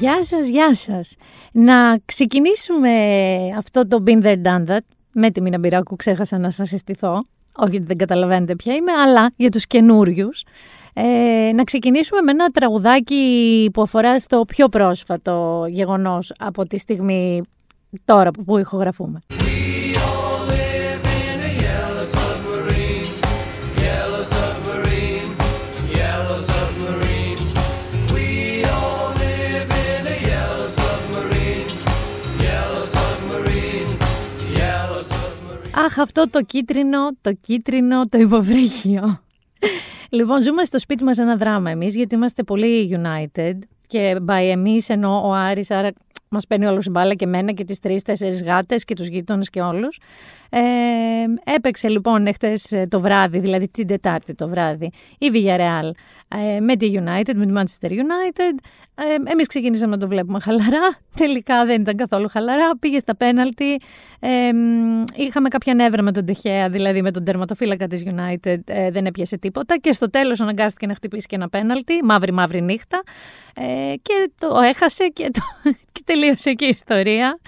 [0.00, 1.14] Γεια σας, γεια σας.
[1.52, 2.90] Να ξεκινήσουμε
[3.56, 4.78] αυτό το Been There Done That
[5.12, 7.24] με τη Μίνα Μπυράκου, ξέχασα να σας συστηθώ.
[7.56, 10.44] Όχι ότι δεν καταλαβαίνετε ποια είμαι, αλλά για τους καινούριους.
[10.92, 17.42] Ε, να ξεκινήσουμε με ένα τραγουδάκι που αφορά στο πιο πρόσφατο γεγονός από τη στιγμή
[18.04, 19.18] τώρα που ηχογραφούμε.
[35.90, 39.22] Αχ, αυτό το κίτρινο, το κίτρινο, το υποβρύχιο.
[40.10, 43.58] λοιπόν, ζούμε στο σπίτι μας ένα δράμα εμείς, γιατί είμαστε πολύ united.
[43.86, 45.92] Και by εμείς εννοώ ο Άρης, άρα
[46.28, 49.60] μας παίρνει όλο η μπάλα και μένα και τις τρεις-τέσσερις γάτες και τους γείτονες και
[49.60, 49.98] όλους.
[50.50, 55.90] Ε, έπαιξε λοιπόν εχθές ε, το βράδυ, δηλαδή την Τετάρτη το βράδυ, η Villarreal
[56.56, 58.58] ε, με τη United, με τη Manchester United.
[58.94, 63.80] Ε, εμείς ξεκινήσαμε να το βλέπουμε χαλαρά, τελικά δεν ήταν καθόλου χαλαρά, πήγε στα πέναλτι.
[64.20, 64.50] Ε,
[65.14, 69.38] είχαμε κάποια νεύρα με τον Τεχέα, δηλαδή με τον τερματοφύλακα της United, ε, δεν έπιασε
[69.38, 73.02] τίποτα και στο τέλος αναγκάστηκε να χτυπήσει και ένα πέναλτι, μαύρη μαύρη νύχτα
[73.54, 75.40] ε, και το έχασε και, το,
[75.92, 77.38] και τελείωσε και η ιστορία.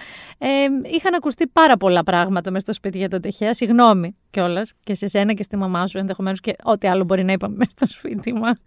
[0.45, 3.53] Ε, είχαν ακουστεί πάρα πολλά πράγματα μες στο σπίτι για τον Τεχέα.
[3.53, 7.31] Συγγνώμη κιόλας και σε σένα και στη μαμά σου, ενδεχομένως και ό,τι άλλο μπορεί να
[7.31, 8.57] είπαμε μέσα στο σπίτι μας.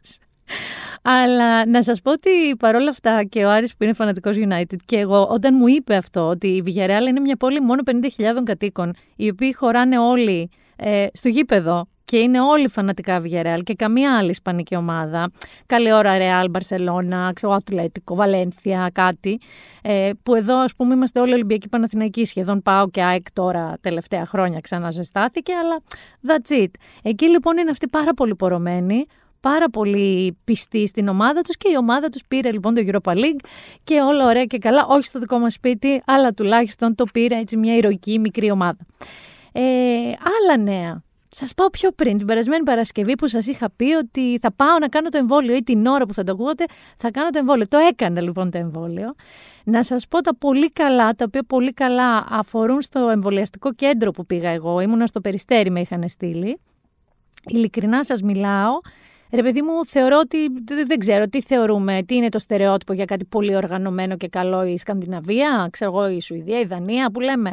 [1.03, 4.97] Αλλά να σας πω ότι παρόλα αυτά και ο Άρης που είναι φανατικός United και
[4.97, 8.03] εγώ όταν μου είπε αυτό ότι η Villarreal είναι μια πόλη μόνο 50.000
[8.45, 14.17] κατοίκων οι οποίοι χωράνε όλοι ε, στο γήπεδο και είναι όλοι φανατικά Villarreal και καμία
[14.17, 15.31] άλλη ισπανική ομάδα.
[15.67, 19.41] Καλή ώρα Real, Barcelona, ξέρω, Ατλέτικο, Βαλένθια, κάτι.
[19.83, 24.27] Ε, που εδώ ας πούμε είμαστε όλοι Ολυμπιακοί Παναθηναϊκοί σχεδόν πάω και ΑΕΚ τώρα τελευταία
[24.27, 25.83] χρόνια ξαναζεστάθηκε, αλλά
[26.27, 26.71] that's it.
[27.03, 29.07] Εκεί λοιπόν είναι αυτοί πάρα πολύ πορωμένοι,
[29.41, 33.45] πάρα πολύ πιστοί στην ομάδα τους και η ομάδα τους πήρε λοιπόν το Europa League
[33.85, 37.57] και όλα ωραία και καλά, όχι στο δικό μας σπίτι, αλλά τουλάχιστον το πήρε έτσι
[37.57, 38.87] μια ηρωική μικρή ομάδα.
[39.53, 39.63] Ε,
[40.09, 41.05] άλλα νέα.
[41.39, 44.89] Σας πάω πιο πριν, την περασμένη Παρασκευή που σας είχα πει ότι θα πάω να
[44.89, 46.65] κάνω το εμβόλιο ή την ώρα που θα το ακούγατε
[46.97, 47.69] θα κάνω το εμβόλιο.
[47.69, 49.15] Το έκανα λοιπόν το εμβόλιο.
[49.65, 54.27] Να σας πω τα πολύ καλά, τα οποία πολύ καλά αφορούν στο εμβολιαστικό κέντρο που
[54.27, 54.81] πήγα εγώ.
[54.81, 56.61] Ήμουνα στο Περιστέρι, με είχαν στείλει.
[57.47, 58.73] Ειλικρινά σας μιλάω.
[59.33, 60.39] Ρε παιδί μου, θεωρώ ότι
[60.87, 64.79] δεν ξέρω τι θεωρούμε, τι είναι το στερεότυπο για κάτι πολύ οργανωμένο και καλό η
[64.79, 67.51] Σκανδιναβία, ξέρω εγώ η Σουηδία, η Δανία που λέμε.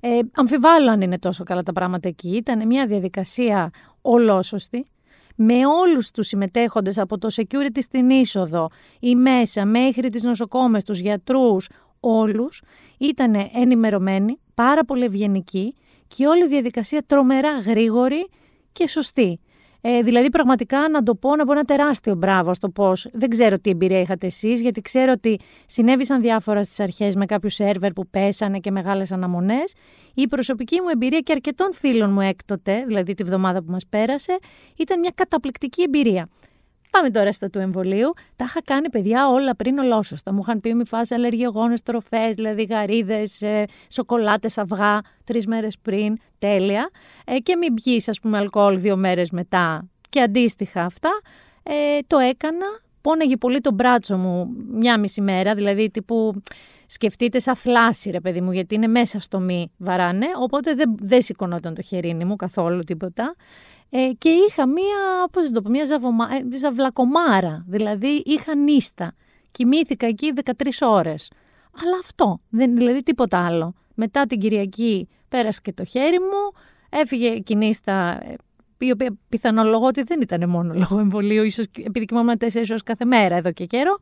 [0.00, 2.36] Ε, αμφιβάλλω αν είναι τόσο καλά τα πράγματα εκεί.
[2.36, 3.70] Ήταν μια διαδικασία
[4.00, 4.86] ολόσωστη
[5.36, 8.70] με όλους τους συμμετέχοντες από το security στην είσοδο
[9.00, 11.68] ή μέσα μέχρι τις νοσοκόμες, τους γιατρούς,
[12.00, 12.62] όλους
[12.98, 15.74] ήταν ενημερωμένοι, πάρα πολύ ευγενικοί
[16.08, 18.28] και όλη η διαδικασία τρομερά γρήγορη
[18.72, 19.40] και σωστή.
[19.88, 23.08] Ε, δηλαδή, πραγματικά να το πω, να πω ένα τεράστιο μπράβο στο πώς.
[23.12, 27.50] Δεν ξέρω τι εμπειρία είχατε εσείς, γιατί ξέρω ότι συνέβησαν διάφορα στις αρχές με κάποιου
[27.50, 29.74] σερβερ που πέσανε και μεγάλες αναμονές.
[30.14, 34.38] Η προσωπική μου εμπειρία και αρκετών φίλων μου έκτοτε, δηλαδή τη βδομάδα που μας πέρασε,
[34.76, 36.28] ήταν μια καταπληκτική εμπειρία.
[36.90, 38.12] Πάμε τώρα στα του εμβολίου.
[38.36, 40.32] Τα είχα κάνει παιδιά όλα πριν ολόσωστα.
[40.32, 46.16] Μου είχαν πει μη φας αλλεργιογόνες τροφές, δηλαδή γαρίδες, ε, σοκολάτες, αυγά, τρεις μέρες πριν,
[46.38, 46.90] τέλεια.
[47.24, 51.10] Ε, και μην πιείς ας πούμε αλκοόλ δύο μέρες μετά και αντίστοιχα αυτά.
[51.62, 52.66] Ε, το έκανα,
[53.00, 56.32] πόνεγε πολύ το μπράτσο μου μια μισή μέρα, δηλαδή τύπου
[56.86, 61.22] σκεφτείτε σαν θλάση ρε παιδί μου, γιατί είναι μέσα στο μη βαράνε, οπότε δεν, δεν
[61.22, 63.34] σηκωνόταν το χερίνι μου καθόλου τίποτα.
[63.90, 69.14] Ε, και είχα μία, πώς το πω, μία ζαβομα, ε, ζαβλακομάρα, δηλαδή είχα νύστα.
[69.50, 71.30] Κοιμήθηκα εκεί 13 ώρες.
[71.82, 73.74] Αλλά αυτό, δεν, δηλαδή τίποτα άλλο.
[73.94, 78.34] Μετά την Κυριακή πέρασε και το χέρι μου, έφυγε η νύστα, ε,
[78.78, 83.04] η οποία πιθανολογώ ότι δεν ήταν μόνο λόγω εμβολίου, ίσως επειδή κοιμόμουν τέσσερις ώρες κάθε
[83.04, 83.98] μέρα εδώ και καιρό.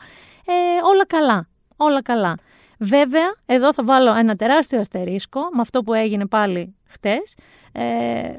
[0.46, 0.52] Ε,
[0.84, 2.34] όλα καλά, όλα καλά.
[2.78, 7.63] Βέβαια, εδώ θα βάλω ένα τεράστιο αστερίσκο με αυτό που έγινε πάλι χτες, ε,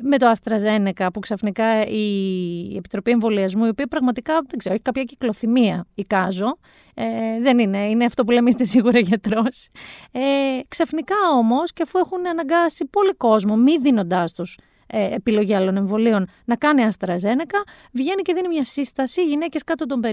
[0.02, 5.04] με το AstraZeneca που ξαφνικά η Επιτροπή Εμβολιασμού, η οποία πραγματικά δεν ξέρω, έχει κάποια
[5.04, 6.58] κυκλοθυμία, εικάζω.
[6.94, 9.70] Ε, δεν είναι, είναι αυτό που λέμε είστε σίγουρα γιατρός.
[10.12, 10.20] Ε,
[10.68, 16.28] ξαφνικά όμως και αφού έχουν αναγκάσει πολύ κόσμο, μη δίνοντάς τους ε, επιλογή άλλων εμβολίων,
[16.46, 17.60] να κάνει AstraZeneca,
[17.92, 20.10] βγαίνει και δίνει μια σύσταση γυναίκες κάτω των 50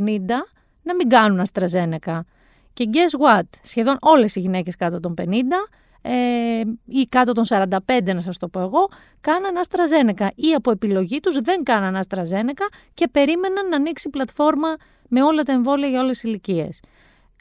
[0.83, 2.21] να μην κάνουν AstraZeneca.
[2.73, 5.25] Και guess what, σχεδόν όλες οι γυναίκες κάτω των 50
[6.03, 7.69] ε, ή κάτω των 45
[8.15, 8.89] να σας το πω εγώ,
[9.21, 14.69] κάναν AstraZeneca ή από επιλογή τους δεν κάναν AstraZeneca και περίμεναν να ανοίξει πλατφόρμα
[15.09, 16.81] με όλα τα εμβόλια για όλες τις ηλικίες.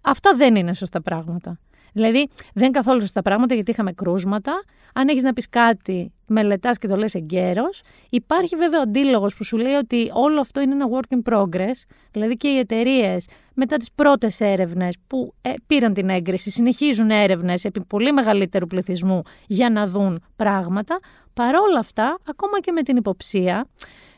[0.03, 1.59] Αυτά δεν είναι σωστά πράγματα.
[1.93, 4.63] Δηλαδή, δεν είναι καθόλου σωστά πράγματα γιατί είχαμε κρούσματα.
[4.93, 7.81] Αν έχεις να πεις κάτι, μελετάς και το λες εγκαίρος.
[8.09, 11.85] Υπάρχει βέβαια ο αντίλογος που σου λέει ότι όλο αυτό είναι ένα work in progress,
[12.11, 17.65] δηλαδή και οι εταιρείες μετά τις πρώτες έρευνες που ε, πήραν την έγκριση, συνεχίζουν έρευνες
[17.65, 20.99] επί πολύ μεγαλύτερου πληθυσμού για να δουν πράγματα.
[21.33, 23.65] Παρόλα αυτά, ακόμα και με την υποψία,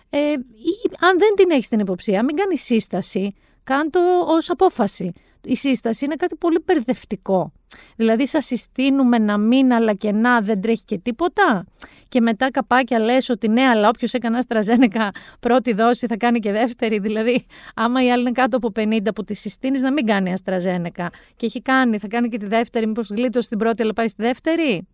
[0.09, 3.89] ε, ή, αν δεν την έχεις την υποψία, μην κάνεις σύσταση, κάν
[4.27, 5.11] ως απόφαση
[5.43, 7.51] η σύσταση είναι κάτι πολύ μπερδευτικό.
[7.95, 11.65] Δηλαδή σας συστήνουμε να μην αλλά και να δεν τρέχει και τίποτα
[12.09, 16.51] και μετά καπάκια λες ότι ναι αλλά όποιος έκανε αστραζένεκα πρώτη δόση θα κάνει και
[16.51, 17.45] δεύτερη δηλαδή
[17.75, 21.45] άμα η άλλη είναι κάτω από 50 που τη συστήνεις να μην κάνει αστραζένεκα και
[21.45, 24.87] έχει κάνει θα κάνει και τη δεύτερη μήπως γλίτωσε την πρώτη αλλά πάει στη δεύτερη.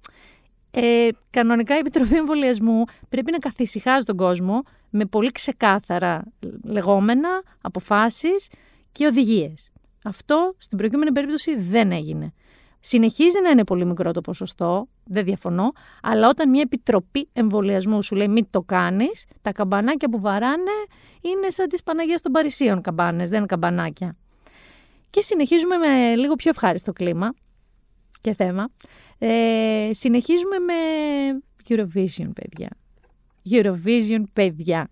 [0.71, 6.23] Ε, κανονικά η Επιτροπή Εμβολιασμού πρέπει να καθησυχάζει τον κόσμο με πολύ ξεκάθαρα
[6.63, 7.29] λεγόμενα,
[7.61, 8.47] αποφάσεις
[8.91, 9.71] και οδηγίες.
[10.03, 12.33] Αυτό στην προηγούμενη περίπτωση δεν έγινε.
[12.79, 18.15] Συνεχίζει να είναι πολύ μικρό το ποσοστό, δεν διαφωνώ, αλλά όταν μια επιτροπή εμβολιασμού σου
[18.15, 20.71] λέει μην το κάνεις, τα καμπανάκια που βαράνε
[21.21, 24.15] είναι σαν τις Παναγία των Παρισίων καμπάνες, δεν είναι καμπανάκια.
[25.09, 27.33] Και συνεχίζουμε με λίγο πιο ευχάριστο κλίμα
[28.21, 28.69] και θέμα.
[29.17, 30.73] Ε, συνεχίζουμε με
[31.67, 32.69] Eurovision, παιδιά.
[33.49, 34.89] Eurovision, παιδιά.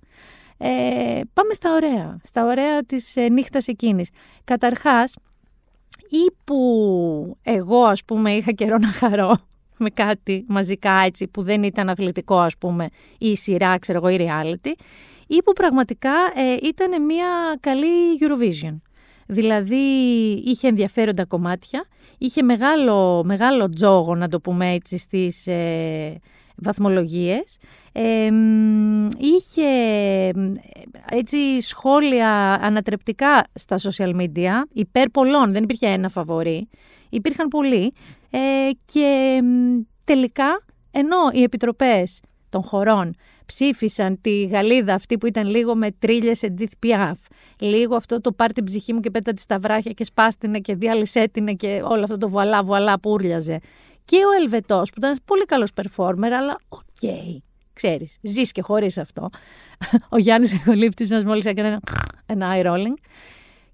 [0.58, 4.10] Ε, πάμε στα ωραία, στα ωραία της ε, νύχτας εκείνης.
[4.44, 5.16] Καταρχάς,
[6.10, 9.38] ή που εγώ ας πούμε είχα καιρό να χαρώ
[9.78, 14.18] με κάτι μαζικά έτσι που δεν ήταν αθλητικό ας πούμε ή σειρά ξέρω εγώ ή
[14.20, 14.72] reality
[15.28, 18.78] ή που πραγματικά ε, ήταν μια καλή Eurovision.
[19.28, 19.76] Δηλαδή
[20.46, 21.86] είχε ενδιαφέροντα κομμάτια,
[22.18, 26.20] είχε μεγάλο, μεγάλο τζόγο να το πούμε έτσι στις ε,
[26.56, 27.58] βαθμολογίες
[29.18, 29.68] είχε
[31.10, 36.70] έτσι σχόλια ανατρεπτικά στα social media, υπέρ πολλών, δεν υπήρχε ένα φαβορή,
[37.10, 37.92] υπήρχαν πολλοί
[38.30, 38.40] ε,
[38.86, 39.40] και
[40.04, 43.16] τελικά ενώ οι επιτροπές των χωρών
[43.46, 47.14] ψήφισαν τη Γαλλίδα αυτή που ήταν λίγο με τρίλιες Edith Piaf,
[47.60, 50.76] λίγο αυτό το πάρ' τη ψυχή μου και πέτα τη στα βράχια και σπάστηνε και
[50.76, 53.60] διάλυσέ και όλο αυτό το voilà voilà που ούρλιαζε.
[54.06, 56.80] Και ο Ελβετός που ήταν πολύ καλός performer, αλλά OK.
[57.02, 57.47] Okay
[57.78, 59.30] ξέρεις, ζεις και χωρίς αυτό.
[60.16, 61.80] Ο Γιάννης ηχολήπτης μας μόλις έκανε ένα,
[62.26, 62.98] ένα eye rolling.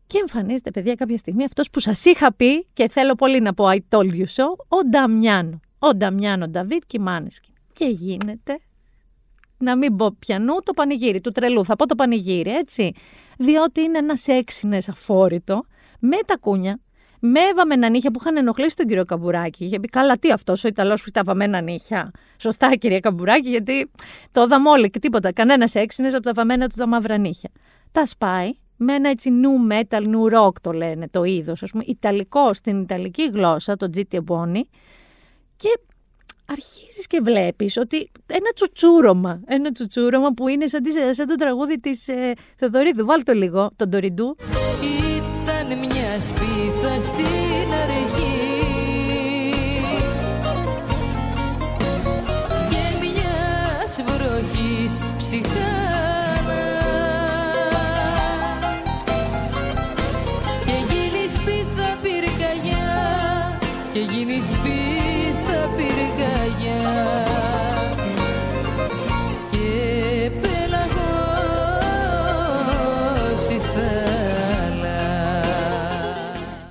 [0.08, 3.66] Και εμφανίζεται, παιδιά, κάποια στιγμή αυτός που σας είχα πει και θέλω πολύ να πω
[3.68, 5.60] I told you so, ο Νταμιάνο.
[5.80, 7.54] Ο Νταμιάνο Νταβίντ και οι Μάνεσκιν.
[7.74, 8.60] Και γίνεται,
[9.58, 11.66] να μην πω πιανού, το πανηγύρι του τρελού.
[11.66, 12.92] Θα πω το πανηγύρι, έτσι.
[13.38, 15.66] Διότι είναι ένας έξινες αφόρητο,
[16.00, 16.80] με τα κούνια,
[17.26, 19.66] με βαμμένα νύχια που είχαν ενοχλήσει τον κύριο Καμπουράκη.
[19.66, 22.12] Είχε πει, καλά, τι αυτός ο Ιταλός που τα βαμμένα νύχια.
[22.38, 23.92] Σωστά, κυρία Καμπουράκη, γιατί
[24.32, 25.34] το είδαμε όλοι και τίποτα.
[25.34, 27.50] Κανένας έξινες από τα βαμμένα του τα μαύρα νύχια.
[27.92, 31.84] Τα σπάει με ένα έτσι νου metal, νου rock το λένε το είδος, ας πούμε,
[31.88, 34.62] ιταλικό στην ιταλική γλώσσα, το GT Boni.
[35.56, 35.80] Και
[36.54, 42.08] αρχίζεις και βλέπεις ότι ένα τσουτσούρωμα, ένα τσουτσούρωμα που είναι σαν, σαν το τραγούδι της
[42.08, 43.06] ε, Θεοδωρίδου.
[43.06, 44.36] Βάλτε το λίγο, τον Τοριντού.
[44.82, 48.42] Ήταν μια σπίθα στην αρχή
[52.70, 55.83] και μιας βροχής ψυχάνα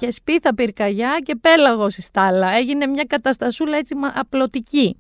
[0.02, 2.56] και σπίθα πυρκαγιά και πέλαγος στη στάλα.
[2.56, 4.96] Έγινε μια καταστασούλα έτσι απλωτική.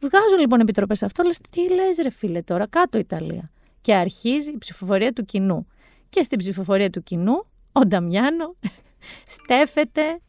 [0.00, 3.50] Βγάζουν λοιπόν επιτροπές αυτό, λες τι λες, ρε φίλε τώρα, κάτω Ιταλία.
[3.80, 5.66] Και αρχίζει η ψηφοφορία του κοινού.
[6.08, 8.56] Και στην ψηφοφορία του κοινού, ο Νταμιάνο
[9.36, 10.20] στέφεται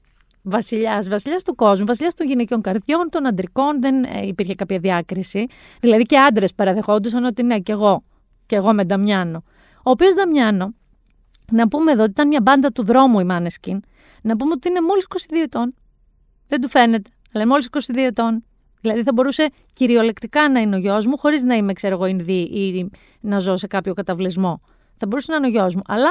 [0.41, 5.47] βασιλιάς, βασιλιάς του κόσμου, βασιλιάς των γυναικείων καρδιών, των αντρικών, δεν ε, υπήρχε κάποια διάκριση.
[5.79, 8.03] Δηλαδή και άντρες παραδεχόντουσαν ότι ναι, και εγώ,
[8.45, 9.43] και εγώ με Νταμιάνο.
[9.75, 10.73] Ο οποίος Νταμιάνο,
[11.51, 13.81] να πούμε εδώ ότι ήταν μια μπάντα του δρόμου η Μάνεσκιν,
[14.21, 15.73] να πούμε ότι είναι μόλις 22 ετών.
[16.47, 18.43] Δεν του φαίνεται, αλλά μόλις 22 ετών.
[18.81, 22.41] Δηλαδή θα μπορούσε κυριολεκτικά να είναι ο γιος μου, χωρίς να είμαι, ξέρω εγώ, Ινδί
[22.41, 24.61] ή να ζω σε κάποιο καταβλισμό.
[24.97, 25.81] Θα μπορούσε να είναι ο γιος μου.
[25.87, 26.09] Αλλά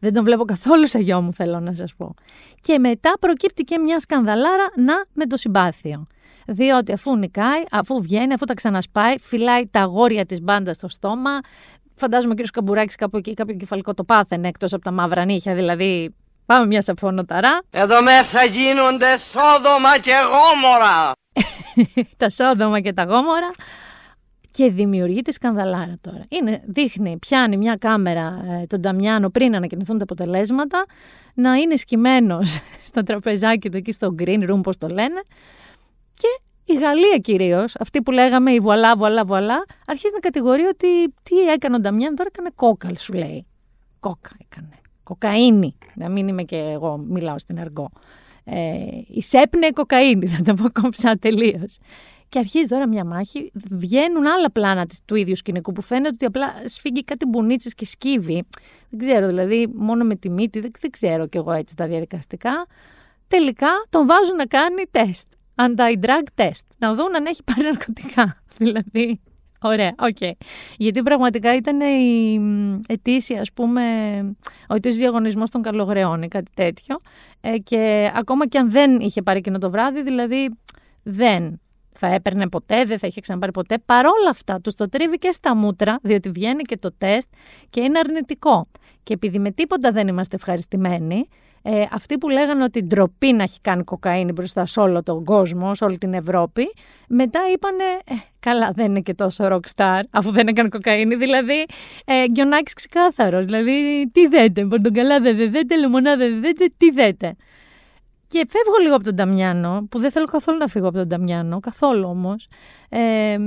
[0.00, 2.14] δεν τον βλέπω καθόλου σε γιο μου, θέλω να σας πω.
[2.60, 6.06] Και μετά προκύπτει και μια σκανδαλάρα να με το συμπάθειο.
[6.46, 11.40] Διότι αφού νικάει, αφού βγαίνει, αφού τα ξανασπάει, φυλάει τα αγόρια της μπάντας στο στόμα.
[11.94, 15.54] Φαντάζομαι ο κύριος Καμπουράκης κάπου εκεί κάποιο κεφαλικό το πάθαινε εκτός από τα μαύρα νύχια,
[15.54, 16.14] δηλαδή
[16.52, 17.60] Πάμε μια σαφωνοταρά.
[17.70, 21.12] Εδώ μέσα γίνονται σόδομα και γόμορα.
[22.16, 23.50] τα σόδομα και τα γόμορα.
[24.50, 26.24] Και δημιουργείται σκανδαλάρα τώρα.
[26.28, 30.84] Είναι, δείχνει, πιάνει μια κάμερα ε, τον Νταμιάνο πριν ανακοινωθούν τα αποτελέσματα,
[31.34, 32.40] να είναι σκυμμένο
[32.88, 35.22] στο τραπεζάκι του εκεί στο green room, πώς το λένε,
[36.16, 41.14] και η Γαλλία κυρίως, αυτή που λέγαμε η βουαλά, βουαλά, βουαλά, αρχίζει να κατηγορεί ότι
[41.22, 43.46] τι έκανε ο Νταμιάν, τώρα έκανε κόκαλ, σου λέει.
[44.00, 44.81] Κόκα έκανε.
[45.18, 45.74] Κοκαίνη.
[45.94, 47.90] Να μην είμαι και εγώ, μιλάω στην αργό.
[48.44, 48.74] Ε,
[49.08, 51.78] η σέπνε κοκαίνη, θα το πω κόμψα τελείως.
[52.28, 53.50] Και αρχίζει τώρα μια μάχη.
[53.70, 57.86] Βγαίνουν άλλα πλάνα της, του ίδιου σκηνικού που φαίνεται ότι απλά σφίγγει κάτι μπουνίτσες και
[57.86, 58.44] σκύβει.
[58.90, 62.66] Δεν ξέρω, δηλαδή μόνο με τη μύτη, δεν, δεν ξέρω κι εγώ έτσι τα διαδικαστικά.
[63.28, 65.26] Τελικά τον βάζουν να κάνει τεστ.
[65.54, 66.66] Anti-drug test.
[66.78, 68.42] Να δουν αν έχει πάρει ναρκωτικά.
[68.58, 69.20] δηλαδή.
[69.62, 70.16] Ωραία, OK.
[70.20, 70.30] Okay.
[70.76, 72.40] Γιατί πραγματικά ήταν η
[72.86, 73.82] ετήσια, ας πούμε,
[74.68, 77.00] ο ετήσιος διαγωνισμός των Καλογρεών ή κάτι τέτοιο.
[77.40, 80.50] Ε, και ακόμα και αν δεν είχε πάρει εκείνο το βράδυ, δηλαδή
[81.02, 81.60] δεν
[81.92, 83.78] θα έπαιρνε ποτέ, δεν θα είχε ξαναπάρει ποτέ.
[83.86, 87.28] Παρόλα αυτά, τους το τρίβει και στα μούτρα, διότι βγαίνει και το τεστ
[87.70, 88.68] και είναι αρνητικό.
[89.02, 91.28] Και επειδή με τίποτα δεν είμαστε ευχαριστημένοι,
[91.62, 95.74] ε, αυτοί που λέγανε ότι ντροπή να έχει κάνει κοκαΐνη μπροστά σε όλο τον κόσμο,
[95.74, 96.72] σε όλη την Ευρώπη,
[97.08, 101.66] μετά είπανε, ε, καλά δεν είναι και τόσο rockstar, αφού δεν έκανε κοκαίνη, δηλαδή
[102.04, 107.36] ε, Γκιονάκης ξεκάθαρος, δηλαδή τι δέτε, πορτογκαλά δεν δέτε, λεμονάδα δεν δέτε, τι δέτε.
[108.32, 111.60] Και φεύγω λίγο από τον Ταμιάνο, που δεν θέλω καθόλου να φύγω από τον Ταμιάνο,
[111.60, 112.48] καθόλου όμως.
[112.88, 113.38] Ε,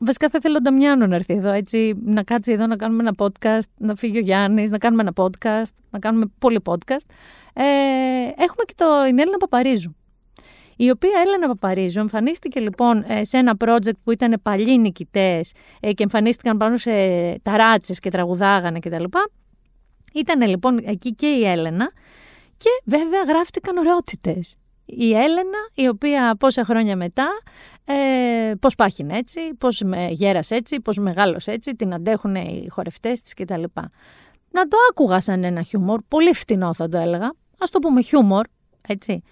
[0.00, 3.14] βασικά θα ήθελα ο Ταμιάνο να έρθει εδώ, έτσι, να κάτσει εδώ να κάνουμε ένα
[3.18, 7.06] podcast, να φύγει ο Γιάννης, να κάνουμε ένα podcast, να κάνουμε πολύ podcast.
[7.54, 7.62] Ε,
[8.36, 9.96] έχουμε και το, την Έλληνα Παπαρίζου.
[10.76, 15.92] Η οποία Έλενα Παπαρίζου εμφανίστηκε λοιπόν ε, σε ένα project που ήταν παλιοί νικητές ε,
[15.92, 16.90] και εμφανίστηκαν πάνω σε
[17.42, 19.04] ταράτσες και τραγουδάγανε κτλ.
[20.14, 21.92] Ήταν λοιπόν εκεί και η Έλενα
[22.56, 24.54] και βέβαια γράφτηκαν ωραιότητες.
[24.84, 27.28] Η Έλενα, η οποία πόσα χρόνια μετά,
[27.84, 33.34] ε, πώς πάχινε έτσι, πώς γέρασε έτσι, πώς μεγάλωσε έτσι, την αντέχουν οι χορευτές της
[33.34, 33.62] κτλ.
[34.50, 38.46] Να το άκουγα σαν ένα χιούμορ, πολύ φτηνό θα το έλεγα, ας το πούμε χιούμορ,
[38.88, 39.22] έτσι.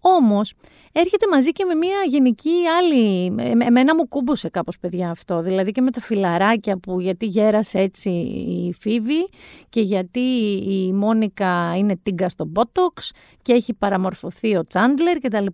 [0.00, 0.54] Όμως
[0.92, 3.26] έρχεται μαζί και με μια γενική άλλη.
[3.66, 5.40] Εμένα μου κούμπωσε κάπως παιδιά αυτό.
[5.40, 9.28] Δηλαδή και με τα φιλαράκια που γιατί γέρασε έτσι η Φίβη
[9.68, 10.20] και γιατί
[10.68, 15.46] η Μόνικα είναι τίγκα στο Μπότοξ και έχει παραμορφωθεί ο Τσάντλερ κτλ.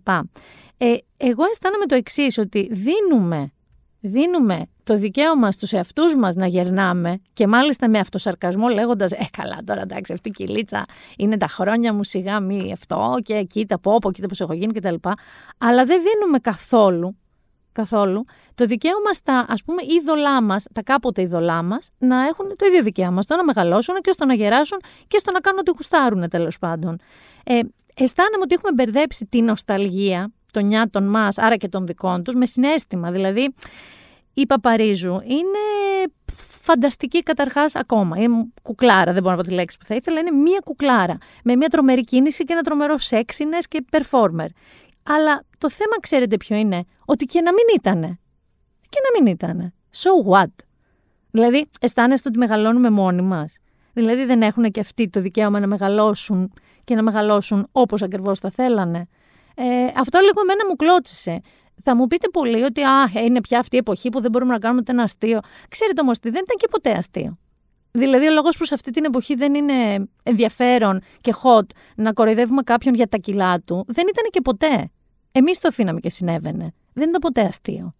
[0.77, 3.51] Ε, εγώ αισθάνομαι το εξής ότι δίνουμε
[3.99, 9.57] δίνουμε το δικαίωμα στους εαυτούς μας να γερνάμε και μάλιστα με αυτοσαρκασμό λέγοντας «Ε, καλά
[9.65, 10.85] τώρα εντάξει αυτή η κυλίτσα
[11.17, 14.95] είναι τα χρόνια μου σιγά μη αυτό και κοίτα πόπο, κοίτα πως έχω γίνει κτλ».
[15.57, 17.17] Αλλά δεν δίνουμε καθόλου,
[17.71, 18.25] καθόλου
[18.55, 22.83] το δικαίωμα στα ας πούμε είδωλά μας, τα κάποτε είδωλά μας, να έχουν το ίδιο
[22.83, 24.77] δικαίωμα στο να μεγαλώσουν και στο να γεράσουν
[25.07, 26.99] και στο να κάνουν ό,τι γουστάρουν τέλος πάντων.
[27.43, 27.59] Ε,
[27.95, 32.45] αισθάνομαι ότι έχουμε μπερδέψει την νοσταλγία των νιάτων μας, άρα και των δικών τους, με
[32.45, 33.11] συνέστημα.
[33.11, 33.53] Δηλαδή,
[34.39, 35.59] η Παπαρίζου είναι
[36.61, 38.17] φανταστική καταρχάς ακόμα.
[38.17, 40.19] Είναι κουκλάρα, δεν μπορώ να πω τη λέξη που θα ήθελα.
[40.19, 41.17] Είναι μία κουκλάρα.
[41.43, 44.47] Με μία τρομερή κίνηση και ένα τρομερό σεξινε και performer.
[45.03, 48.19] Αλλά το θέμα, ξέρετε ποιο είναι, ότι και να μην ήτανε.
[48.89, 49.73] Και να μην ήτανε.
[49.95, 50.53] So what?
[51.31, 53.57] Δηλαδή, αισθάνεστε ότι μεγαλώνουμε μόνοι μας;
[53.93, 56.53] Δηλαδή, δεν έχουν και αυτοί το δικαίωμα να μεγαλώσουν
[56.83, 59.07] και να μεγαλώσουν όπως ακριβώς θα θέλανε;
[59.55, 59.63] Ε,
[59.95, 61.41] αυτό λίγο εμένα μου κλώτσισε.
[61.83, 64.59] Θα μου πείτε πολύ ότι α, είναι πια αυτή η εποχή που δεν μπορούμε να
[64.59, 65.39] κάνουμε ούτε ένα αστείο.
[65.69, 67.37] Ξέρετε όμως ότι δεν ήταν και ποτέ αστείο.
[67.91, 71.65] Δηλαδή, ο λόγος που σε αυτή την εποχή δεν είναι ενδιαφέρον και hot
[71.95, 74.89] να κοροϊδεύουμε κάποιον για τα κιλά του, δεν ήταν και ποτέ.
[75.31, 76.73] Εμείς το αφήναμε και συνέβαινε.
[76.93, 77.95] Δεν ήταν ποτέ αστείο.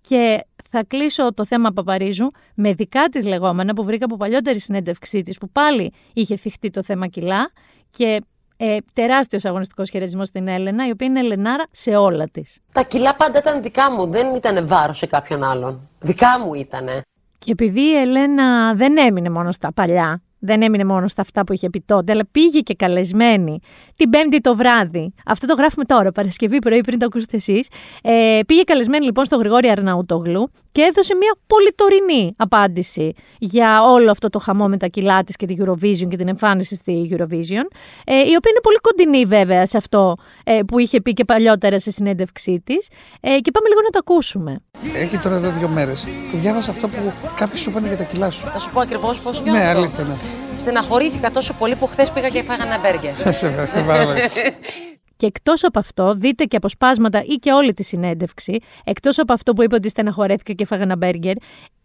[0.00, 5.22] Και θα κλείσω το θέμα Παπαρίζου με δικά της λεγόμενα που βρήκα από παλιότερη συνέντευξή
[5.22, 7.50] της, που πάλι είχε θυχτεί το θέμα κιλά
[7.90, 8.20] και
[8.56, 12.58] ε, τεράστιος αγωνιστικός χαιρετισμός στην Έλενα, η οποία είναι Ελενάρα σε όλα της.
[12.72, 15.88] Τα κιλά πάντα ήταν δικά μου, δεν ήταν βάρος σε κάποιον άλλον.
[16.00, 17.02] Δικά μου ήτανε.
[17.38, 21.52] Και επειδή η Ελένα δεν έμεινε μόνο στα παλιά, δεν έμεινε μόνο στα αυτά που
[21.52, 23.60] είχε πει τότε, αλλά πήγε και καλεσμένη
[23.94, 25.14] την Πέμπτη το βράδυ.
[25.26, 27.68] Αυτό το γράφουμε τώρα, Παρασκευή πρωί, πριν το ακούσετε εσείς.
[28.02, 34.28] Ε, πήγε καλεσμένη λοιπόν στο Γρηγόρη Αρναούτογλου και έδωσε μια πολυτορινή απάντηση για όλο αυτό
[34.28, 37.66] το χαμό με τα κιλά τη και την Eurovision και την εμφάνιση στη Eurovision.
[38.04, 41.78] Ε, η οποία είναι πολύ κοντινή βέβαια σε αυτό ε, που είχε πει και παλιότερα
[41.78, 42.88] σε συνέντευξή της.
[43.20, 44.60] Ε, και πάμε λίγο να το ακούσουμε.
[44.94, 48.30] Έχει τώρα εδώ δύο μέρες που διάβασα αυτό που κάποιοι σου είπαν για τα κιλά
[48.30, 48.46] σου.
[48.46, 49.58] Θα σου πω ακριβώς πώς νιώθω.
[49.58, 50.04] Ναι, αλήθεια.
[50.04, 50.14] Ναι.
[50.56, 53.14] Στεναχωρήθηκα τόσο πολύ που χθες πήγα και έφαγα ένα μπέργκερ.
[53.38, 54.20] Σε ευχαριστώ πάρα πολύ.
[55.24, 59.52] Και εκτός από αυτό, δείτε και αποσπάσματα ή και όλη τη συνέντευξη, εκτός από αυτό
[59.52, 61.34] που είπε ότι στεναχωρέθηκα και έφαγα ένα μπέργκερ,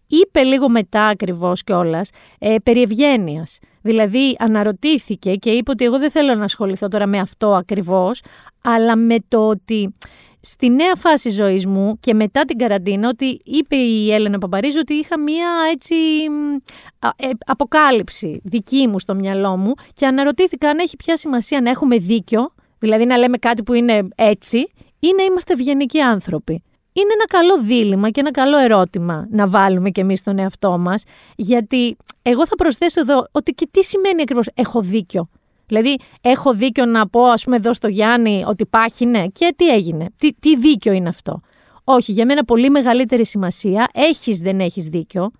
[0.08, 3.60] είπε λίγο μετά ακριβώς κιόλας ε, περί ευγένειας.
[3.82, 8.22] Δηλαδή, αναρωτήθηκε και είπε ότι εγώ δεν θέλω να ασχοληθώ τώρα με αυτό ακριβώς,
[8.64, 9.94] αλλά με το ότι
[10.42, 14.94] στη νέα φάση ζωής μου και μετά την καραντίνα ότι είπε η Έλενα Παπαρίζου ότι
[14.94, 15.96] είχα μία έτσι
[17.16, 21.98] ε, αποκάλυψη δική μου στο μυαλό μου και αναρωτήθηκα αν έχει πια σημασία να έχουμε
[21.98, 24.58] δίκιο, δηλαδή να λέμε κάτι που είναι έτσι
[25.00, 26.64] ή να είμαστε ευγενικοί άνθρωποι.
[26.94, 31.04] είναι ένα καλό δίλημα και ένα καλό ερώτημα να βάλουμε και εμείς τον εαυτό μας,
[31.36, 35.30] γιατί εγώ θα προσθέσω εδώ ότι και τι σημαίνει ακριβώς έχω δίκιο.
[35.68, 40.06] Δηλαδή, έχω δίκιο να πω, ας πούμε, εδώ στο Γιάννη ότι πάχινε και τι έγινε.
[40.18, 41.42] Τι, τι δίκιο είναι αυτό.
[41.84, 45.32] Όχι, για μένα πολύ μεγαλύτερη σημασία, έχεις δεν έχεις δίκιο,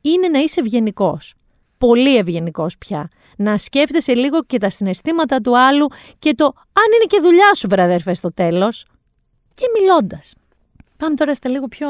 [0.00, 1.34] είναι να είσαι ευγενικός.
[1.86, 3.08] Πολύ ευγενικός πια.
[3.36, 5.86] Να σκέφτεσαι λίγο και τα συναισθήματα του άλλου
[6.18, 8.86] και το αν είναι και δουλειά σου, βραδέρφε, στο τέλος.
[9.54, 10.34] Και μιλώντας.
[10.98, 11.88] Πάμε τώρα στα λίγο πιο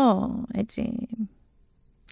[0.53, 0.81] έτσι.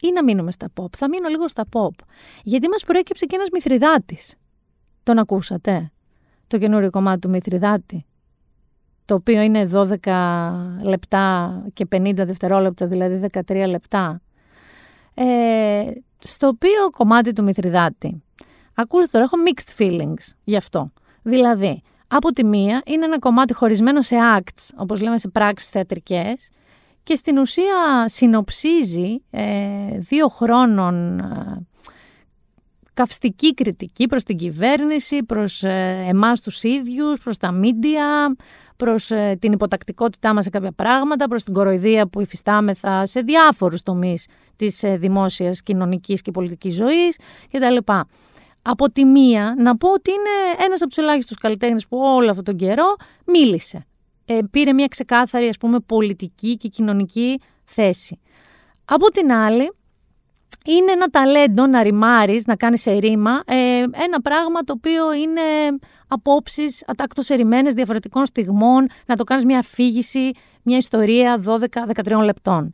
[0.03, 0.97] ή να μείνουμε στα pop.
[0.97, 2.05] Θα μείνω λίγο στα pop.
[2.43, 4.35] Γιατί μας προέκυψε και ένας Μηθριδάτης.
[5.03, 5.91] Τον ακούσατε.
[6.47, 8.07] Το καινούριο κομμάτι του Μηθριδάτη.
[9.05, 14.21] Το οποίο είναι 12 λεπτά και 50 δευτερόλεπτα, δηλαδή 13 λεπτά.
[15.15, 18.23] Ε, στο οποίο κομμάτι του Μηθριδάτη.
[18.75, 20.93] Ακούστε τώρα, έχω mixed feelings γι' αυτό.
[21.23, 26.49] Δηλαδή, από τη μία είναι ένα κομμάτι χωρισμένο σε acts, όπως λέμε σε πράξεις θεατρικές,
[27.03, 31.67] και στην ουσία συνοψίζει ε, δύο χρόνων ε,
[32.95, 38.37] καυστική κριτική προς την κυβέρνηση, προς ε, εμάς τους ίδιους, προς τα μίντια,
[38.85, 43.83] προς ε, την υποτακτικότητά μας σε κάποια πράγματα, προς την κοροϊδία που υφιστάμεθα σε διάφορους
[43.83, 47.19] τομείς της ε, δημόσιας, κοινωνικής και πολιτικής ζωής
[47.51, 47.93] κτλ.
[48.63, 52.45] Από τη μία, να πω ότι είναι ένας από τους ελάχιστους καλλιτέχνες που όλο αυτόν
[52.45, 52.97] τον καιρό
[53.27, 53.87] μίλησε
[54.25, 58.21] ε, πήρε μια ξεκάθαρη ας πούμε πολιτική και κοινωνική θέση.
[58.85, 59.73] Από την άλλη,
[60.67, 65.41] είναι ένα ταλέντο να ρημάρεις, να κάνεις σε ρήμα, ε, ένα πράγμα το οποίο είναι
[66.09, 70.31] απόψεις ατάκτως ερημένες διαφορετικών στιγμών, να το κάνεις μια αφήγηση,
[70.63, 72.73] μια ιστορία 12-13 λεπτών.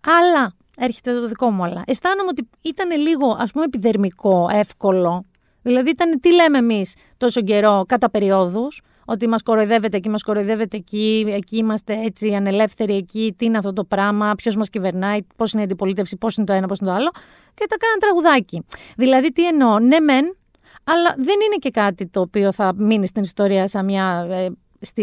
[0.00, 5.24] Αλλά, έρχεται το δικό μου αλλά, αισθάνομαι ότι ήταν λίγο ας πούμε επιδερμικό, εύκολο,
[5.62, 10.76] δηλαδή ήταν τι λέμε εμείς τόσο καιρό κατά περιόδους, ότι μας κοροϊδεύετε εκεί, μας κοροϊδεύετε
[10.76, 15.52] εκεί, εκεί είμαστε έτσι ανελεύθεροι εκεί, τι είναι αυτό το πράγμα, ποιος μας κυβερνάει, πώς
[15.52, 17.10] είναι η αντιπολίτευση, πώς είναι το ένα, πώς είναι το άλλο
[17.54, 18.64] και τα κάναν τραγουδάκι.
[18.96, 20.36] Δηλαδή τι εννοώ, ναι μεν,
[20.84, 24.48] αλλά δεν είναι και κάτι το οποίο θα μείνει στην ιστορία σαν μια ε,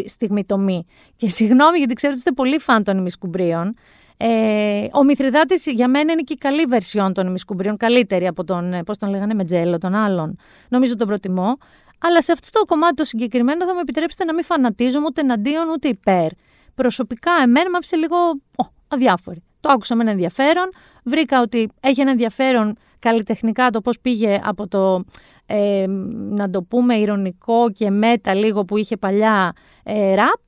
[0.05, 0.85] στιγμή τομή.
[1.15, 3.75] Και συγγνώμη γιατί ξέρω ότι είστε πολύ φαν των ημισκουμπρίων.
[4.17, 8.73] Ε, ο Μηθριδάτης για μένα είναι και η καλή βερσιόν των ημισκουμπρίων, καλύτερη από τον,
[8.73, 10.37] ε, πώς τον λέγανε, Μετζέλο, τον άλλον.
[10.69, 11.57] Νομίζω τον προτιμώ.
[11.99, 15.69] Αλλά σε αυτό το κομμάτι το συγκεκριμένο θα μου επιτρέψετε να μην φανατίζομαι ούτε εναντίον
[15.69, 16.27] ούτε υπέρ.
[16.75, 18.15] Προσωπικά, εμένα με άφησε λίγο
[18.57, 19.43] ο, αδιάφορη.
[19.59, 20.69] Το άκουσα με ένα ενδιαφέρον.
[21.03, 25.03] Βρήκα ότι έχει ένα ενδιαφέρον καλλιτεχνικά το πώς πήγε από το,
[25.45, 25.85] ε,
[26.29, 29.53] να το πούμε, ηρωνικό και μέτα λίγο που είχε παλιά
[29.83, 30.39] ε, ραπ,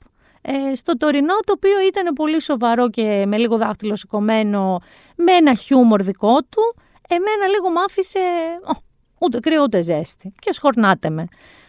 [0.42, 4.80] ε, στο τωρινό το οποίο ήταν πολύ σοβαρό και με λίγο δάχτυλο σηκωμένο,
[5.16, 6.76] με ένα χιούμορ δικό του.
[7.10, 8.20] Εμένα λίγο μ' άφησε,
[9.20, 10.34] Ούτε κρύο ούτε ζέστη.
[10.40, 11.28] Και σχορνάτε με.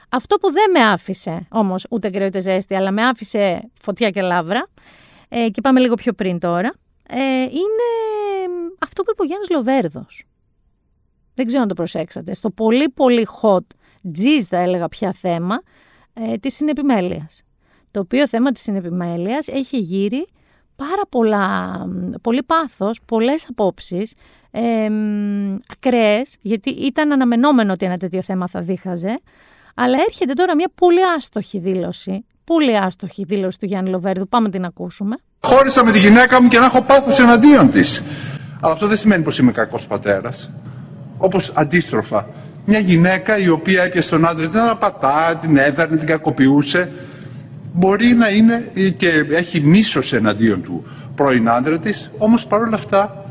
[0.08, 4.22] Αυτό που δεν με άφησε όμως ούτε κρύο ούτε ζέστη, αλλά με άφησε φωτιά και
[4.22, 4.68] λάβρα,
[5.28, 6.72] ε, και πάμε λίγο πιο πριν τώρα,
[7.08, 7.88] ε, είναι
[8.78, 10.24] αυτό που είπε ο Γιάννης Λοβέρδος.
[11.34, 12.34] Δεν ξέρω αν το προσέξατε.
[12.34, 13.66] Στο πολύ πολύ hot,
[14.12, 15.62] τζιζ θα έλεγα πια θέμα,
[16.12, 17.42] ε, της συνεπιμέλειας.
[17.90, 20.26] Το οποίο θέμα της συνεπιμέλειας έχει γύρει
[20.86, 21.78] πάρα πολλά,
[22.22, 24.14] πολύ πάθος, πολλές απόψεις,
[24.50, 24.62] ε,
[25.72, 29.20] ακραίες, γιατί ήταν αναμενόμενο ότι ένα τέτοιο θέμα θα δίχαζε,
[29.74, 34.64] αλλά έρχεται τώρα μια πολύ άστοχη δήλωση, πολύ άστοχη δήλωση του Γιάννη Λοβέρδου, πάμε την
[34.64, 35.16] ακούσουμε.
[35.40, 38.02] Χώρισα με τη γυναίκα μου και να έχω πάθος εναντίον της.
[38.60, 40.50] Αλλά αυτό δεν σημαίνει πως είμαι κακός πατέρας.
[41.18, 42.28] Όπως αντίστροφα,
[42.64, 46.92] μια γυναίκα η οποία έπιασε τον άντρα την αναπατά, την έδαρνε, την κακοποιούσε,
[47.78, 53.24] μπορεί να είναι και έχει μίσος εναντίον του πρώην άντρα της, όμως παρόλα αυτά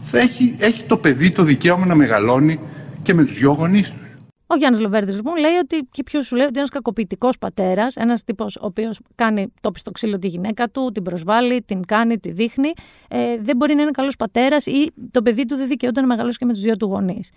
[0.00, 2.60] θα έχει, έχει το παιδί το δικαίωμα να μεγαλώνει
[3.02, 3.98] και με τους δυο γονείς τους.
[4.46, 8.24] Ο Γιάννης Λοβέρδης λοιπόν λέει ότι και ποιος σου λέει ότι ένας κακοποιητικός πατέρας, ένας
[8.24, 12.30] τύπος ο οποίος κάνει το στο ξύλο τη γυναίκα του, την προσβάλλει, την κάνει, τη
[12.30, 12.72] δείχνει,
[13.08, 16.38] ε, δεν μπορεί να είναι καλός πατέρας ή το παιδί του δεν δικαιούται να μεγαλώσει
[16.38, 17.30] και με τους δύο του γονείς.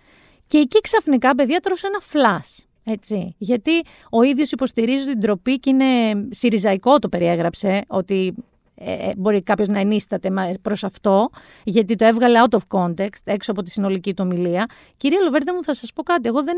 [0.47, 2.43] Και εκεί ξαφνικά, παιδιά, τρώσει ένα φλα.
[2.83, 3.35] Έτσι.
[3.37, 5.85] Γιατί ο ίδιος υποστηρίζει την τροπή και είναι
[6.29, 8.33] συριζαϊκό το περιέγραψε, ότι
[8.75, 10.29] ε, ε, μπορεί κάποιος να ενίσταται
[10.61, 11.29] προς αυτό,
[11.63, 14.65] γιατί το έβγαλε out of context, έξω από τη συνολική του ομιλία.
[14.97, 16.27] Κυρία Λοβέρντε μου, θα σας πω κάτι.
[16.27, 16.57] Εγώ δεν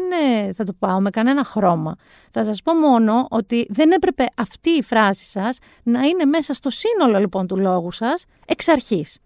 [0.53, 1.95] θα το πάω με κανένα χρώμα.
[2.31, 6.69] Θα σας πω μόνο ότι δεν έπρεπε αυτή η φράση σας να είναι μέσα στο
[6.69, 9.19] σύνολο λοιπόν του λόγου σας εξ αρχής.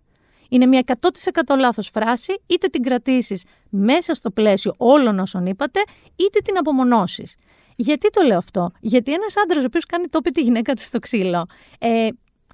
[0.49, 5.79] Είναι μια 100% λάθος φράση, είτε την κρατήσεις μέσα στο πλαίσιο όλων όσων είπατε,
[6.15, 7.35] είτε την απομονώσεις.
[7.75, 10.99] Γιατί το λέω αυτό, Γιατί ένας άντρας ο οποίος κάνει τόπι τη γυναίκα του στο
[10.99, 11.45] ξύλο,
[11.79, 12.07] ε,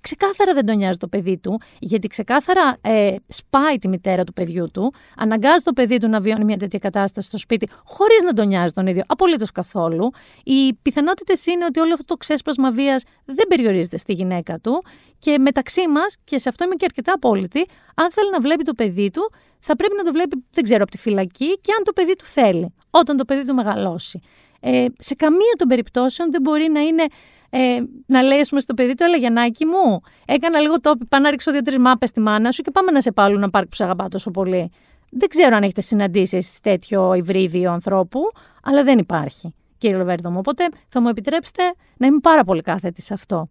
[0.07, 4.69] ξεκάθαρα δεν τον νοιάζει το παιδί του, γιατί ξεκάθαρα ε, σπάει τη μητέρα του παιδιού
[4.71, 8.47] του, αναγκάζει το παιδί του να βιώνει μια τέτοια κατάσταση στο σπίτι, χωρίς να τον
[8.47, 10.09] νοιάζει τον ίδιο απολύτως καθόλου.
[10.43, 14.83] Οι πιθανότητες είναι ότι όλο αυτό το ξέσπασμα βίας δεν περιορίζεται στη γυναίκα του
[15.19, 17.65] και μεταξύ μας, και σε αυτό είμαι και αρκετά απόλυτη,
[17.95, 20.91] αν θέλει να βλέπει το παιδί του, θα πρέπει να το βλέπει, δεν ξέρω, από
[20.91, 24.21] τη φυλακή και αν το παιδί του θέλει, όταν το παιδί του μεγαλώσει.
[24.59, 27.05] Ε, σε καμία των περιπτώσεων δεν μπορεί να είναι
[27.49, 31.29] ε, να λέει πούμε, στο παιδί του, έλα Γιαννάκη μου, έκανα λίγο το, πάω να
[31.29, 33.83] ρίξω δύο-τρεις μάπες στη μάνα σου και πάμε να σε πάρουν να πάρει που σε
[33.83, 34.71] αγαπά τόσο πολύ.
[35.09, 38.19] Δεν ξέρω αν έχετε συναντήσεις εσείς τέτοιο υβρίδιο ανθρώπου,
[38.63, 40.37] αλλά δεν υπάρχει, κύριε Λοβέρδο μου.
[40.37, 41.63] Οπότε θα μου επιτρέψετε
[41.97, 43.49] να είμαι πάρα πολύ κάθετη σε αυτό.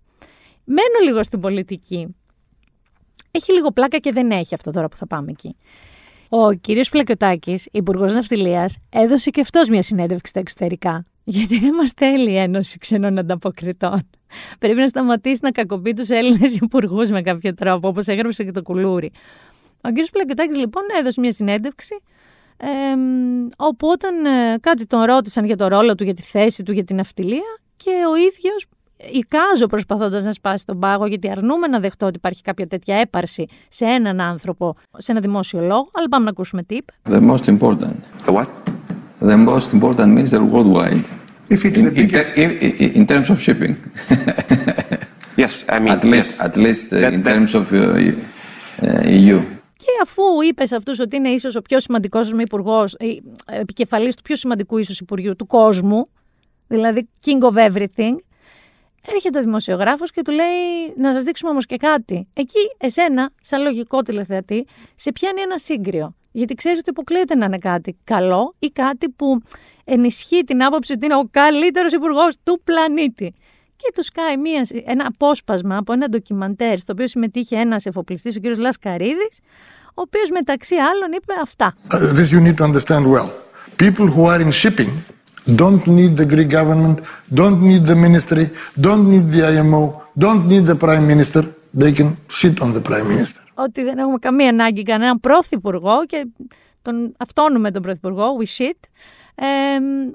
[0.65, 2.17] Μένω λίγο στην πολιτική.
[3.31, 5.57] Έχει λίγο πλάκα και δεν έχει αυτό τώρα που θα πάμε εκεί.
[6.29, 11.05] Ο κύριος Πλακιωτάκης, υπουργός Ναυτιλίας, έδωσε και αυτός μια συνέντευξη στα εξωτερικά.
[11.25, 14.11] Γιατί δεν μας θέλει η Ένωση Ξενών Ανταποκριτών.
[14.59, 18.63] Πρέπει να σταματήσει να κακοποιεί τους Έλληνες υπουργούς με κάποιο τρόπο, όπως έγραψε και το
[18.63, 19.13] κουλούρι.
[19.81, 20.11] Ο κ.
[20.11, 21.95] Πλακιωτάκη λοιπόν έδωσε μια συνέντευξη
[22.57, 22.67] ε,
[23.57, 26.85] όπου όταν ε, κάτι τον ρώτησαν για το ρόλο του, για τη θέση του, για
[26.85, 28.67] την αυτιλία και ο ίδιος
[29.13, 33.47] εικάζω προσπαθώντας να σπάσει τον πάγο, γιατί αρνούμε να δεχτώ ότι υπάρχει κάποια τέτοια έπαρση
[33.69, 35.89] σε έναν άνθρωπο, σε ένα δημόσιο λόγο.
[35.93, 36.93] Αλλά πάμε να ακούσουμε τι είπε.
[37.09, 37.97] The most important.
[38.25, 38.74] The what?
[39.31, 41.05] The most important minister worldwide.
[41.55, 42.31] If it's In, the in, biggest.
[42.35, 43.75] ter- in, in- in terms of shipping.
[45.43, 45.93] Yes, I mean.
[45.97, 46.47] at least, yes.
[46.49, 49.39] at least uh, That- in that- terms of uh, uh, EU.
[49.77, 52.85] Και αφού είπε σε αυτού ότι είναι ίσω ο πιο σημαντικό υπουργό,
[53.47, 56.09] επικεφαλή του πιο σημαντικού ίσω υπουργείου του κόσμου,
[56.67, 58.15] δηλαδή king of everything,
[59.13, 62.29] έρχεται ο δημοσιογράφος και του λέει να σας δείξουμε όμως και κάτι.
[62.35, 66.15] Εκεί εσένα, σαν λογικό τηλεθεατή, σε πιάνει ένα σύγκριο.
[66.33, 69.41] Γιατί ξέρεις ότι υποκλείεται να είναι κάτι καλό ή κάτι που
[69.85, 73.35] ενισχύει την άποψη ότι είναι ο καλύτερος υπουργός του πλανήτη.
[73.77, 78.39] Και τους σκάει μία, ένα απόσπασμα από ένα ντοκιμαντέρ στο οποίο συμμετείχε ένας εφοπλιστής, ο
[78.39, 79.39] κύριος Λασκαρίδης,
[79.89, 81.75] ο οποίος μεταξύ άλλων είπε αυτά.
[81.91, 83.31] Uh, this you need to understand well.
[83.77, 85.14] People who are in shipping
[85.47, 87.01] don't need the Greek government,
[87.41, 91.43] don't need the ministry, don't need the IMO, don't need the prime minister.
[91.83, 93.41] They can sit on the prime minister.
[93.55, 96.27] ότι δεν έχουμε καμία ανάγκη κανέναν πρωθυπουργό και
[96.83, 98.81] τον αυτόνουμε τον πρωθυπουργό, we shit,
[99.35, 99.45] ε,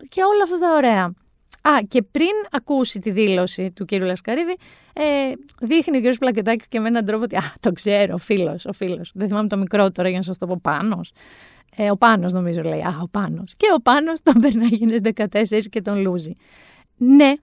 [0.09, 1.13] και όλα αυτά τα ωραία.
[1.61, 4.55] Α, και πριν ακούσει τη δήλωση του κύριου Λασκαρίδη,
[4.93, 5.03] ε,
[5.59, 8.73] δείχνει ο κύριος Πλακετάκης και με έναν τρόπο ότι, α, το ξέρω, ο φίλος, ο
[8.73, 9.11] φίλος.
[9.13, 11.11] Δεν θυμάμαι το μικρό τώρα για να σας το πω, Πάνος.
[11.81, 13.53] Ε, ο Πάνος νομίζω λέει, α, ο Πάνος.
[13.57, 16.35] Και ο Πάνος τον περνάει γίνες 14 και τον λούζει.
[16.97, 17.33] Ναι,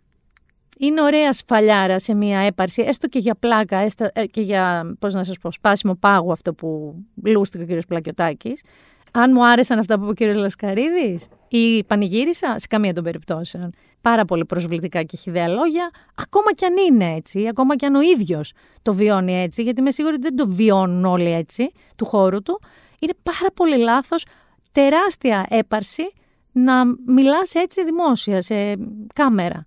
[0.78, 5.14] είναι ωραία σφαλιάρα σε μια έπαρση, έστω και για πλάκα, έστω ε, και για, πώς
[5.14, 6.94] να σας πω, σπάσιμο πάγου αυτό που
[7.24, 8.62] λούστηκε ο κύριος Πλακιωτάκης.
[9.12, 13.70] Αν μου άρεσαν αυτά που είπε ο κύριος Λασκαρίδης ή πανηγύρισα, σε καμία των περιπτώσεων.
[14.00, 18.00] Πάρα πολύ προσβλητικά και χιδέα λόγια, ακόμα κι αν είναι έτσι, ακόμα κι αν ο
[18.00, 22.42] ίδιος το βιώνει έτσι, γιατί είμαι σίγουρη ότι δεν το βιώνουν όλοι έτσι, του χώρου
[22.42, 22.60] του,
[23.00, 24.24] είναι πάρα πολύ λάθος,
[24.72, 26.12] τεράστια έπαρση
[26.52, 28.54] να μιλάς έτσι δημόσια, σε
[29.14, 29.64] κάμερα.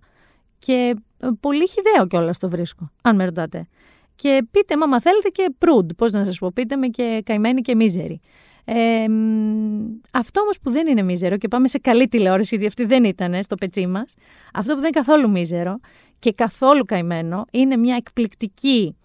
[0.58, 3.66] Και ε, πολύ χιδαίο κιόλας το βρίσκω, αν με ρωτάτε.
[4.14, 7.74] Και πείτε, μα θέλετε και προύντ, πώς να σας πω, πείτε με και καημένη και
[7.74, 8.20] μίζερη.
[8.64, 12.84] Ε, μ, αυτό όμως που δεν είναι μίζερο και πάμε σε καλή τηλεόραση, γιατί αυτή
[12.84, 14.14] δεν ήταν στο πετσί μας,
[14.54, 15.78] αυτό που δεν είναι καθόλου μίζερο
[16.18, 18.96] και καθόλου καημένο είναι μια εκπληκτική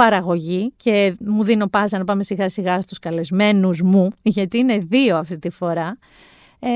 [0.00, 5.16] παραγωγή και μου δίνω πάσα να πάμε σιγά σιγά στους καλεσμένους μου, γιατί είναι δύο
[5.16, 5.98] αυτή τη φορά.
[6.58, 6.70] Ε,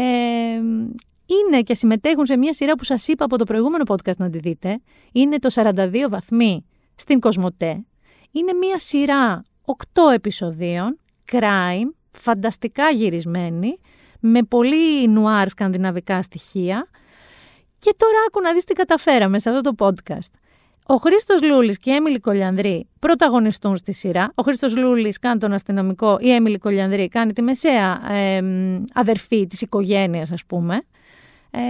[1.26, 4.38] είναι και συμμετέχουν σε μια σειρά που σας είπα από το προηγούμενο podcast να τη
[4.38, 4.80] δείτε.
[5.12, 7.84] Είναι το 42 βαθμοί στην Κοσμοτέ.
[8.30, 9.74] Είναι μια σειρά 8
[10.14, 10.98] επεισοδίων,
[11.32, 13.78] crime, φανταστικά γυρισμένη,
[14.20, 16.88] με πολύ νουάρ σκανδιναβικά στοιχεία.
[17.78, 20.43] Και τώρα άκου να δεις τι καταφέραμε σε αυτό το podcast.
[20.86, 24.32] Ο Χρήστος Λούλης και η Έμιλη Κολιανδρή πρωταγωνιστούν στη σειρά.
[24.34, 28.42] Ο Χρήστος Λούλης κάνει τον αστυνομικό, η Έμιλη Κολιανδρή κάνει τη μεσαία ε,
[28.94, 30.82] αδερφή της οικογένειας ας πούμε.
[31.50, 31.60] Ε,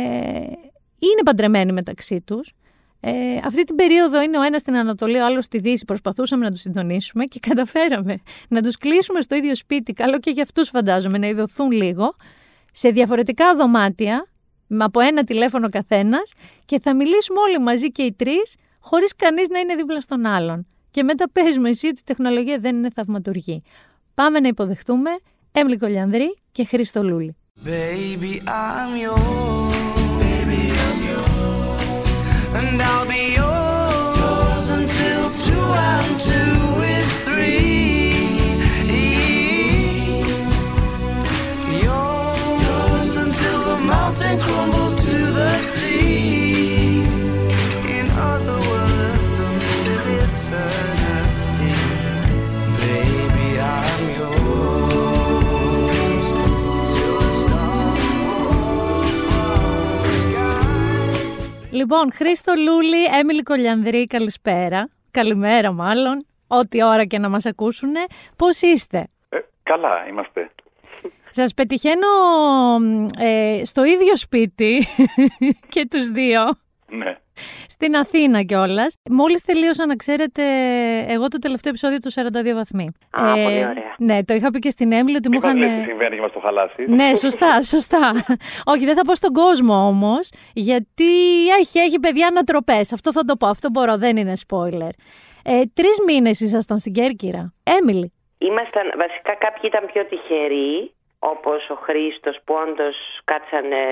[0.98, 2.52] είναι παντρεμένοι μεταξύ τους.
[3.00, 3.12] Ε,
[3.44, 5.84] αυτή την περίοδο είναι ο ένας στην Ανατολή, ο άλλος στη Δύση.
[5.84, 8.16] Προσπαθούσαμε να τους συντονίσουμε και καταφέραμε
[8.48, 9.92] να τους κλείσουμε στο ίδιο σπίτι.
[9.92, 12.16] Καλό και για αυτούς φαντάζομαι να ειδωθούν λίγο.
[12.72, 14.26] Σε διαφορετικά δωμάτια,
[14.66, 16.32] με από ένα τηλέφωνο καθένας
[16.64, 20.66] και θα μιλήσουμε όλοι μαζί και οι τρεις χωρίς κανείς να είναι δίπλα στον άλλον.
[20.90, 23.62] Και μετά παίζουμε εσύ ότι η τεχνολογία δεν είναι θαυματουργή.
[24.14, 25.10] Πάμε να υποδεχτούμε
[25.52, 27.36] Έμλη Κολιανδρή και Χρήστο Λούλη.
[27.64, 29.74] Baby, I'm yours.
[30.22, 31.82] Baby, I'm yours.
[32.58, 33.33] And I'll be
[61.74, 64.88] Λοιπόν, Χρήστο Λούλη, Έμιλη Κολιανδρή, καλησπέρα.
[65.10, 68.00] Καλημέρα μάλλον, ό,τι ώρα και να μας ακούσουνε.
[68.36, 70.50] Πώς είστε; Ε, καλά είμαστε.
[71.30, 72.06] Σας πετυχαίνω
[73.18, 74.86] ε, στο ίδιο σπίτι
[75.74, 76.40] και τους δύο.
[76.88, 77.18] Ναι.
[77.68, 78.96] Στην Αθήνα κιόλας.
[79.10, 80.42] Μόλις τελείωσα να ξέρετε,
[81.08, 82.88] εγώ το τελευταίο επεισόδιο του 42 βαθμοί.
[83.10, 83.94] Α, πολύ ωραία.
[83.98, 85.58] Ναι, το είχα πει και στην Έμιλη ότι μου Μην είχαν.
[85.58, 86.84] μας λες τι συμβαίνει και μας το χαλάσει.
[86.88, 88.12] Ναι, σωστά, σωστά.
[88.64, 91.10] Όχι, δεν θα πω στον κόσμο όμως, γιατί
[91.60, 92.92] έχει, έχει παιδιά ανατροπές.
[92.92, 94.88] Αυτό θα το πω, αυτό μπορώ, δεν είναι spoiler.
[95.44, 97.52] Ε, Τρεις μήνες ήσασταν στην Κέρκυρα.
[97.80, 98.12] Έμιλη.
[98.38, 103.82] Ήμασταν, βασικά κάποιοι ήταν πιο τυχεροί, όπως ο Χρήστος που όντως κάτσανε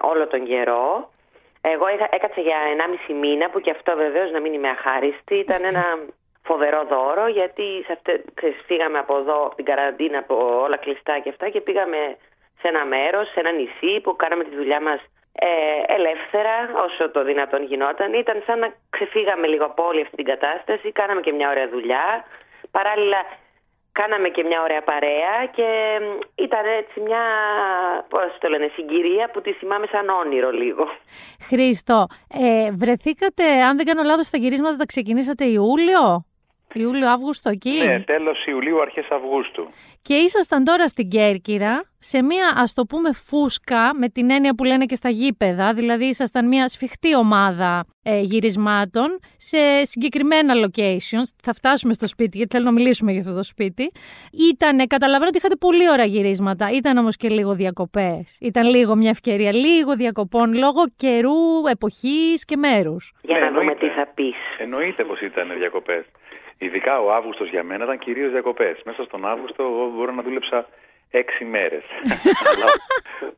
[0.00, 1.10] όλο τον καιρό.
[1.64, 2.56] Εγώ είχα, έκατσα για
[3.08, 5.34] 1,5 μήνα που και αυτό βεβαίως να μην είμαι αχάριστη.
[5.34, 5.84] Ήταν ένα
[6.42, 11.18] φοβερό δώρο γιατί σε αυτέ, ξέρεις, φύγαμε από εδώ από την καραντίνα από όλα κλειστά
[11.18, 12.16] και αυτά και πήγαμε
[12.60, 15.00] σε ένα μέρος, σε ένα νησί που κάναμε τη δουλειά μας
[15.32, 15.48] ε,
[15.96, 16.54] ελεύθερα
[16.86, 18.12] όσο το δυνατόν γινόταν.
[18.12, 22.24] Ήταν σαν να ξεφύγαμε λίγο από όλη αυτή την κατάσταση, κάναμε και μια ωραία δουλειά.
[22.70, 23.20] Παράλληλα
[23.92, 25.68] κάναμε και μια ωραία παρέα και
[26.02, 27.24] μ, ήταν έτσι μια,
[28.08, 30.84] πώς το λένε, συγκυρία που τη θυμάμαι σαν όνειρο λίγο.
[31.48, 36.24] Χρήστο, ε, βρεθήκατε, αν δεν κάνω λάθος, στα γυρίσματα τα ξεκινήσατε Ιούλιο;
[36.80, 37.82] Ιούλιο-Αύγουστο εκεί.
[37.86, 39.68] Ναι, τέλος Ιουλίου, αρχές Αυγούστου.
[40.02, 44.64] Και ήσασταν τώρα στην Κέρκυρα σε μία ας το πούμε φούσκα με την έννοια που
[44.64, 51.28] λένε και στα γήπεδα, δηλαδή ήσασταν μία σφιχτή ομάδα ε, γυρισμάτων σε συγκεκριμένα locations.
[51.42, 53.92] Θα φτάσουμε στο σπίτι γιατί θέλω να μιλήσουμε για αυτό το σπίτι.
[54.52, 58.36] Ήτανε, καταλαβαίνω ότι είχατε πολύ ωραία γυρίσματα, ήταν όμως και λίγο διακοπές.
[58.40, 63.12] Ήταν λίγο μια ευκαιρία, λίγο διακοπών λόγω καιρού, εποχής και μέρους.
[63.22, 63.86] Για Ναι, να δούμε εννοείται.
[63.86, 64.36] τι θα πεις.
[64.58, 66.04] Εννοείται πως ήταν διακοπές.
[66.64, 68.76] Ειδικά ο Αύγουστος για μένα ήταν κυρίως διακοπές.
[68.84, 70.66] Μέσα στον Αύγουστο εγώ μπορώ να δούλεψα
[71.10, 71.84] έξι μέρες.
[72.50, 72.66] Αλλά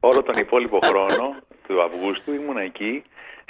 [0.01, 1.35] όλο τον υπόλοιπο χρόνο
[1.67, 3.05] του Αυγούστου ήμουν εκεί.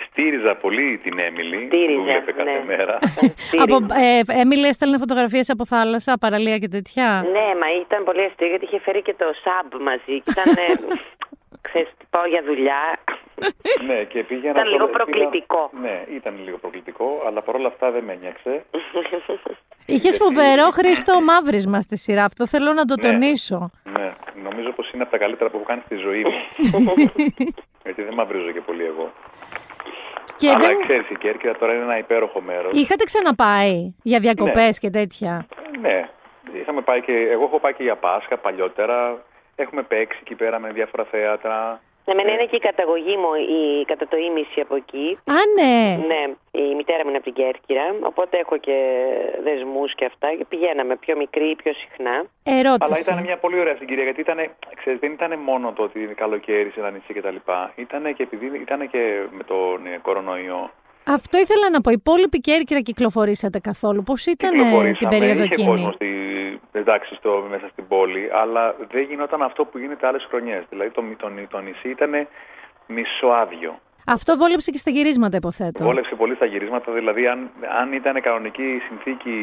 [0.07, 2.65] Στήριζα πολύ την Έμιλη που Στήριζε, βλέπε κάθε ναι.
[2.65, 2.99] μέρα.
[3.63, 8.47] Από, ε, Έμιλη έστελνε φωτογραφίες από θάλασσα, παραλία και τέτοια; Ναι, μα ήταν πολύ αστείο
[8.47, 10.73] γιατί είχε φέρει και το σαμπ μαζί και ήταν, ε,
[11.69, 12.83] ξέρεις, πάω για δουλειά.
[13.89, 15.71] ναι, και πήγαινα Ήταν λίγο πήγα- προκλητικό.
[15.83, 18.65] Ναι, ήταν λίγο προκλητικό, αλλά παρόλα αυτά δεν με ένιωξε.
[19.95, 23.03] Είχε φοβερό Χρήστο μαύρισμα στη σειρά, αυτό θέλω να το Ναι.
[23.03, 23.71] τονίσω.
[23.99, 26.39] Ναι, νομίζω πως είναι από τα καλύτερα που έχω κάνει στη ζωή μου.
[27.85, 29.13] Γιατί δεν μαυρίζω και πολύ εγώ.
[30.37, 30.81] Και Αλλά δεν...
[30.83, 32.73] ξέρεις, η Κέρκυρα τώρα είναι ένα υπέροχο μέρος.
[32.81, 35.47] Είχατε ξαναπάει για διακοπές και τέτοια;
[35.81, 36.09] Ναι,
[36.61, 39.23] είχαμε πάει και, εγώ έχω πάει και για Πάσχα παλιότερα.
[39.57, 41.81] Έχουμε παίξει εκεί πέρα με διάφορα θέατρα.
[42.07, 45.19] Εμένα είναι και η καταγωγή μου η, κατά το ίμιση από εκεί.
[45.37, 45.77] Α, ναι.
[46.07, 46.23] Ναι,
[46.63, 48.79] η μητέρα μου είναι από την Κέρκυρα, οπότε έχω και
[49.45, 52.25] δεσμούς και αυτά και πηγαίναμε πιο μικρή, πιο συχνά.
[52.43, 52.85] Ερώτηση.
[52.87, 54.39] Αλλά ήταν μια πολύ ωραία συγκυρία γιατί ήταν,
[54.77, 57.37] ξέρεις, δεν ήταν μόνο το ότι είναι καλοκαίρι σε ένα νησί κτλ.
[57.75, 60.71] Ήταν και επειδή ήταν και με τον ε, κορονοϊό.
[61.07, 61.91] Αυτό ήθελα να πω.
[61.91, 64.03] Η υπόλοιπη Κέρκυρα κυκλοφορήσατε καθόλου.
[64.03, 66.07] Πώς ήταν ε, την Κυκλοφορήσαμε, περίοδο είχε εκείνη; κόσμο στη,
[66.79, 70.65] εντάξει, στο, μέσα στην πόλη, αλλά δεν γινόταν αυτό που γίνεται άλλες χρονιές.
[70.69, 72.29] Δηλαδή το, το, το νησί ήταν
[72.87, 73.79] μισοάδιο.
[74.07, 75.85] Αυτό βόλεψε και στα γυρίσματα, υποθέτω.
[75.85, 79.37] Βόλεψε πολύ στα γυρίσματα, δηλαδή αν, αν ήταν κανονική συνθήκη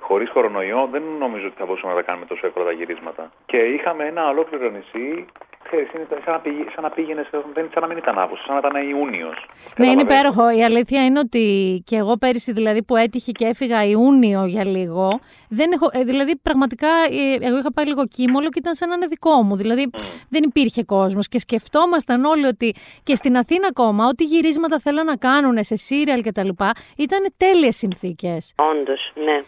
[0.00, 3.32] χωρίς κορονοϊό, δεν νομίζω ότι θα μπορούσαμε να τα κάνουμε τόσο εύκολα τα γυρίσματα.
[3.46, 5.26] Και είχαμε ένα ολόκληρο νησί,
[5.70, 8.54] ξέρεις, είναι σαν να, πήγε, σαν να πήγαινες, δεν, σαν να μην ήταν Αύγουστος, σαν
[8.56, 9.36] να ήταν Ιούνιος.
[9.76, 10.02] Ναι, είναι Καταλαβαίνεις.
[10.02, 10.44] υπέροχο.
[10.58, 11.44] Η αλήθεια είναι ότι
[11.86, 16.36] και εγώ πέρυσι δηλαδή που έτυχε και έφυγα Ιούνιο για λίγο, δεν έχω, ε, δηλαδή
[16.36, 19.56] πραγματικά ε, εγώ είχα πάει λίγο κύμολο και ήταν σαν να είναι δικό μου.
[19.56, 19.90] Δηλαδή
[20.28, 25.16] δεν υπήρχε κόσμος και σκεφτόμασταν όλοι ότι και στην Αθήνα ακόμα ό,τι γυρίσματα θέλαν να
[25.16, 28.54] κάνουν σε σύριαλ και τα λοιπά ήταν τέλειες συνθήκες.
[28.56, 29.42] Όντως, ναι.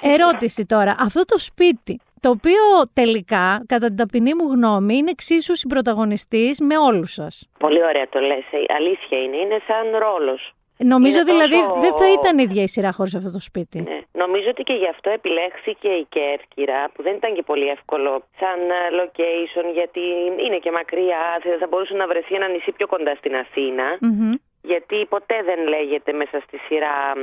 [0.00, 0.94] Ερώτηση τώρα.
[0.98, 6.78] Αυτό το σπίτι, το οποίο τελικά, κατά την ταπεινή μου γνώμη, είναι εξίσου συμπροταγωνιστής με
[6.78, 7.48] όλους σας.
[7.58, 8.44] Πολύ ωραία το λες.
[8.50, 10.52] Ε, Αλήθεια είναι, είναι σαν ρόλος.
[10.94, 13.78] Νομίζω Είναι δηλαδή τόσο- δεν θα ήταν ίδια η σειρά χωρίς αυτό το σπίτι.
[13.80, 13.98] Ναι.
[14.12, 18.58] Νομίζω ότι και γι' αυτό επιλέχθηκε η Κέρκυρα, που δεν ήταν και πολύ εύκολο σαν
[18.70, 20.00] ε, location, γιατί
[20.46, 21.22] είναι και μακριά.
[21.42, 23.86] Θα- Θα μπορούσε να βρεθεί ένα νησί πιο κοντά στην Αθήνα.
[24.00, 24.32] Μμμ.
[24.62, 27.20] Γιατί ποτέ δεν λέγεται μέσα στη σειρά μ,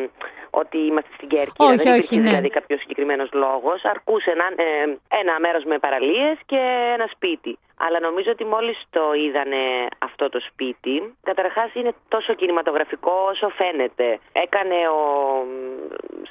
[0.62, 1.70] ότι είμαστε στην Κέρκυρα.
[1.70, 2.30] Όχι, δεν όχι, υπήρχε ναι.
[2.30, 3.80] δηλαδή κάποιος συγκεκριμένος λόγος.
[3.94, 6.60] Αρκούσε να, ε, ένα μέρος με παραλίες και
[6.96, 7.58] ένα σπίτι.
[7.86, 9.64] Αλλά νομίζω ότι μόλις το είδανε
[9.98, 14.20] αυτό το σπίτι, καταρχάς είναι τόσο κινηματογραφικό όσο φαίνεται.
[14.46, 15.02] Έκανε ο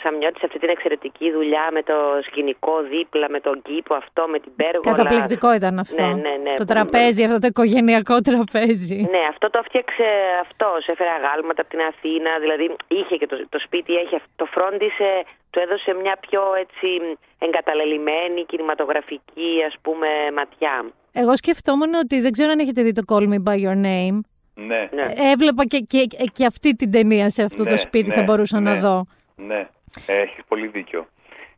[0.03, 4.53] Σαμιώτης αυτή την εξαιρετική δουλειά με το σκηνικό δίπλα, με τον κήπο αυτό, με την
[4.57, 4.97] πέργολα.
[4.97, 6.03] Καταπληκτικό ήταν αυτό.
[6.03, 6.55] Ναι, ναι, ναι.
[6.63, 9.01] Το τραπέζι, αυτό το οικογενειακό τραπέζι.
[9.15, 10.09] Ναι, αυτό το φτιάξε
[10.41, 10.87] αυτός.
[10.87, 12.31] Έφερε αγάλματα από την Αθήνα.
[12.45, 14.31] Δηλαδή είχε και το, το σπίτι, έχει, αυτό.
[14.37, 15.11] το φρόντισε,
[15.51, 20.85] του έδωσε μια πιο έτσι εγκαταλελειμμένη κινηματογραφική ας πούμε ματιά.
[21.13, 24.19] Εγώ σκεφτόμουν ότι δεν ξέρω αν έχετε δει το Call Me By Your Name.
[24.55, 24.89] Ναι.
[25.33, 28.61] Έβλεπα και, και, και αυτή την ταινία σε αυτό Ναι, το σπίτι ναι, θα μπορούσα
[28.61, 28.81] να ναι.
[28.81, 29.07] δω.
[29.37, 29.69] Ναι,
[30.07, 31.07] έχει πολύ δίκιο.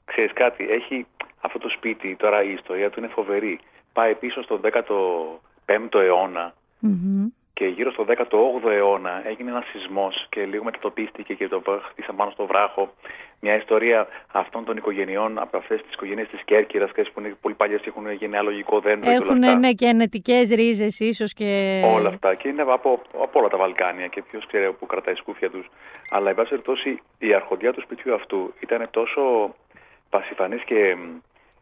[0.05, 1.07] Ξέρεις κάτι, έχει
[1.41, 3.61] αυτό το σπίτι, τώρα η ιστορία του είναι φοβερή.
[3.93, 4.61] Πάει πίσω στον
[5.67, 7.27] 15ο αιώνα Μμμ.
[7.59, 12.31] Και γύρω στο 18ο αιώνα έγινε ένας σεισμός και λίγο μετατοπίστηκε και το χτίσαν πάνω
[12.31, 12.93] στο βράχο.
[13.41, 17.55] Μια ιστορία αυτών των οικογενειών, από αυτές τις οικογένειες της Κέρκυρας, ξέρεις, που είναι πολύ
[17.55, 19.59] παλιές και έχουν γενεαλογικό δέντρο και όλα Έχουν αυτά.
[19.59, 21.83] ναι, και ενετικές ρίζες, ίσως και.
[21.95, 22.35] Όλα αυτά.
[22.35, 25.67] Και είναι από, από όλα τα Βαλκάνια και ποιος ξέρει που κρατάει σκούφια τους.
[26.11, 29.55] Αλλά, εν πάση περιπτώσει, η αρχοντιά του σπιτιού αυτού ήταν τόσο
[30.11, 30.97] πασιφανής και.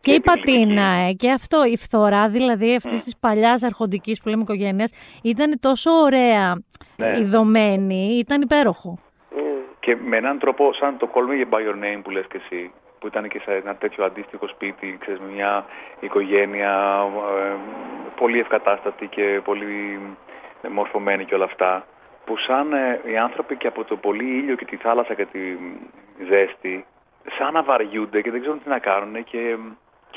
[0.00, 0.56] Και η επιληπτική.
[0.56, 5.58] πατίνα, ε, και αυτό, η φθορά δηλαδή αυτής της παλιάς αρχοντικής που λέμε οικογένειας ήταν
[5.60, 6.62] τόσο ωραία
[6.96, 7.18] Ναι.
[7.18, 8.98] ιδωμένη, ήταν υπέροχο.
[9.80, 12.70] Και με έναν τρόπο, σαν το Call Me by Your Name που λες και εσύ,
[12.98, 15.64] που ήταν και σε ένα τέτοιο αντίστοιχο σπίτι, ξέρεις, με μια
[16.00, 17.02] οικογένεια
[17.38, 17.54] ε,
[18.16, 20.00] πολύ ευκατάστατη και πολύ
[20.70, 21.86] μορφωμένη και όλα αυτά,
[22.24, 25.38] που σαν ε, οι άνθρωποι και από το πολύ ήλιο και τη θάλασσα και τη
[26.28, 26.84] ζέστη,
[27.38, 29.56] σαν να βαριούνται και δεν ξέρουν τι να κάνουν και,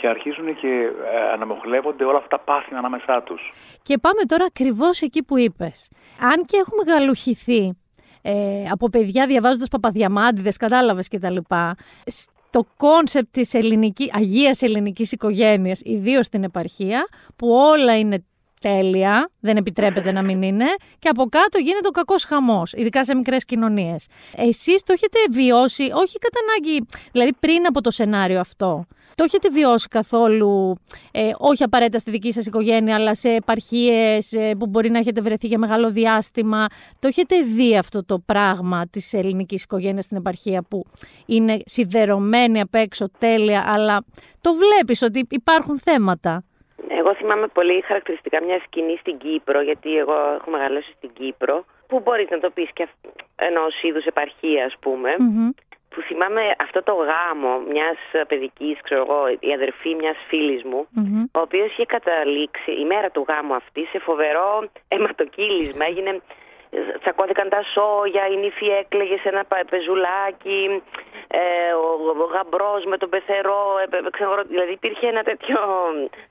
[0.02, 3.54] και αρχίζουν και ε, αναμοχλεύονται όλα αυτά τα πάθη ανάμεσά τους.
[3.84, 5.90] Και πάμε τώρα ακριβώς εκεί που είπες.
[6.20, 7.78] Αν και έχουμε γαλουχηθεί
[8.22, 11.38] ε, από παιδιά διαβάζοντας παπαδιαμάντιδες, κατάλαβες κτλ.
[12.06, 18.24] Στο concept της ελληνική, αγίας ελληνικής οικογένειας, ιδίως στην επαρχία, που όλα είναι
[18.62, 20.66] τέλεια, δεν επιτρέπεται να μην είναι,
[21.00, 24.08] και από κάτω γίνεται ο κακός χαμός, ειδικά σε μικρές κοινωνίες.
[24.36, 28.86] Εσείς το έχετε βιώσει, όχι κατά ανάγκη, δηλαδή πριν από το σενάριο αυτό.
[29.20, 30.76] Το έχετε βιώσει καθόλου,
[31.12, 35.22] ε, όχι απαραίτητα στη δική σας οικογένεια, αλλά σε επαρχίες ε, που μπορεί να έχετε
[35.22, 36.66] βρεθεί για μεγάλο διάστημα.
[37.00, 40.86] Το έχετε δει αυτό το πράγμα της ελληνικής οικογένειας στην επαρχία που
[41.26, 44.04] είναι σιδερωμένη απ' έξω τέλεια, αλλά
[44.42, 46.44] το βλέπεις ότι υπάρχουν θέματα;
[47.00, 52.00] Εγώ θυμάμαι πολύ χαρακτηριστικά μια σκηνή στην Κύπρο, γιατί εγώ έχω μεγαλώσει στην Κύπρο, που
[52.04, 52.88] μπορείς να το πεις και
[53.36, 55.10] ενός είδους επαρχία, ας πούμε.
[56.00, 60.88] Που θυμάμαι αυτό το γάμο μιας παιδικής, ξέρω εγώ, η αδερφή μιας φίλης μου,
[61.38, 65.86] ο οποίος είχε καταλήξει η μέρα του γάμου αυτή σε φοβερό αιματοκύλισμα.
[65.86, 66.22] Έγινε.
[67.02, 70.82] Τσακώθηκαν τα σόγια, η νύφη έκλαιγε σε ένα πα- πεζουλάκι,
[71.28, 71.40] ε,
[71.84, 71.88] ο,
[72.24, 75.58] ο γαμπρός με τον πεθερό, ε, ε, ξέρω, δηλαδή υπήρχε ένα τέτοιο...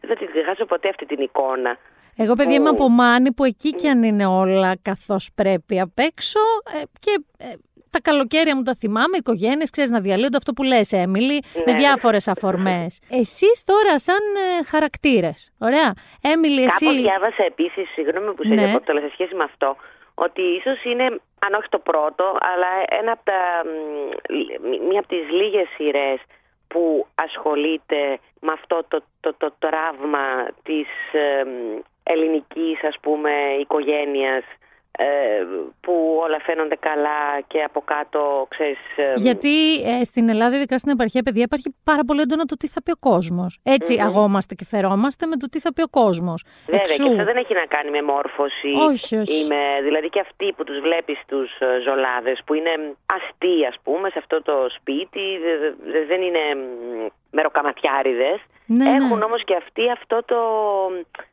[0.00, 1.76] Δεν θα τη ξεχάσω ποτέ αυτή την εικόνα.
[2.20, 6.40] Εγώ, παιδιά, είμαι από Μάνη που εκεί κι αν είναι όλα καθώς πρέπει απ' έξω
[6.74, 7.52] ε, και ε,
[7.90, 11.79] τα καλοκαίρια μου τα θυμάμαι, οικογένειες, ξέρεις να διαλύονται αυτό που λες, Έμιλι, με Ναι.
[11.79, 13.01] διάφορες αφορμές.
[13.11, 14.20] Εσείς τώρα, σαν
[14.61, 15.53] ε, χαρακτήρες.
[15.59, 15.92] Ωραία.
[16.22, 16.85] Έμιλι, εσύ.
[16.85, 18.64] Κάπου διάβασα επίσης, συγγνώμη που σε Ναι.
[18.64, 19.77] διακόπτω, αλλά σε σχέση με αυτό,
[20.14, 21.05] ότι ίσως είναι,
[21.46, 22.70] αν όχι το πρώτο, αλλά
[23.01, 26.18] ένα από τα, μ, μία από τις λίγες σειρές
[26.68, 30.24] που ασχολείται με αυτό το, το, το, τραύμα
[30.62, 34.57] της ε, μ, ελληνικής, ας πούμε, οικογένειας ε,
[35.80, 38.78] που όλα φαίνονται καλά και από κάτω, ξέρεις...
[38.96, 42.68] ε, Γιατί ε, στην Ελλάδα, ειδικά στην επαρχία, παιδιά, υπάρχει πάρα πολύ έντονα το τι
[42.68, 43.58] θα πει ο κόσμος.
[43.62, 44.06] Έτσι Μμμ.
[44.06, 46.44] αγόμαστε και φερόμαστε με το τι θα πει ο κόσμος.
[46.66, 48.70] Βέβαια, και αυτό δεν έχει να κάνει με μόρφωση.
[48.90, 49.34] Όχι, όχι.
[49.44, 52.72] Ή με- δηλαδή και αυτοί που τους βλέπεις τους ε, ζολάδες, που είναι
[53.16, 55.58] αστεί, ας πούμε, σε αυτό το σπίτι, δε-
[55.92, 58.38] δε- δεν είναι μ, μεροκαματιάριδες.
[58.70, 58.96] Ναι, ναι.
[58.96, 60.40] Έχουν όμως και αυτοί αυτό το,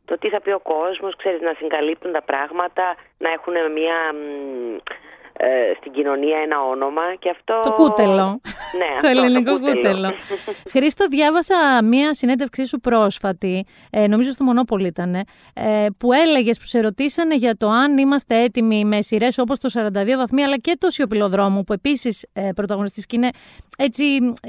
[0.06, 3.98] το τι θα πει ο κόσμος, ξέρεις, να συγκαλύπτουν τα πράγματα, να έχουν μια...
[5.40, 7.62] μ, ε, στην κοινωνία ένα όνομα και αυτό...
[7.64, 8.42] Το κούτελο.
[8.78, 10.14] Ναι, το αυτό, ελληνικό κούτελο.
[10.74, 15.26] Χρήστο, διάβασα μία συνέντευξή σου πρόσφατη, ε, νομίζω στο Μονόπολη ήταν, ε,
[15.98, 20.18] που έλεγες που σε ρωτήσανε για το αν είμαστε έτοιμοι με σειρές όπως το 42
[20.18, 23.30] βαθμοί, αλλά και το Σιωπηλοδρόμο, που επίσης ε, πρωταγωνιστής και είναι
[23.78, 24.04] έτσι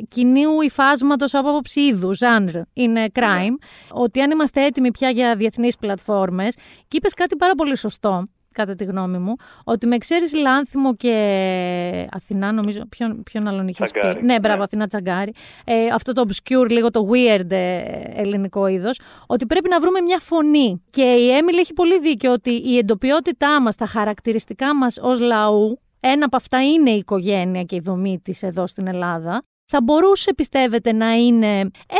[0.09, 3.57] κοινού υφάσματος από άποψη είδου, ζάνρ, είναι crime,
[3.90, 6.55] ότι αν είμαστε έτοιμοι πια για διεθνείς πλατφόρμες.
[6.88, 8.25] Και είπες κάτι πάρα πολύ σωστό
[8.57, 13.90] κατά τη γνώμη μου, ότι με ξέρεις Λάνθιμο και Αθηνά, νομίζω, ποιον, ποιον άλλον είχες
[13.90, 14.63] πει; Τσαγκάρη, Ναι, μπράβο, ναι.
[14.63, 15.33] Αθηνά Τσαγκάρη.
[15.65, 17.83] Ε, αυτό το obscure, λίγο το weird ε,
[18.15, 20.83] ελληνικό είδος, ότι πρέπει να βρούμε μια φωνή.
[20.90, 25.81] Και η Έμιλη έχει πολύ δίκιο ότι η εντοπιότητά μας, τα χαρακτηριστικά μας ως λαού,
[26.00, 29.42] ένα από αυτά είναι η οικογένεια και η δομή της εδώ στην Ελλάδα.
[29.69, 31.52] Θα μπορούσε, πιστεύετε, να είναι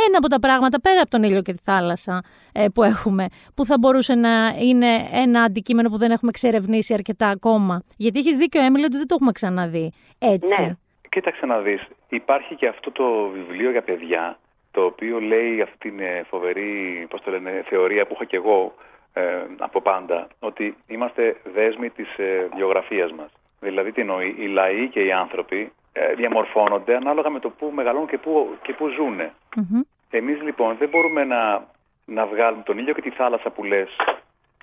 [0.05, 3.65] ένα από τα πράγματα πέρα από τον ήλιο και τη θάλασσα ε, που έχουμε, που
[3.65, 8.61] θα μπορούσε να είναι ένα αντικείμενο που δεν έχουμε εξερευνήσει αρκετά ακόμα; Γιατί έχεις δίκιο,
[8.61, 10.63] Έμιλη, ότι δεν το έχουμε ξαναδεί έτσι.
[10.63, 10.71] Ναι.
[11.09, 14.39] Κοίταξε να δεις, υπάρχει και αυτό το βιβλίο για παιδιά,
[14.71, 18.73] το οποίο λέει αυτή την ε, φοβερή, πώς το λένε, θεωρία που είχα και εγώ
[19.13, 19.21] ε,
[19.57, 23.31] από πάντα, ότι είμαστε δέσμοι της ε, βιογραφίας μας.
[23.59, 28.07] Δηλαδή τι εννοεί, οι λαοί και οι άνθρωποι ε, διαμορφώνονται ανάλογα με το πού μεγαλώνουν
[28.07, 29.33] και πού, και πού ζουνε.
[29.55, 29.81] Μμμ.
[30.09, 31.67] Εμείς λοιπόν δεν μπορούμε να,
[32.05, 33.89] να βγάλουμε τον ήλιο και τη θάλασσα που λες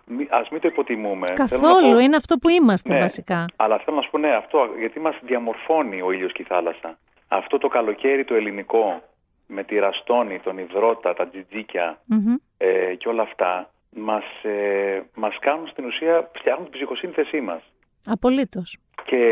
[0.07, 1.27] μη- ας μην το υποτιμούμε.
[1.27, 3.45] Θέλω να Καθόλου, πω- είναι αυτό που είμαστε Ναι, βασικά.
[3.57, 6.99] Αλλά θέλω να σου πω ναι, αυτό γιατί μας διαμορφώνει ο ήλιος και η θάλασσα.
[7.29, 9.03] Αυτό το καλοκαίρι το ελληνικό
[9.47, 12.35] με τη ραστόνη, τον υδρότα, τα τζιτζίκια Μμμ.
[12.57, 17.63] ε, και όλα αυτά μας, ε, μας κάνουν στην ουσία, φτιάχνουν την ψυχοσύνθεσή μας.
[18.07, 18.77] Απολύτως.
[19.05, 19.23] Και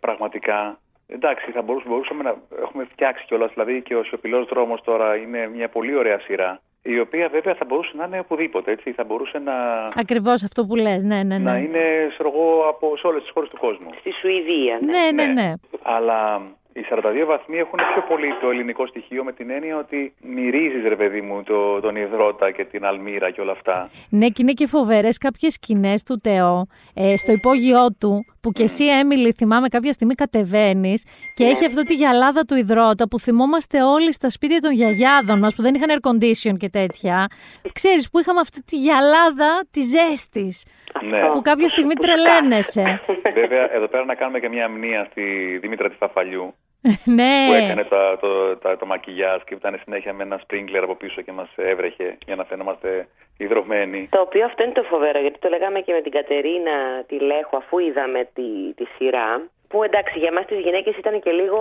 [0.00, 0.78] πραγματικά,
[1.12, 3.50] εντάξει, θα μπορούσαμε, μπορούσαμε να έχουμε φτιάξει κιόλας.
[3.54, 6.60] Δηλαδή και ο Σιωπηλός Δρόμος τώρα είναι μια πολύ ωραία σειρά.
[6.82, 8.70] Η οποία βέβαια θα μπορούσε να είναι οπουδήποτε.
[8.70, 8.92] Έτσι.
[8.92, 9.54] Θα μπορούσε να,
[9.94, 11.58] Ακριβώς αυτό που λες, ναι, ναι, να ναι.
[11.58, 13.90] είναι ξέρω εγώ, από, σε όλες τις χώρες του κόσμου.
[13.98, 14.78] Στη Σουηδία.
[14.82, 15.52] Ναι, ναι, ναι.
[15.82, 16.42] Αλλά
[16.72, 20.96] οι 42 βαθμοί έχουν πιο πολύ το ελληνικό στοιχείο με την έννοια ότι μυρίζεις, ρε
[20.96, 23.90] παιδί μου, το, τον υδρότα και την αλμύρα και όλα αυτά.
[24.10, 28.62] Ναι, και είναι και φοβερές κάποιες σκηνές του Τεό ε, στο υπόγειό του, που και
[28.62, 31.04] εσύ, Έμιλη, θυμάμαι κάποια στιγμή κατεβαίνεις
[31.34, 35.54] και έχει αυτό τη γυαλάδα του υδρότα που θυμόμαστε όλοι στα σπίτια των γιαγιάδων μας
[35.54, 37.26] που δεν είχαν air condition και τέτοια.
[37.72, 40.66] Ξέρεις, που είχαμε αυτή τη γυαλάδα της ζέστης,
[41.10, 41.26] Ναι.
[41.26, 43.00] που κάποια στιγμή τρελαίνεσαι.
[43.34, 45.22] Βέβαια, εδώ πέρα να κάνουμε και μια μνήμα στη
[45.60, 46.54] Δήμητρα της Φαφαλιού.
[47.18, 47.34] ναι.
[47.48, 51.20] που έκανε το, το, το, το μακιγιάζ και ήταν συνέχεια με ένα σπρίγκλερ από πίσω
[51.22, 53.08] και μας έβρεχε για να φαινόμαστε
[53.38, 54.08] υδρωμένοι.
[54.10, 57.56] Το οποίο αυτό είναι το φοβερό, γιατί το λέγαμε και με την Κατερίνα τη Λέχου,
[57.56, 59.42] αφού είδαμε τη, τη σειρά.
[59.68, 61.60] Που εντάξει, για εμάς τις γυναίκες ήταν και λίγο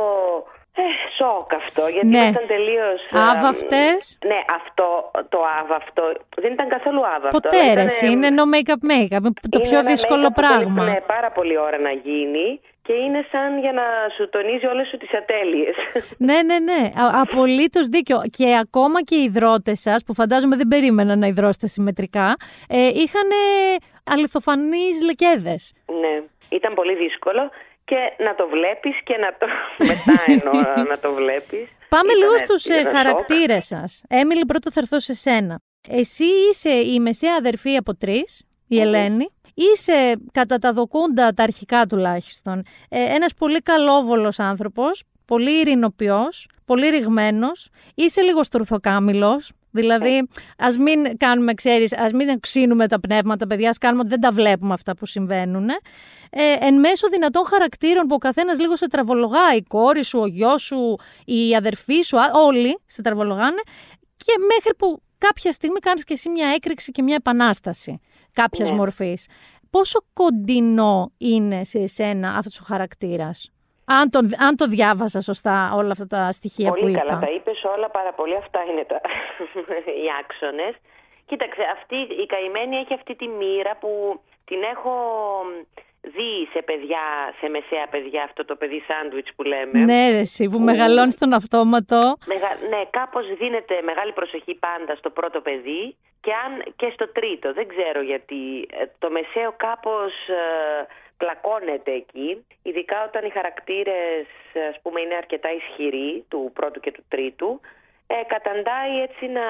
[0.75, 0.81] ε,
[1.17, 2.17] σοκ αυτό, γιατί Ναι.
[2.17, 2.99] ήμασταν τελείως.
[3.11, 4.17] Άβαυτες.
[4.25, 6.03] Ναι, αυτό το άβαυτο
[6.35, 7.39] δεν ήταν καθόλου άβαυτο.
[7.39, 9.21] Ποτέ αλλά ρε, ήτανε- εσύ, είναι no make-up make-up,
[9.53, 10.83] το είναι πιο ένα δύσκολο make-up που θέλει, πράγμα.
[10.83, 13.83] Ναι, πάρα πολύ ώρα να γίνει και είναι σαν για να
[14.15, 15.75] σου τονίζει όλες σου τις ατέλειες.
[16.17, 16.91] Ναι, ναι, ναι.
[17.23, 18.21] Απολύτως δίκιο.
[18.37, 22.33] Και ακόμα και οι υδρότες σας, που φαντάζομαι δεν περίμεναν να υδρώσετε συμμετρικά,
[22.69, 23.29] ε, είχαν
[24.03, 25.73] αληθοφανείς λεκέδες.
[26.01, 26.13] ναι,
[26.49, 27.49] ήταν πολύ δύσκολο
[27.85, 29.45] και να το βλέπεις και να το...
[29.91, 31.65] μετά εννοώ να το βλέπεις.
[31.89, 32.95] Πάμε Ήταν λίγο έτσι, στους ε, ένα σοκ.
[32.97, 34.03] χαρακτήρες σας.
[34.09, 35.59] Έμιλη, πρώτα θα έρθω σε σένα.
[35.89, 39.27] Εσύ είσαι η μεσαία αδερφή από τρεις, η Ελένη.
[39.53, 46.89] Είσαι κατά τα δοκούντα τα αρχικά τουλάχιστον ε, ένας πολύ καλόβολος άνθρωπος, πολύ ειρηνοποιός, πολύ
[46.89, 47.69] ρηγμένος.
[47.95, 50.27] Είσαι λίγο στουρθοκάμιλος, δηλαδή
[50.57, 54.31] ας μην κάνουμε, ξέρεις, ας μην ξύνουμε τα πνεύματα, παιδιά, ας κάνουμε ότι δεν τα
[54.31, 55.69] βλέπουμε αυτά που συμβαίνουν.
[56.31, 60.27] Ε, εν μέσω δυνατών χαρακτήρων που ο καθένας λίγο σε τραβολογάει, η κόρη σου, ο
[60.27, 60.95] γιος σου,
[61.25, 63.61] η αδερφή σου, α- όλοι σε τραβολογάνε
[64.17, 67.99] και μέχρι που κάποια στιγμή κάνεις και εσύ μια έκρηξη και μια επανάσταση
[68.33, 68.75] κάποιας Ναι.
[68.75, 69.27] μορφής.
[69.69, 73.51] Πόσο κοντινό είναι σε εσένα αυτός ο χαρακτήρας.
[73.85, 77.31] Αν, τον, αν το διάβασα σωστά όλα αυτά τα στοιχεία Πολύ που είπα; καλά, τα
[77.31, 78.35] είπες όλα πάρα πολύ.
[78.35, 79.01] Αυτά είναι τα...
[80.03, 80.75] οι άξονες.
[81.25, 84.91] Κοίταξε, αυτή, η καημένη έχει αυτή τη μοίρα που την έχω
[86.01, 89.79] δει σε παιδιά, σε μεσαία παιδιά, αυτό το παιδί σάντουιτς που λέμε.
[89.79, 92.17] Ναι, ρε, εσύ που μεγαλώνεις τον αυτόματο.
[92.25, 92.49] Μεγα...
[92.69, 96.73] Ναι, κάπως δίνεται μεγάλη προσοχή πάντα στο πρώτο παιδί και, αν...
[96.75, 97.53] και στο τρίτο.
[97.53, 98.67] Δεν ξέρω γιατί.
[98.71, 100.87] Ε, Το μεσαίο κάπως ε,
[101.17, 104.25] πλακώνεται εκεί, ειδικά όταν οι χαρακτήρες
[104.71, 107.61] ας πούμε είναι αρκετά ισχυροί του πρώτου και του τρίτου.
[108.07, 109.45] Ε, καταντάει έτσι να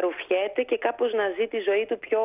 [0.00, 2.22] ρουφιέται και κάπως να ζει τη ζωή του πιο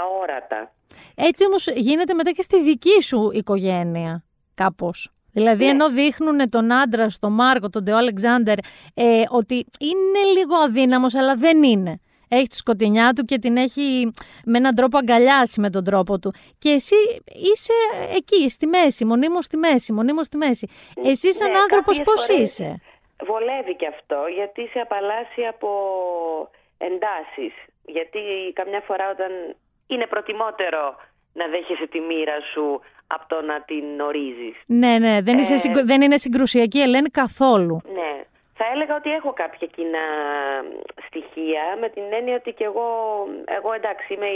[0.00, 0.72] αόρατα.
[1.14, 4.24] Έτσι όμως γίνεται μετά και στη δική σου οικογένεια
[4.54, 5.10] κάπως.
[5.32, 5.70] Δηλαδή Ναι.
[5.70, 8.58] ενώ δείχνουν τον άντρα στο Μάρκο, τον Τεό Αλεξάνδερ,
[8.94, 12.00] ε, ότι είναι λίγο αδύναμος αλλά δεν είναι.
[12.28, 14.12] Έχει τη σκοτεινιά του και την έχει
[14.44, 16.32] με έναν τρόπο αγκαλιάσει με τον τρόπο του.
[16.58, 16.94] Και εσύ
[17.24, 17.72] είσαι
[18.16, 20.68] εκεί, στη μέση, μονίμως στη μέση, μονίμως στη μέση.
[21.04, 22.80] Εσύ σαν Ναι, άνθρωπος κάποιες πώς φορές είσαι;
[23.26, 25.68] Βολεύει και αυτό γιατί σε απαλλάσσει από
[26.78, 27.54] εντάσεις.
[27.86, 28.18] Γιατί
[28.52, 29.30] καμιά φορά όταν
[29.86, 30.96] είναι προτιμότερο
[31.32, 34.56] να δέχεσαι τη μοίρα σου από το να την ορίζεις.
[34.66, 37.80] Ναι, ναι, δεν, είσαι Ε, συγκρου- δεν είναι συγκρουσιακή Ελένη καθόλου.
[37.94, 38.24] Ναι.
[38.58, 40.06] Θα έλεγα ότι έχω κάποια κοινά
[41.06, 42.86] στοιχεία με την έννοια ότι και εγώ,
[43.44, 44.26] εγώ εντάξει είμαι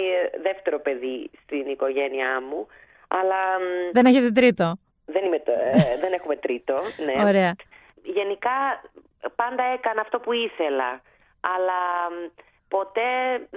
[0.42, 2.66] δεύτερο παιδί στην οικογένειά μου
[3.09, 4.76] αλλά μ, Δεν έχετε τρίτο;
[5.07, 6.74] δεν, είμαι, το- ε, δεν έχουμε τρίτο.
[7.05, 7.24] Ναι.
[7.28, 7.55] Ωραία.
[8.03, 8.57] Γενικά
[9.36, 11.01] πάντα έκανα αυτό που ήθελα
[11.40, 11.78] αλλά
[12.11, 12.14] μ,
[12.76, 13.10] ποτέ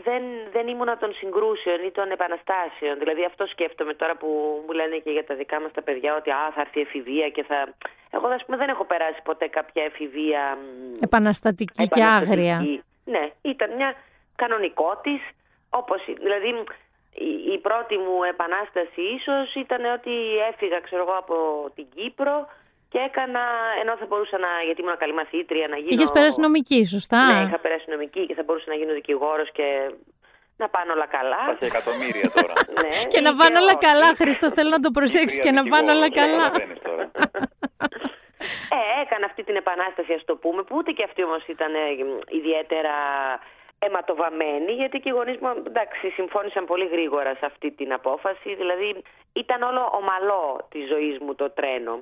[0.08, 0.24] δεν,
[0.56, 2.96] δεν ήμουνα των συγκρούσεων ή των επαναστάσεων.
[3.02, 4.28] Δηλαδή αυτό σκέφτομαι τώρα που
[4.66, 7.30] μου λένε και για τα δικά μας τα παιδιά ότι α, θα έρθει η εφηβεία
[7.30, 7.58] και θα...
[8.16, 12.58] Εγώ ας πούμε δεν έχω περάσει ποτέ κάποια εφηβεία μ, Επαναστατική και άγρια.
[12.58, 12.84] επαναστατική.
[13.06, 13.90] Ναι, ήταν μια
[14.36, 15.22] κανονικότης,
[15.70, 16.50] όπως, δηλαδή
[17.30, 20.14] η, η πρώτη μου επανάσταση ίσως ήταν ότι
[20.52, 21.36] έφυγα ξέρω εγώ από
[21.76, 22.48] την Κύπρο
[22.94, 23.44] και έκανα,
[23.82, 25.94] ενώ θα μπορούσα να, γιατί ήμουν καλή μαθήτρια, να γίνω...
[25.96, 27.22] Είχες περάσει νομική, σωστά.
[27.34, 29.68] Ναι, είχα περάσει νομική και θα μπορούσα να γίνω δικηγόρος και
[30.62, 31.42] να πάνε όλα καλά.
[31.56, 32.54] Στα εκατομμύρια τώρα.
[32.82, 33.86] Ναι, Και να ή πάνε όλα όχι.
[33.88, 36.44] καλά, Χριστό, θέλω να το προσέξεις και να πάνε όλα καλά.
[36.50, 37.04] Καταλαβαίνεις τώρα.
[38.78, 41.80] Ε, έκανα αυτή την επανάσταση, ας το πούμε, που ούτε και αυτή όμως ήταν ε,
[42.40, 42.96] ιδιαίτερα
[43.86, 48.50] αιματοβαμμένη, γιατί και οι γονείς μου εντάξει, συμφώνησαν πολύ γρήγορα σε αυτή την απόφαση.
[48.62, 48.88] Δηλαδή
[49.34, 51.96] ήταν όλο ομαλό τη ζωής μου το τρένο.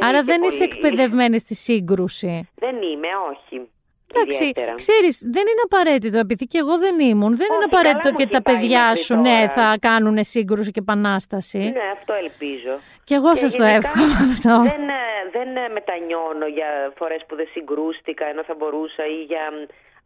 [0.00, 2.48] Άρα είχε δεν είσαι πολύ- εκπαιδευμένη στη σύγκρουση.
[2.54, 3.70] Δεν είμαι, όχι.
[4.14, 4.74] Εντάξει, ιδιαίτερα.
[4.74, 8.16] ξέρεις, δεν είναι απαραίτητο, επειδή και εγώ δεν ήμουν, δεν είναι Όχι, απαραίτητο καλά μου
[8.18, 9.48] και έχει τα πάει παιδιά μέχρι σου, ναι, τώρα.
[9.58, 11.58] θα κάνουν σύγκρουση και επανάσταση.
[11.58, 12.74] Ναι, αυτό ελπίζω.
[13.04, 14.54] Και εγώ σας το γενικά εύχομαι αυτό.
[14.72, 15.02] Δεν, ε,
[15.36, 19.44] δεν ε, μετανιώνω για φορές που δεν συγκρούστηκα ενώ θα μπορούσα ή για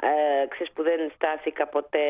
[0.08, 2.06] ε, ξέρεις, που δεν στάθηκα ποτέ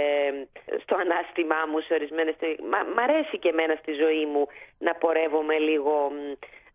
[0.83, 2.35] στο ανάστημά μου σε ορισμένες...
[2.41, 4.43] τε- Μα, μ' αρέσει και εμένα στη ζωή μου
[4.87, 6.19] να πορεύομαι λίγο, μ,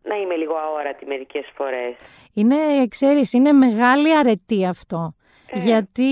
[0.04, 1.96] να είμαι λίγο αόρατη μερικές φορές.
[2.34, 2.56] Είναι,
[2.90, 5.14] ξέρεις, είναι μεγάλη αρετή αυτό.
[5.54, 5.60] Ε.
[5.60, 6.06] Γιατί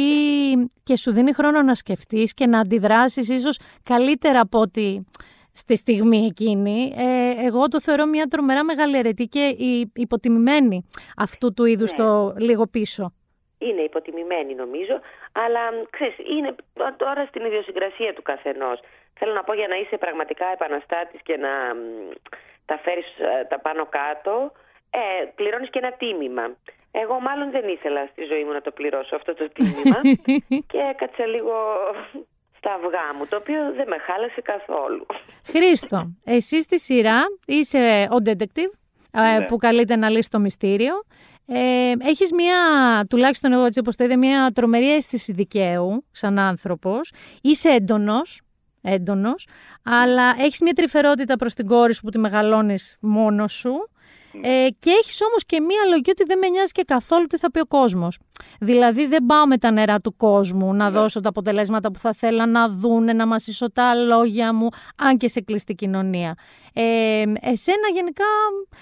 [0.84, 5.08] και σου δίνει χρόνο να σκεφτείς και να αντιδράσεις ίσως καλύτερα από ότι
[5.54, 6.94] στη στιγμή εκείνη.
[6.98, 10.88] Ε, εγώ το θεωρώ μια τρομερά μεγάλη αρετή και η- υποτιμημένη
[11.18, 11.98] αυτού του είδους Ναι.
[11.98, 13.14] το λίγο πίσω.
[13.58, 15.00] Είναι υποτιμημένη νομίζω,
[15.32, 18.80] αλλά μ, ξέρεις, είναι τ- τώρα στην ιδιοσυγκρασία του καθενός.
[19.20, 21.80] Θέλω να πω για να είσαι πραγματικά επαναστάτης και να μ,
[22.70, 24.34] τα φέρεις ε, τα πάνω κάτω,
[24.90, 26.46] ε, πληρώνεις και ένα τίμημα.
[26.92, 30.00] Εγώ μάλλον δεν ήθελα στη ζωή μου να το πληρώσω αυτό το τίμημα
[30.72, 31.54] και έκατσα λίγο
[32.58, 35.06] στα αυγά μου, το οποίο δεν με χάλασε καθόλου.
[35.54, 38.72] Χρήστο, εσύ στη σειρά είσαι ο detective
[39.12, 39.46] ε, Ναι.
[39.46, 40.94] που καλείται να λύσει το μυστήριο.
[41.48, 42.56] Ε, έχεις μια,
[43.10, 47.12] τουλάχιστον εγώ έτσι όπως το είδα, μια τρομερή αίσθηση δικαίου σαν άνθρωπος.
[47.42, 48.42] Είσαι έντονος,
[48.82, 49.48] έντονος,
[49.84, 53.90] αλλά έχεις μια τρυφερότητα προς την κόρη σου που τη μεγαλώνεις μόνος σου.
[54.42, 57.52] Ε, και έχεις όμως και μία λογική ότι δεν με νοιάζει και καθόλου τι θα
[57.52, 58.20] πει ο κόσμος.
[58.60, 62.46] Δηλαδή δεν πάω με τα νερά του κόσμου να δώσω τα αποτελέσματα που θα θέλα
[62.46, 66.36] να δούνε, να μασίσω τα λόγια μου, αν και σε κλειστή κοινωνία.
[66.74, 68.26] Ε, εσένα γενικά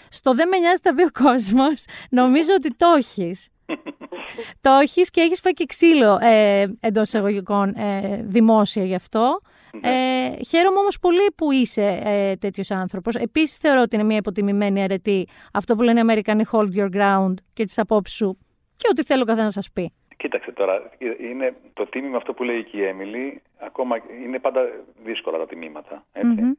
[0.09, 3.49] στο δεν με νοιάζει τι θα πει ο κόσμος, νομίζω ότι το έχεις.
[4.61, 9.41] το έχεις και έχεις φάει και ξύλο ε, εντός εισαγωγικών ε, δημόσια γι' αυτό.
[9.83, 13.15] Ε, χαίρομαι όμως πολύ που είσαι ε, τέτοιος άνθρωπος.
[13.15, 17.33] Επίσης θεωρώ ότι είναι μια υποτιμημένη αρετή αυτό που λένε οι Αμερικανοί hold your ground
[17.53, 18.37] και τις απόψεις σου
[18.75, 19.93] και ό,τι θέλω ο καθένας να σας πει.
[20.17, 20.89] Κοίταξε τώρα,
[21.31, 24.61] είναι το τίμημα αυτό που λέει και η Έμιλη, ακόμα είναι πάντα
[25.05, 26.05] δύσκολα τα τιμήματα.
[26.11, 26.41] Έτσι.
[26.41, 26.51] Μμμ.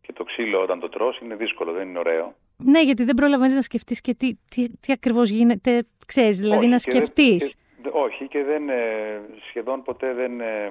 [0.00, 2.34] Και το ξύλο όταν το τρως είναι δύσκολο, δεν είναι ωραίο.
[2.56, 6.68] Ναι, γιατί δεν προλαβαίνεις να σκεφτείς και τι, τι, τι ακριβώς γίνεται, ξέρεις, δηλαδή Όχι,
[6.68, 7.54] να και δεν- σκεφτείς.
[7.82, 10.70] και- όχι και δεν, ε, σχεδόν ποτέ δεν, ε,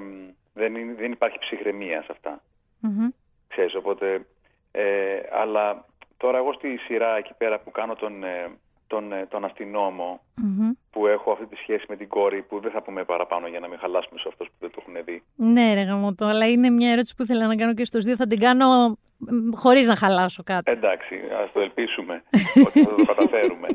[0.56, 2.42] δεν, είναι- δεν υπάρχει ψυχραιμία σε αυτά.
[2.80, 3.08] Μμμ.
[3.48, 4.26] Ξέρεις, οπότε,
[4.72, 4.84] ε,
[5.32, 5.86] αλλά
[6.18, 8.52] τώρα εγώ στη σειρά εκεί πέρα που κάνω τον, ε,
[8.88, 10.72] τον, ε, τον αστυνόμο, Μμμ.
[10.92, 13.68] που έχω αυτή τη σχέση με την κόρη, που δεν θα πούμε παραπάνω για να
[13.68, 15.24] μην χαλάσουμε σε αυτούς που δεν το έχουν δει.
[15.36, 18.16] Ναι, ρε γαμώτο, αλλά είναι μια ερώτηση που ήθελα να κάνω και στους δύο.
[18.16, 20.72] Θα την κάνω μ, χωρίς να χαλάσω κάτι.
[20.72, 22.24] Εντάξει, ας το ελπίσουμε
[22.68, 23.68] ότι θα το καταφέρουμε.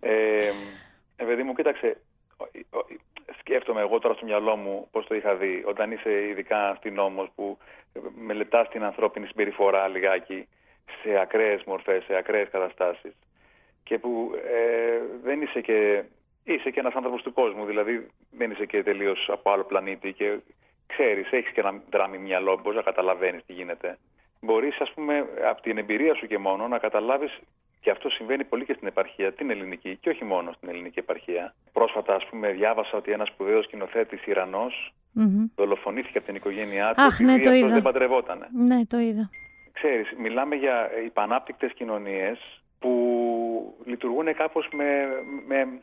[0.00, 0.46] Ε,
[1.16, 1.96] ε, παιδί μου, κοίταξε,
[2.36, 2.86] ο- ο-
[3.38, 5.62] σκέφτομαι εγώ τώρα στο μυαλό μου πώς το είχα δει.
[5.66, 7.58] Όταν είσαι ειδικά αστυνόμος που
[8.14, 10.48] μελετάς την ανθρώπινη συμπεριφορά λιγάκι
[11.02, 13.12] σε ακραίες μορφές, σε ακραίες καταστάσεις
[13.82, 16.02] και που ε, δεν είσαι και...
[16.46, 20.38] Είσαι και ένας άνθρωπος του κόσμου, δηλαδή δεν είσαι και τελείως από άλλο πλανήτη και
[20.86, 23.98] ξέρεις, έχεις και ένα δράμει μυαλό, μπορείς να καταλαβαίνεις τι γίνεται.
[24.44, 27.38] Μπορείς, ας πούμε, από την εμπειρία σου και μόνο να καταλάβεις
[27.80, 31.54] και αυτό συμβαίνει πολύ και στην επαρχία, την ελληνική και όχι μόνο στην ελληνική επαρχία.
[31.72, 35.44] Πρόσφατα, ας πούμε, διάβασα ότι ένας σπουδαίος σκηνοθέτης Ιρανός Μμμ.
[35.56, 37.74] δολοφονήθηκε από την οικογένειά του Αχ, ναι, επειδή το αυτός είδα.
[37.74, 38.46] δεν παντρευότανε.
[38.52, 39.30] Ναι, το είδα.
[39.72, 42.92] Ξέρεις, μιλάμε για υπανάπτυκτες κοινωνίες που
[43.84, 45.06] λειτουργούν κάπως με,
[45.46, 45.80] με,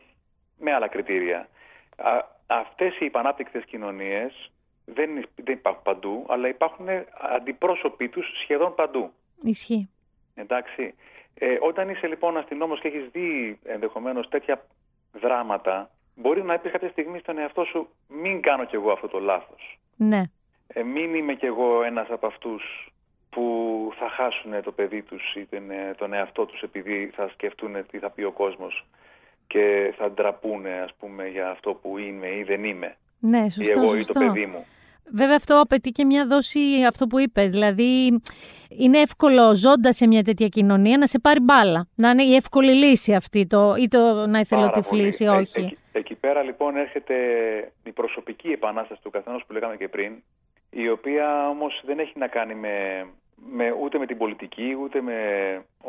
[0.59, 1.47] με άλλα κριτήρια.
[1.95, 2.11] Α,
[2.47, 4.51] αυτές οι υπανάπτυκτες κοινωνίες
[4.93, 6.87] δεν, δεν υπάρχουν παντού, αλλά υπάρχουν
[7.35, 9.11] αντιπρόσωποι τους σχεδόν παντού.
[9.41, 9.89] Ισχύει.
[10.35, 10.93] Εντάξει.
[11.33, 14.65] Ε, όταν είσαι λοιπόν αστυνόμος και έχεις δει ενδεχομένως τέτοια
[15.13, 19.19] δράματα, μπορεί να πεις κάποια στιγμή στον εαυτό σου μην κάνω κι εγώ αυτό το
[19.19, 19.79] λάθος.
[19.95, 20.23] Ναι.
[20.67, 22.91] Ε, μην είμαι κι εγώ ένας από αυτούς
[23.29, 23.45] που
[23.99, 27.99] θα χάσουν το παιδί τους ή τον, ε, τον εαυτό τους επειδή θα σκεφτούν τι
[27.99, 28.85] θα πει ο κόσμος
[29.47, 32.95] και θα ντραπούν ας πούμε για αυτό που είμαι ή δεν είμαι.
[33.19, 33.99] Ναι, ή σωστό, εγώ σωστό.
[33.99, 34.65] ή το παιδί μου.
[35.13, 37.51] Βέβαια αυτό απαιτεί και μια δόση αυτό που είπες.
[37.51, 38.21] Δηλαδή
[38.69, 41.87] είναι εύκολο ζώντας σε μια τέτοια κοινωνία να σε πάρει μπάλα.
[41.95, 45.47] Να είναι η εύκολη λύση αυτή το, ή το να εθελοτυφλήσει ή Πάρα πολύ.
[45.55, 45.59] όχι.
[45.59, 47.15] Ε, εκεί, εκεί πέρα λοιπόν έρχεται
[47.83, 50.13] η προσωπική επανάσταση του καθενός που λέγαμε και πριν,
[50.69, 53.05] η οποία όμως δεν έχει να κάνει με,
[53.51, 55.15] με, ούτε με την πολιτική, ούτε, με,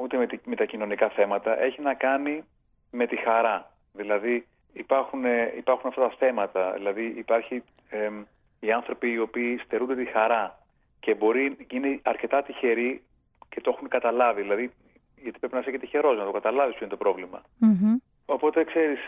[0.02, 1.62] ούτε με, τη- με τα κοινωνικά θέματα.
[1.62, 2.44] Έχει να κάνει
[2.90, 3.70] με τη χαρά.
[3.92, 6.72] Δηλαδή υπάρχουν, ε, υπάρχουν αυτά τα θέματα.
[6.76, 8.22] Δηλαδή υπάρχει εμ,
[8.64, 10.58] οι άνθρωποι οι οποίοι στερούνται τη χαρά
[11.00, 13.02] και μπορεί είναι αρκετά τυχεροί
[13.48, 14.42] και το έχουν καταλάβει.
[14.42, 14.72] Δηλαδή,
[15.16, 17.42] γιατί πρέπει να είσαι και τυχερός να το καταλάβεις ποιο είναι το πρόβλημα.
[17.58, 17.96] Μμμ.
[18.26, 19.00] Οπότε ξέρεις,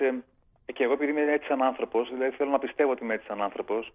[0.72, 3.42] και εγώ επειδή είμαι έτσι σαν άνθρωπος, δηλαδή θέλω να πιστεύω ότι είμαι έτσι σαν
[3.42, 3.92] άνθρωπος,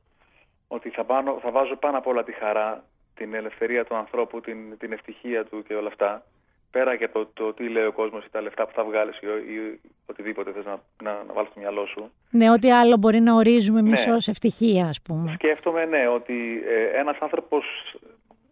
[0.68, 2.84] ότι θα, πάνω, θα βάζω πάνω απ' όλα τη χαρά,
[3.16, 6.26] την ελευθερία του ανθρώπου, την, την ευτυχία του και όλα αυτά.
[6.72, 9.20] Πέρα και από το, το τι λέει ο κόσμος ή τα λεφτά που θα βγάλεις
[9.22, 12.12] ή, ή οτιδήποτε θες να, να, να βάλεις στο μυαλό σου.
[12.30, 14.14] Ναι, ό,τι άλλο μπορεί να ορίζουμε εμείς Ναι.
[14.14, 15.32] ως ευτυχία, ας πούμε.
[15.34, 17.66] Σκέφτομαι, ναι, ότι ε, ένας άνθρωπος,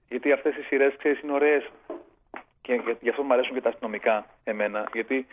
[0.09, 1.69] γιατί αυτές οι σειρές, ξέρεις, είναι ωραίες
[2.61, 5.27] και γι- γι' αυτό μου αρέσουν και τα αστυνομικά εμένα, γιατί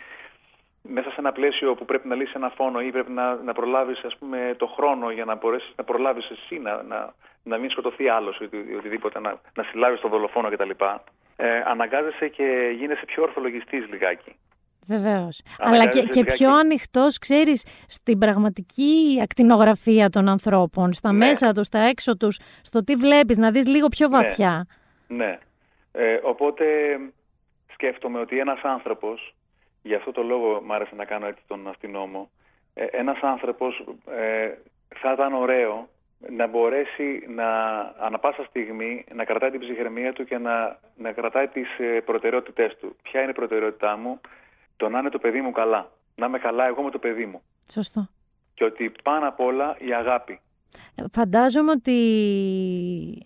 [0.83, 4.05] μέσα σε ένα πλαίσιο που πρέπει να λύσεις ένα φόνο ή πρέπει να, να προλάβεις
[4.05, 8.09] ας πούμε το χρόνο για να μπορέσεις να προλάβεις εσύ να, να, να μην σκοτωθεί
[8.09, 10.71] άλλος ή οτι- οτιδήποτε, να, να συλλάβεις τον δολοφόνο κτλ.
[11.37, 14.37] Ε, αναγκάζεσαι και γίνεσαι πιο ορθολογιστής λιγάκι.
[14.87, 15.43] Βεβαίως.
[15.59, 16.37] Αλλά Αναγκάζεσαι και, και λιγάκι.
[16.39, 21.19] πιο ανοιχτός, ξέρεις, στην πραγματική ακτινογραφία των ανθρώπων, στα Ναι.
[21.27, 24.17] μέσα τους, στα έξω τους, στο τι βλέπεις, να δεις λίγο πιο Ναι.
[24.17, 24.67] βαθιά.
[25.09, 25.39] Ναι.
[25.93, 26.65] Ε, οπότε
[27.73, 29.35] σκέφτομαι ότι ένας άνθρωπος,
[29.83, 32.31] γι' αυτό το λόγο μ' άρεσε να κάνω έτσι τον αστυνόμο,
[32.75, 34.49] ε, ένας άνθρωπος ε,
[35.01, 35.89] θα ήταν ωραίο
[36.31, 37.49] να μπορέσει να
[37.99, 42.77] ανα πάσα στιγμή να κρατάει την ψυχραιμία του και να, να κρατάει τις ε, προτεραιότητές
[42.81, 42.97] του.
[43.03, 44.21] Ποια είναι η προτεραιότητά μου,
[44.77, 45.91] το να είναι το παιδί μου καλά.
[46.15, 47.43] Να είμαι καλά εγώ με το παιδί μου.
[47.71, 48.09] Σωστό.
[48.55, 50.41] Και ότι πάνω απ' όλα η αγάπη.
[51.13, 51.97] Φαντάζομαι ότι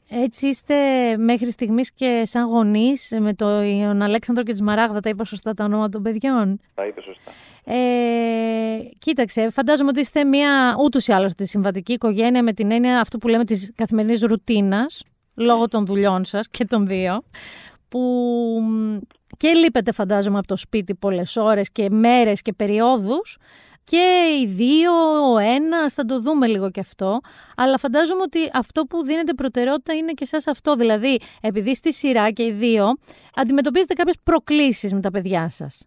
[0.08, 0.74] έτσι είστε
[1.16, 5.64] μέχρι στιγμής και σαν γονείς με τον Αλέξανδρο και της Μαράγδα, τα είπα σωστά τα
[5.64, 7.32] ονόματα των παιδιών; Τα είπε σωστά.
[7.70, 13.00] Ε, κοίταξε, φαντάζομαι ότι είστε μια ούτως ή άλλως τη συμβατική οικογένεια με την έννοια
[13.00, 15.02] αυτού που λέμε της καθημερινής ρουτίνας,
[15.34, 17.22] λόγω των δουλειών σας και των δύο,
[17.88, 18.00] που
[18.62, 18.96] μ,
[19.36, 23.36] και λείπετε φαντάζομαι από το σπίτι πολλές ώρες και μέρες και περιόδους
[23.84, 24.92] και οι δύο,
[25.32, 27.20] ο ένας, θα το δούμε λίγο και αυτό.
[27.56, 30.74] Αλλά φαντάζομαι ότι αυτό που δίνετε προτεραιότητα είναι και εσάς αυτό.
[30.74, 32.96] Δηλαδή, επειδή στη σειρά και οι δύο
[33.34, 35.86] αντιμετωπίζετε κάποιες προκλήσεις με τα παιδιά σας.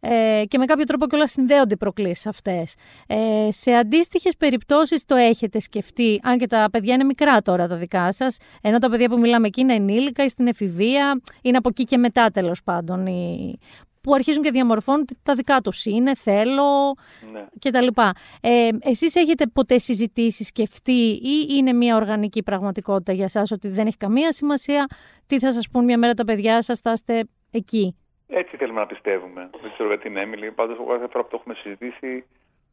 [0.00, 2.74] Ε, και με κάποιο τρόπο κιόλας συνδέονται οι προκλήσεις αυτές.
[3.06, 7.76] Ε, σε αντίστοιχες περιπτώσεις το έχετε σκεφτεί, αν και τα παιδιά είναι μικρά τώρα τα
[7.76, 11.68] δικά σας, ενώ τα παιδιά που μιλάμε εκεί είναι ενήλικα ή στην εφηβεία, είναι από
[11.68, 13.58] εκεί και μετά τέλος πάντων, οι-
[14.02, 16.94] που αρχίζουν και διαμορφώνουν τι τα δικά τους είναι, θέλω
[17.32, 17.44] Ναι.
[17.58, 18.12] και τα λοιπά.
[18.40, 23.86] Ε, εσείς έχετε ποτέ συζητήσει, σκεφτεί ή είναι μια οργανική πραγματικότητα για σας ότι δεν
[23.86, 24.86] έχει καμία σημασία
[25.26, 27.96] τι θα σας πούν μια μέρα τα παιδιά σας, θα είστε εκεί;
[28.30, 29.50] Έτσι θέλουμε να πιστεύουμε.
[29.62, 30.50] Δεν ξέρω για την Έμιλη.
[30.50, 32.24] Πάντως, κάθε φορά που το έχουμε συζητήσει,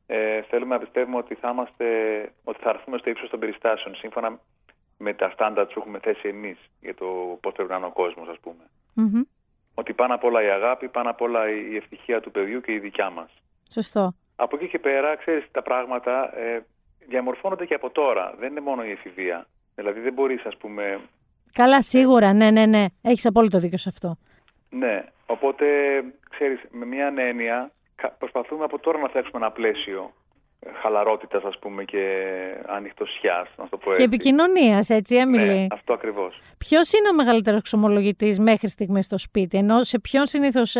[0.07, 1.85] ε, θέλουμε να πιστεύουμε ότι θα, είμαστε,
[2.43, 4.39] ότι θα έρθουμε στο ύψος των περιστάσεων σύμφωνα
[4.97, 7.05] με τα στάνταρτ που έχουμε θέσει εμείς για το
[7.41, 8.63] πώς πρέπει να είναι ο κόσμος, ας πούμε.
[8.93, 9.21] Μμμ.
[9.73, 12.79] Ότι πάνω απ' όλα η αγάπη, πάνω απ' όλα η ευτυχία του παιδιού και η
[12.79, 13.29] δικιά μας.
[13.71, 14.13] Σωστό.
[14.35, 16.65] Από εκεί και πέρα, ξέρεις, τα πράγματα ε,
[17.07, 18.35] διαμορφώνονται και από τώρα.
[18.39, 19.47] Δεν είναι μόνο η εφηβεία.
[19.75, 20.99] Δηλαδή, δεν μπορείς, ας πούμε,
[21.53, 22.85] Καλά, σίγουρα, ναι, ναι, ναι.
[23.01, 24.17] Έχεις απόλυτο δίκιο σε αυτό.
[24.69, 25.65] Ναι, οπότε
[26.29, 30.13] ξέρεις, με μια έννοια κα- προσπαθούμε από τώρα να φτιάξουμε ένα πλαίσιο
[30.59, 32.25] ε, χαλαρότητας ας πούμε και
[32.67, 34.03] ανοιχτοσιάς, να το πω Και έτσι.
[34.03, 35.45] επικοινωνίας, έτσι, Έμιλη.
[35.59, 36.41] Ναι, αυτό ακριβώς.
[36.57, 40.75] Ποιος είναι ο μεγαλύτερος εξομολογητής μέχρι στιγμής στο σπίτι, ενώ σε ποιον συνήθως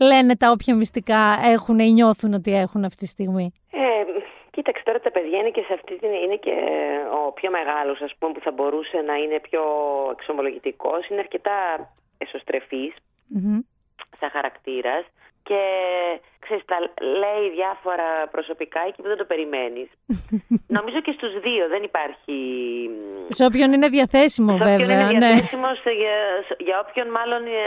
[0.00, 3.78] λένε τα όποια μυστικά έχουν ή νιώθουν ότι έχουν αυτή τη στιγμή; Ε,
[4.50, 6.12] κοίταξε τώρα τα παιδιά είναι και σε αυτή την.
[6.12, 6.54] είναι και
[7.28, 9.62] ο πιο μεγάλος, ας πούμε, που θα μπορούσε να είναι πιο
[10.18, 11.08] εξομολογητικός.
[11.08, 11.52] Είναι αρκετά
[12.18, 12.94] εσωστρεφής
[13.26, 13.60] Μμμ.
[14.20, 15.04] σαν χαρακτήρας
[15.48, 15.60] και
[16.38, 16.78] ξέρεις, τα
[17.22, 19.88] λέει διάφορα προσωπικά εκεί που δεν το περιμένεις.
[20.76, 22.36] Νομίζω και στους δύο δεν υπάρχει...
[23.28, 25.00] Σε όποιον είναι διαθέσιμο, Σε όποιον βέβαια.
[25.00, 25.32] είναι ναι.
[25.32, 26.16] διαθέσιμος, για,
[26.58, 27.60] για όποιον μάλλον ε,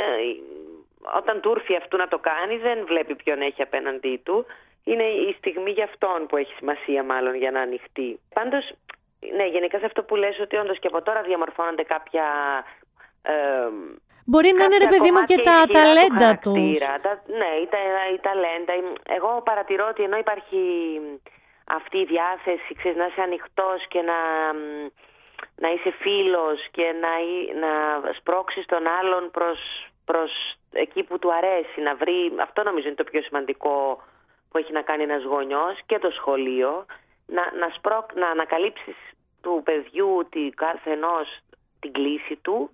[1.20, 4.46] όταν του έρθει αυτού να το κάνει δεν βλέπει ποιον έχει απέναντί του.
[4.84, 8.20] Είναι η στιγμή για αυτόν που έχει σημασία μάλλον για να ανοιχτεί.
[8.34, 8.64] Πάντως,
[9.38, 12.26] ναι, γενικά σε αυτό που λες ότι όντως και από τώρα διαμορφώνονται κάποια...
[13.22, 13.34] ε,
[14.26, 16.54] Μπορεί να είναι ρε κάποια παιδί μου και κομμάτια τα ισχυρά του ταλέντα τους.
[16.54, 17.00] χαρακτήρα.
[17.06, 18.74] Τα- ναι, η, τα- η ταλέντα.
[18.82, 20.60] η- Εγώ παρατηρώ ότι ενώ υπάρχει
[21.78, 24.18] αυτή η διάθεση, ξέρεις, να είσαι ανοιχτός και να,
[24.54, 24.88] μ,
[25.56, 27.72] να είσαι φίλος και να, εί- να
[28.20, 29.60] σπρώξεις τον άλλον προς,
[30.06, 30.32] προς
[30.72, 34.04] εκεί που του αρέσει, να βρει, αυτό νομίζω είναι το πιο σημαντικό
[34.50, 36.86] που έχει να κάνει ένας γονιός και το σχολείο,
[37.26, 38.96] να, να, σπρώκ, να ανακαλύψεις
[39.42, 41.40] του παιδιού τη κάθε ενός
[41.80, 42.70] την κλίση του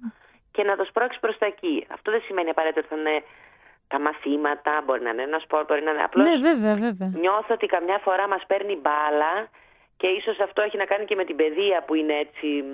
[0.58, 1.76] και να το σπρώξει προς τα εκεί.
[1.95, 3.24] Αυτό δεν σημαίνει απαραίτητα ότι θα είναι
[3.88, 7.10] τα μαθήματα, μπορεί να είναι ένα σπορ, μπορεί να είναι απλώς Ναι, βέβαια, βέβαια.
[7.24, 9.34] νιώθω ότι καμιά φορά μας παίρνει μπάλα
[9.97, 12.72] και ίσως αυτό έχει να κάνει και με την παιδεία που είναι έτσι μ,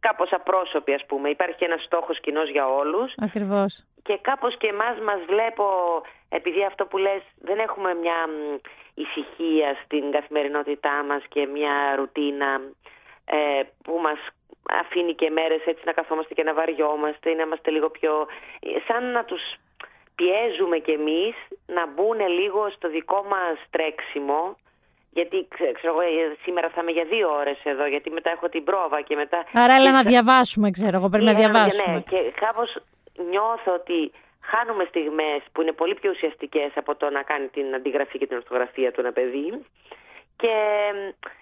[0.00, 1.28] κάπως απρόσωπη ας πούμε.
[1.28, 3.84] Υπάρχει ένας στόχος κοινός για όλους Ακριβώς.
[4.02, 5.66] και κάπως και εμάς μας βλέπω,
[6.28, 8.32] επειδή αυτό που λες δεν έχουμε μια μ,
[9.04, 12.50] ησυχία στην καθημερινότητά μας και μια ρουτίνα
[13.24, 14.18] ε, που μας
[14.80, 18.26] αφήνει και μέρες έτσι να καθόμαστε και να βαριόμαστε ή να είμαστε λίγο πιο...
[18.86, 19.42] σαν να τους
[20.14, 21.34] πιέζουμε κι εμείς
[21.66, 24.56] να μπουν λίγο στο δικό μας τρέξιμο
[25.10, 28.48] γιατί ξε- ξέρω εγώ, ε, σήμερα θα είμαι για δύο ώρες εδώ, γιατί μετά έχω
[28.48, 29.44] την πρόβα και μετά...
[29.52, 31.08] Άρα έλα να και- διαβάσουμε, ξέρω εγώ.
[31.08, 31.92] Πρέπει να Ή ένα- διαβάσουμε.
[31.94, 32.76] Ναι, και κάπως
[33.30, 38.18] νιώθω ότι χάνουμε στιγμές που είναι πολύ πιο ουσιαστικές από το να κάνει την αντιγραφή
[38.18, 39.64] και την ορθογραφία του ένα παιδί.
[40.36, 40.54] Και,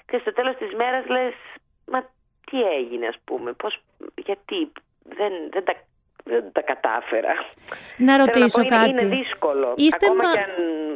[0.07, 1.35] και στο τέλος της μέρας λες,
[1.87, 2.09] μα
[2.51, 3.79] τι έγινε ας πούμε, πώς,
[4.27, 4.73] γιατί
[5.19, 5.75] δεν, δεν, τα,
[6.25, 7.35] δεν τα κατάφερα.
[7.99, 8.91] Να Θέλω ρωτήσω πω, είναι- κάτι.
[8.91, 9.75] Είναι δύσκολο.
[9.77, 10.51] Είστε Ακόμα μα- και αν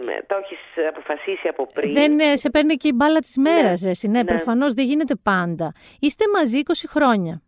[0.09, 1.93] ε, το έχεις αποφασίσει από πριν.
[1.93, 4.09] Δεν ε, σε παίρνει και η μπάλα της μέρας, ρε, εσύ.
[4.09, 4.25] Ναι, ναι.
[4.25, 5.73] προφανώς δεν γίνεται πάντα.
[6.01, 7.43] Είστε μαζί 20 χρόνια.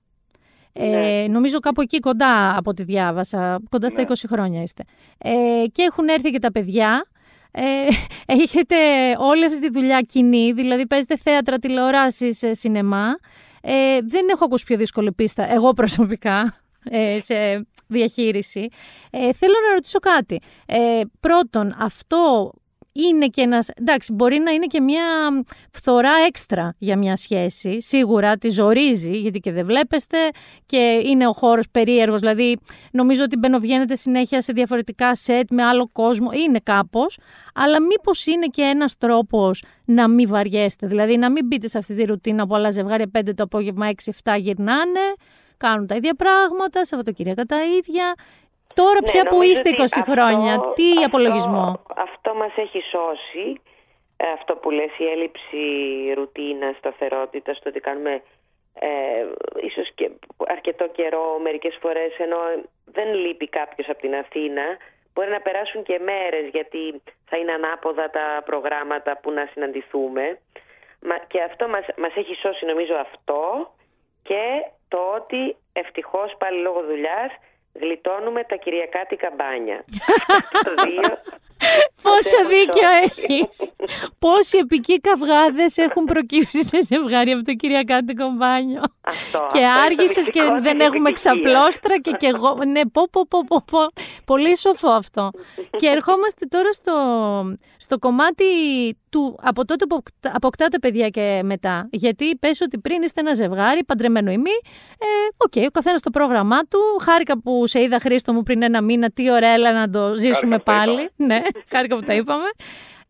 [0.74, 1.32] Ε, Ναι.
[1.32, 4.07] νομίζω κάπου εκεί κοντά από ό,τι διάβασα, κοντά στα Ναι.
[4.09, 4.82] 20 χρόνια είστε.
[5.18, 7.07] Ε, και έχουν έρθει και τα παιδιά.
[7.53, 7.62] Ε,
[8.42, 8.76] έχετε
[9.18, 13.14] όλη αυτή τη δουλειά κοινή, δηλαδή παίζετε θέατρα, τηλεοράσεις, ε, σινεμά.
[13.63, 18.69] Ε, δεν έχω ακούσει πιο δύσκολη πίστα, εγώ προσωπικά, ε, σε διαχείριση.
[19.11, 20.41] Ε, θέλω να ρωτήσω κάτι.
[20.67, 22.53] Ε, πρώτον, αυτό
[22.93, 25.05] είναι και ένας, εντάξει, μπορεί να είναι και μια
[25.70, 27.82] φθορά έξτρα για μια σχέση.
[27.82, 30.18] Σίγουρα τη ζορίζει, γιατί και δεν βλέπεστε
[30.66, 32.20] και είναι ο χώρος περίεργος.
[32.20, 32.59] Δηλαδή,
[32.93, 36.30] νομίζω ότι μπαινοβγαίνετε συνέχεια σε διαφορετικά σετ με άλλο κόσμο.
[36.32, 37.18] Είναι κάπως.
[37.55, 40.86] Αλλά μήπως είναι και ένας τρόπος να μην βαριέστε.
[40.86, 44.36] Δηλαδή, να μην μπείτε σε αυτή τη ρουτίνα που άλλα ζευγάρια 5 το απόγευμα 6-7
[44.38, 45.01] γυρνάνε,
[45.57, 48.14] κάνουν τα ίδια πράγματα, Σαββατοκύριακα τα ίδια.
[48.75, 52.53] Τώρα Ναι, πια που νομίζω είστε 20 ότι αυτό- χρόνια, τι αυτό- απολογισμό; Αυτό μας
[52.57, 53.61] έχει σώσει,
[54.16, 55.62] ε, αυτό που λες, η έλλειψη
[56.14, 58.23] ρουτίνας, σταθερότητας, στο ότι κάνουμε
[58.75, 58.89] ε,
[59.61, 60.11] ίσως και
[60.49, 62.37] αρκετό καιρό, μερικές φορές, ενώ
[62.85, 64.62] δεν λείπει κάποιος από την Αθήνα,
[65.14, 70.39] μπορεί να περάσουν και μέρες, γιατί θα είναι ανάποδα τα προγράμματα που να συναντηθούμε.
[71.01, 73.70] Μα, και αυτό μας, μας έχει σώσει νομίζω αυτό
[74.23, 74.45] και
[74.89, 77.31] το ότι ευτυχώς πάλι λόγω δουλειάς
[77.81, 79.85] γλιτώνουμε τα κυριακάτικα μπάνια.
[80.64, 81.01] Τα δύο
[82.03, 83.25] Πόσο έχουν δίκιο σώσει.
[83.35, 83.75] έχεις.
[84.18, 88.83] Πόσοι επικοί καυγάδες έχουν προκύψει σε ζευγάρι από το Κυριακάτικο μπάνιο.
[89.01, 91.41] Αυτό, Και αυτό είναι το άργησες και μυστικό της δεν έχουμε επιτυχίας.
[91.41, 92.59] ξαπλώστρα και κι εγώ.
[92.66, 93.79] Ναι, πω, πω, πω, πω, πω.
[94.25, 95.31] Πολύ σοφό αυτό.
[95.81, 96.95] και ερχόμαστε τώρα στο,
[97.77, 98.45] στο κομμάτι
[99.13, 101.89] του από τότε που αποκτά- αποκτάτε παιδιά και μετά.
[101.93, 104.51] Γιατί πες ότι πριν είστε ένα ζευγάρι, παντρεμένο ή μη,
[104.99, 105.07] ε,
[105.37, 106.79] οκ, ο καθένας το πρόγραμμά του.
[107.03, 110.57] Χάρηκα που σε είδα Χρήστο μου πριν ένα μήνα, τι ωραία, έλα να το ζήσουμε
[110.57, 110.93] που τα πάλι.
[110.93, 111.11] είπαμε.
[111.17, 112.49] ναι, χάρηκα που τα είπαμε.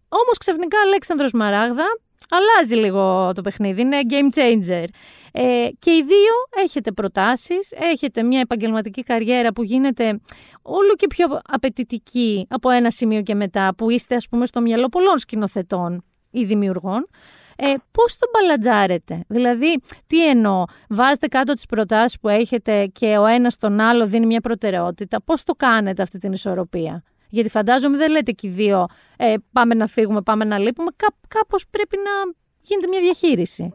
[0.08, 1.84] Όμως ξαφνικά Αλέξανδρος Μαράγδα
[2.30, 4.84] αλλάζει λίγο το παιχνίδι, είναι game changer.
[5.32, 10.20] Ε, και οι δύο έχετε προτάσεις, έχετε μια επαγγελματική καριέρα που γίνεται
[10.62, 14.88] όλο και πιο απαιτητική από ένα σημείο και μετά, που είστε ας πούμε στο μυαλό
[14.88, 17.08] πολλών σκηνοθετών ή δημιουργών.
[17.56, 23.26] Ε, πώς το μπαλατζάρετε, δηλαδή τι εννοώ, βάζετε κάτω τις προτάσεις που έχετε και ο
[23.26, 28.10] ένας τον άλλο δίνει μια προτεραιότητα, πώς το κάνετε αυτή την ισορροπία; Γιατί φαντάζομαι δεν
[28.10, 32.32] λέτε και οι δύο ε, πάμε να φύγουμε, πάμε να λείπουμε, Κά, κάπως πρέπει να
[32.60, 33.74] γίνεται μια διαχείριση.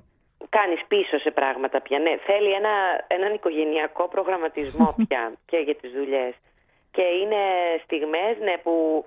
[0.50, 2.00] Κάνεις πίσω σε πράγματα πια.
[2.00, 6.34] Ναι, θέλει ένα, έναν οικογενειακό προγραμματισμό πια και για τις δουλειές.
[6.92, 7.42] Και είναι
[7.84, 9.06] στιγμές ναι, που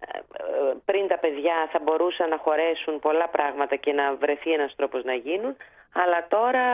[0.00, 4.74] ε, ε, πριν τα παιδιά θα μπορούσαν να χωρέσουν πολλά πράγματα και να βρεθεί ένας
[4.76, 5.56] τρόπος να γίνουν,
[5.92, 6.66] αλλά τώρα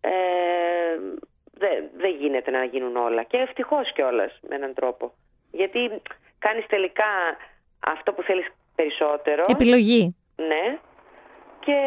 [0.00, 0.12] ε,
[1.52, 3.22] δεν δεν γίνεται να γίνουν όλα.
[3.22, 5.12] Και ευτυχώς κιόλας με έναν τρόπο.
[5.50, 6.02] Γιατί
[6.38, 7.36] κάνεις τελικά
[7.80, 9.42] αυτό που θέλεις περισσότερο.
[9.46, 10.16] Επιλογή.
[10.36, 10.78] Ναι.
[11.60, 11.78] Και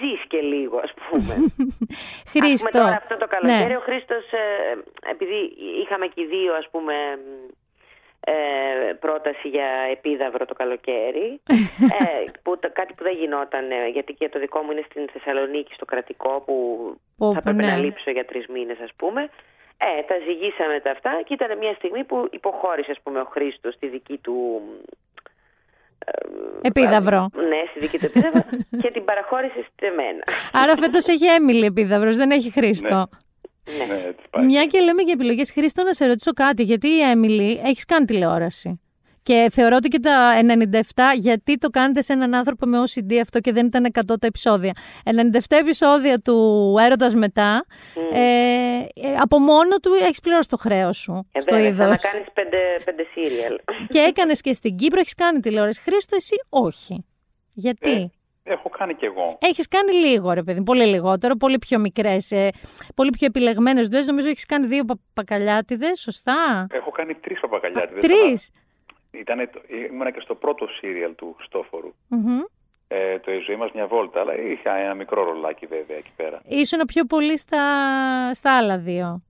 [0.00, 1.34] ζεις και λίγο, ας πούμε.
[2.32, 2.52] Χρήστο.
[2.54, 3.76] Ας πούμε τώρα αυτό το καλοκαίρι, Ναι.
[3.76, 4.40] ο Χρήστος, ε,
[5.10, 5.38] επειδή
[5.82, 6.94] είχαμε και οι δύο, ας πούμε,
[8.26, 11.40] ε, πρόταση για επίδαυρο το καλοκαίρι,
[12.00, 15.08] ε, που, το- κάτι που δεν γινόταν, ε, γιατί και το δικό μου είναι στην
[15.12, 16.54] Θεσσαλονίκη, στο κρατικό, που
[17.18, 17.82] Πω, θα πω, πρέπει να ναι.
[17.84, 19.30] λείψω για τρεις μήνες, ας πούμε.
[19.78, 23.74] Ε, τα ζυγίσαμε τα αυτά και ήταν μια στιγμή που υποχώρησε, ας πούμε, ο Χρήστος
[23.74, 24.62] στη δική του
[26.60, 27.28] Επίδαυρο.
[27.34, 28.44] ναι, στη δική του επίδαυρο
[28.82, 30.24] και την παραχώρησε σε μένα.
[30.52, 33.08] Άρα φέτος έχει Έμιλι επίδαυρος, δεν έχει Χρήστο.
[33.88, 34.44] Ναι, έτσι πάει.
[34.44, 36.62] Μια και λέμε για επιλογές, Χρήστο, να σε ρωτήσω κάτι.
[36.62, 38.80] Γιατί η Έμιλι έχεις κάνει τηλεόραση.
[39.24, 40.78] Και θεωρώ ότι και τα 97,
[41.16, 44.72] γιατί το κάνετε σε έναν άνθρωπο με OCD αυτό και δεν ήταν 100 τα επεισόδια.
[45.04, 46.36] 97 επεισόδια του
[46.80, 47.64] Έρωτας μετά,
[48.12, 51.78] ε, ε, από μόνο του έχεις πληρώσει το χρέος σου Ε, στο βέβαια, είδος.
[51.78, 53.58] σαν να κάνεις πέντε, πέντε σύριαλ.
[53.88, 55.80] και έκανες και στην Κύπρο, έχεις κάνει τηλεόραση.
[55.80, 57.04] Χρήστο, εσύ όχι.
[57.54, 58.12] Γιατί;
[58.46, 59.38] Έχω κάνει κι εγώ.
[59.40, 62.32] Έχεις κάνει λίγο, ρε παιδί, πολύ λιγότερο, πολύ πιο μικρές,
[62.94, 64.04] πολύ πιο επιλεγμένες δουλειέ.
[64.06, 68.02] Νομίζω έχεις κάνει δύο πα- πακαλιάτιδες, σωστά; Έχω κάνει τρεις παπακαλιάτιδες.
[68.04, 68.50] Τρεις;
[69.20, 69.60] Ήτανε, το-
[69.90, 71.94] ήμουνα και στο πρώτο σύριαλ του Χριστόφορου.
[72.10, 72.48] Mm-hmm.
[72.88, 76.40] Ε, το η ζωή μας μια βόλτα, αλλά είχα ένα μικρό ρολάκι βέβαια εκεί πέρα.
[76.46, 77.60] Ήσουν πιο πολύ στα,
[78.34, 79.22] στα άλλα δύο.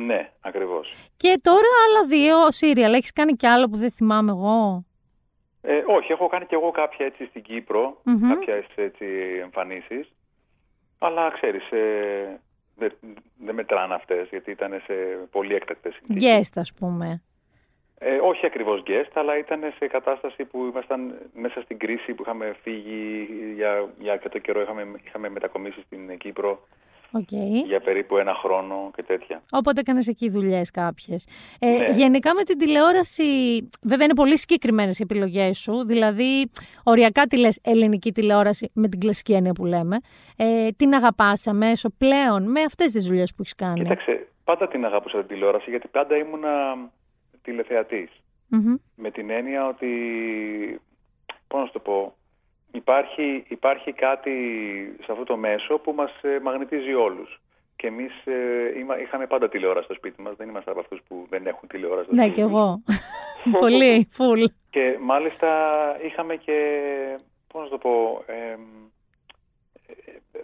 [0.00, 0.94] Ναι, ακριβώς.
[1.16, 2.92] Και τώρα άλλα δύο σύριαλ.
[2.92, 4.84] Έχεις κάνει κι άλλο που δεν θυμάμαι εγώ;
[5.62, 8.28] Ε, όχι, έχω κάνει και εγώ κάποια έτσι στην Κύπρο, Μμμ.
[8.28, 9.04] κάποιες έτσι
[9.42, 10.12] εμφανίσεις.
[10.98, 12.40] Αλλά ξέρεις, ε,
[12.76, 12.92] δεν
[13.44, 14.92] δεν μετράνε αυτές, γιατί ήταν σε
[15.30, 16.48] πολύ έκτακτες συνθήκες.
[16.48, 17.22] Guest, ας πούμε.
[18.02, 22.56] Ε, όχι ακριβώς guest, αλλά ήταν σε κατάσταση που ήμασταν μέσα στην κρίση που είχαμε
[22.62, 26.60] φύγει για, για αρκετό καιρό, είχαμε, είχαμε μετακομίσει στην Κύπρο
[27.12, 27.30] Οκ.
[27.66, 29.42] για περίπου ένα χρόνο και τέτοια.
[29.52, 31.26] Οπότε έκανες εκεί δουλειές κάποιες.
[31.58, 31.90] Ε, Ναι.
[31.90, 33.24] Γενικά με την τηλεόραση,
[33.82, 35.86] βέβαια είναι πολύ συγκεκριμένες οι επιλογές σου.
[35.86, 36.50] Δηλαδή,
[36.84, 39.96] οριακά τη λες ελληνική τηλεόραση με την κλασική έννοια που λέμε.
[40.36, 44.84] Ε, την αγαπάς αμέσως πλέον με αυτές τις δουλειές που έχεις κάνει; Κοίταξε, πάντα την
[44.84, 46.76] αγάπησα την τηλεόραση γιατί πάντα ήμουνα
[47.42, 48.10] τηλεθεατής.
[48.48, 48.74] Μμμ.
[48.96, 49.88] Με την έννοια ότι,
[51.48, 52.14] πώς να σου το πω,
[52.72, 54.32] υπάρχει, υπάρχει κάτι
[55.04, 57.40] σε αυτό το μέσο που μας ε, μαγνητίζει όλους.
[57.76, 61.26] Και εμείς ε, είμα- είχαμε πάντα τηλεόραση στο σπίτι μας, δεν είμαστε από αυτούς που
[61.30, 62.50] δεν έχουν τηλεόραση στο Ναι, σπίτι κι τους.
[62.52, 62.82] εγώ.
[63.60, 64.44] πολύ, full.
[64.70, 65.48] Και μάλιστα
[66.04, 66.58] είχαμε και,
[67.52, 68.60] πώς να το πω, εμ,
[69.86, 70.40] ε, ε, ε,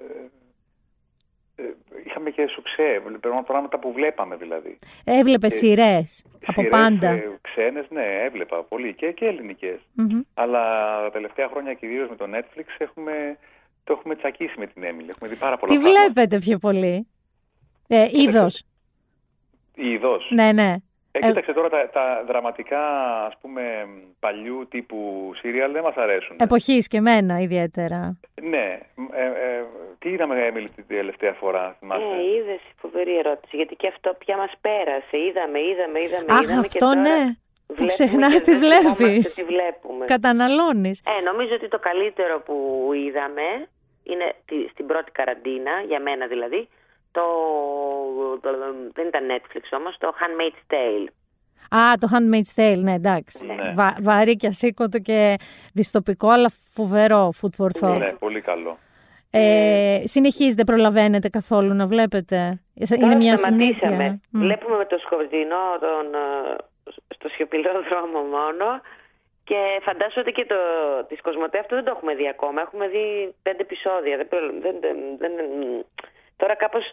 [2.06, 3.02] είχαμε και σουξέ,
[3.46, 4.78] πράγματα που βλέπαμε δηλαδή.
[5.04, 7.08] Έβλεπες Ε, σειρές από Σειρές, πάντα.
[7.10, 9.78] ε, ξένες, ναι, έβλεπα πολύ και, και ελληνικές.
[9.92, 10.20] Μμμ.
[10.34, 10.62] Αλλά
[11.02, 13.38] τα τελευταία χρόνια κυρίως με το Netflix έχουμε,
[13.84, 15.08] το έχουμε τσακίσει με την Έμιλη.
[15.10, 16.02] Έχουμε δει πάρα πολλά Τι πράγματα.
[16.04, 17.06] βλέπετε πιο πολύ;
[17.88, 18.64] Ε, Είδος.
[19.74, 20.28] Η ειδός.
[20.30, 20.74] Ναι, ναι.
[21.16, 22.80] Ε, Ε, κοίταξε τώρα τα, τα δραματικά
[23.26, 23.62] ας πούμε
[24.20, 26.36] παλιού τύπου σύριαλ δεν μας αρέσουν.
[26.40, 28.18] Εποχής και εμένα ιδιαίτερα.
[28.42, 28.78] Ναι.
[29.12, 29.64] Ε, ε,
[29.98, 33.56] τι είδαμε Έμιλη την τελευταία φορά, θυμάσαι; Ε, είδες φοβερή ερώτηση.
[33.56, 35.16] Γιατί και αυτό πια μας πέρασε.
[35.28, 36.26] Είδαμε, είδαμε, είδαμε.
[36.32, 37.24] Αχ, είδαμε και αυτό τώρα ναι.
[37.66, 39.34] Που βλέπουμε ξεχνάς και τι δεν θυμόμαστε βλέπεις.
[39.34, 40.04] Τι βλέπουμε.
[40.04, 41.02] Καταναλώνεις.
[41.18, 42.56] Ε, νομίζω ότι το καλύτερο που
[43.06, 43.46] είδαμε
[44.02, 46.68] είναι τη- στην πρώτη καραντίνα, για μένα δηλαδή,
[47.16, 47.24] το,
[48.42, 51.06] το- δεν ήταν Netflix όμως, το Handmaid's Tale.
[51.78, 53.46] Α, το Handmaid's Tale, ναι, εντάξει.
[53.46, 53.72] Ναι.
[53.74, 55.36] Βα- βαρύ και ασήκωτο και
[55.72, 57.98] δυστοπικό, αλλά φοβερό food for thought.
[57.98, 58.78] Ναι, πολύ καλό.
[59.30, 62.36] Ε, συνεχίζετε, προλαβαίνετε καθόλου να βλέπετε;
[62.74, 63.94] Είναι Τώρα μια σταματήσαμε.
[63.94, 64.20] συνήθεια.
[64.30, 64.40] Μμ.
[64.40, 66.56] Βλέπουμε με το σκορδινό τον, ε,
[67.14, 68.66] στο σιωπηλό δρόμο μόνο
[69.44, 70.54] και φαντάζομαι ότι και το,
[71.08, 72.60] της Κοσμοτέ αυτό δεν το έχουμε δει ακόμα.
[72.60, 74.16] Έχουμε δει πέντε επεισόδια.
[74.16, 75.84] Δεν, προ- δεν, δεν, δεν-
[76.36, 76.84] τώρα κάπως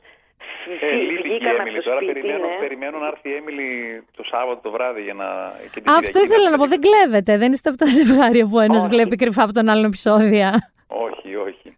[0.70, 1.78] Ε, φυ- λείπει και η βγήκαμε από Έμιλη.
[1.78, 2.14] το Τώρα σπίτι.
[2.14, 2.56] περιμένω, ναι.
[2.60, 5.54] περιμένω να έρθει η Έμιλη το Σάββατο το βράδυ για να.
[5.74, 6.70] Και την Αυτό Κυριακή ήθελα να πω, δει.
[6.70, 7.38] δεν κλέβετε.
[7.38, 8.88] Δεν είστε από τα ζευγάρια που ένας Όχι.
[8.94, 10.72] βλέπει κρυφά από τον άλλον επεισόδια.
[10.88, 11.74] Όχι, όχι.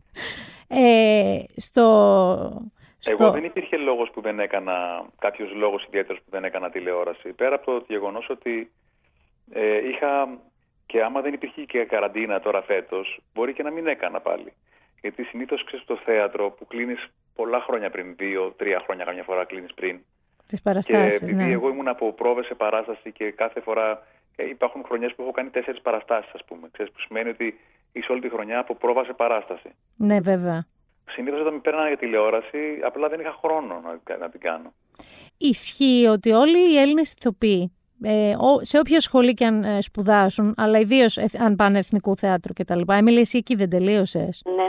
[0.68, 1.86] Ε, στο,
[3.00, 3.16] στο...
[3.20, 7.34] Εγώ δεν υπήρχε λόγος που δεν έκανα, κάποιος λόγος ιδιαίτερος που δεν έκανα τηλεόραση.
[7.34, 8.72] Πέρα από το γεγονός ότι
[9.54, 10.28] ε, είχα,
[10.86, 14.54] και άμα δεν υπήρχε και καραντίνα τώρα φέτος, μπορεί και να μην έκανα πάλι.
[15.02, 19.46] Γιατί συνήθως ξέρεις το θέατρο που κλείνεις πολλά χρόνια πριν, δύο, τρία χρόνια καμιά φορά
[19.46, 20.00] κλείνεις πριν.
[20.48, 21.52] Τις Και παραστάσεις, επειδή ναι.
[21.52, 25.50] εγώ ήμουν από πρόβες σε παράσταση και κάθε φορά ε, υπάρχουν χρονιές που έχω κάνει
[25.50, 26.68] τέσσερις παραστάσεις ας πούμε.
[26.72, 27.60] Ξέρεις, που σημαίνει ότι
[27.92, 29.70] είσαι όλη τη χρονιά από πρόβα σε παράσταση.
[29.96, 30.66] Ναι, βέβαια.
[31.10, 34.74] Συνήθως όταν με παίρνανε για τηλεόραση, απλά δεν είχα χρόνο να, να την κάνω.
[35.38, 37.72] Ισχύει ότι όλοι οι Έλληνες ηθοποιοί, ε, ο-
[38.62, 42.82] σε όποια σχολή και αν ε, σπουδάσουν, αλλά ιδίως αν πάνε εθνικού θέατρου κτλ.
[42.88, 44.42] Έμιλη, εσύ εκεί δεν τελείωσες.
[44.56, 44.68] Ναι.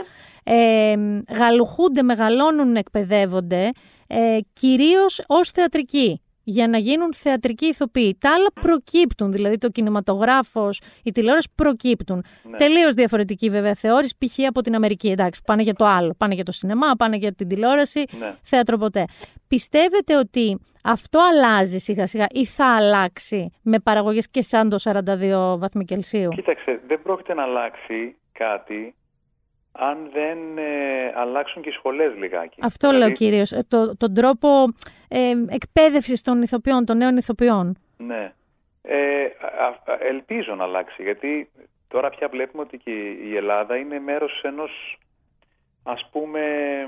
[0.55, 0.95] Ε,
[1.37, 3.71] γαλουχούνται, μεγαλώνουν, εκπαιδεύονται,
[4.07, 8.17] ε, κυρίως ως θεατρικοί, για να γίνουν θεατρικοί ηθοποιοί.
[8.19, 12.23] Τα άλλα προκύπτουν, δηλαδή το κινηματογράφος, η τηλεόραση προκύπτουν.
[12.49, 12.57] Ναι.
[12.57, 14.47] Τελείως διαφορετική βέβαια θεώρηση, π.χ.
[14.47, 17.47] από την Αμερική, εντάξει, πάνε για το άλλο, πάνε για το σινεμά, πάνε για την
[17.47, 18.35] τηλεόραση, Ναι.
[18.41, 19.05] θέατρο ποτέ.
[19.47, 25.57] Πιστεύετε ότι αυτό αλλάζει σιγά σιγά ή θα αλλάξει με παραγωγές και σαν το 42
[25.57, 28.95] βαθμοί Κελσίου; Κοίταξε, δεν πρόκειται να αλλάξει κάτι
[29.71, 32.59] αν δεν ε, αλλάξουν και οι σχολές λιγάκι.
[32.61, 34.47] Αυτό Δηλαδή, λέω κυρίως, ε, το, τον τρόπο
[35.07, 37.77] ε, εκπαίδευσης των ηθοποιών, των νέων ηθοποιών.
[37.97, 38.33] Ναι.
[38.81, 39.23] Ε,
[39.59, 41.49] α- α- ελπίζω να αλλάξει, γιατί
[41.87, 44.97] τώρα πια βλέπουμε ότι και η Ελλάδα είναι μέρος ενός,
[45.83, 46.87] ας πούμε, ε,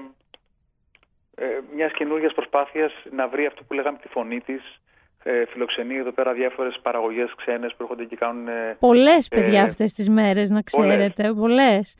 [1.75, 4.81] μιας καινούργιας προσπάθειας να βρει αυτό που λέγαμε τη φωνή της,
[5.23, 8.47] ε, φιλοξενεί εδώ πέρα διάφορες παραγωγές ξένες που έρχονται και κάνουν...
[8.47, 10.89] ε, Πολλές παιδιά ε, αυτές τις μέρες, να πολλές.
[10.95, 11.97] ξέρετε, πολλές.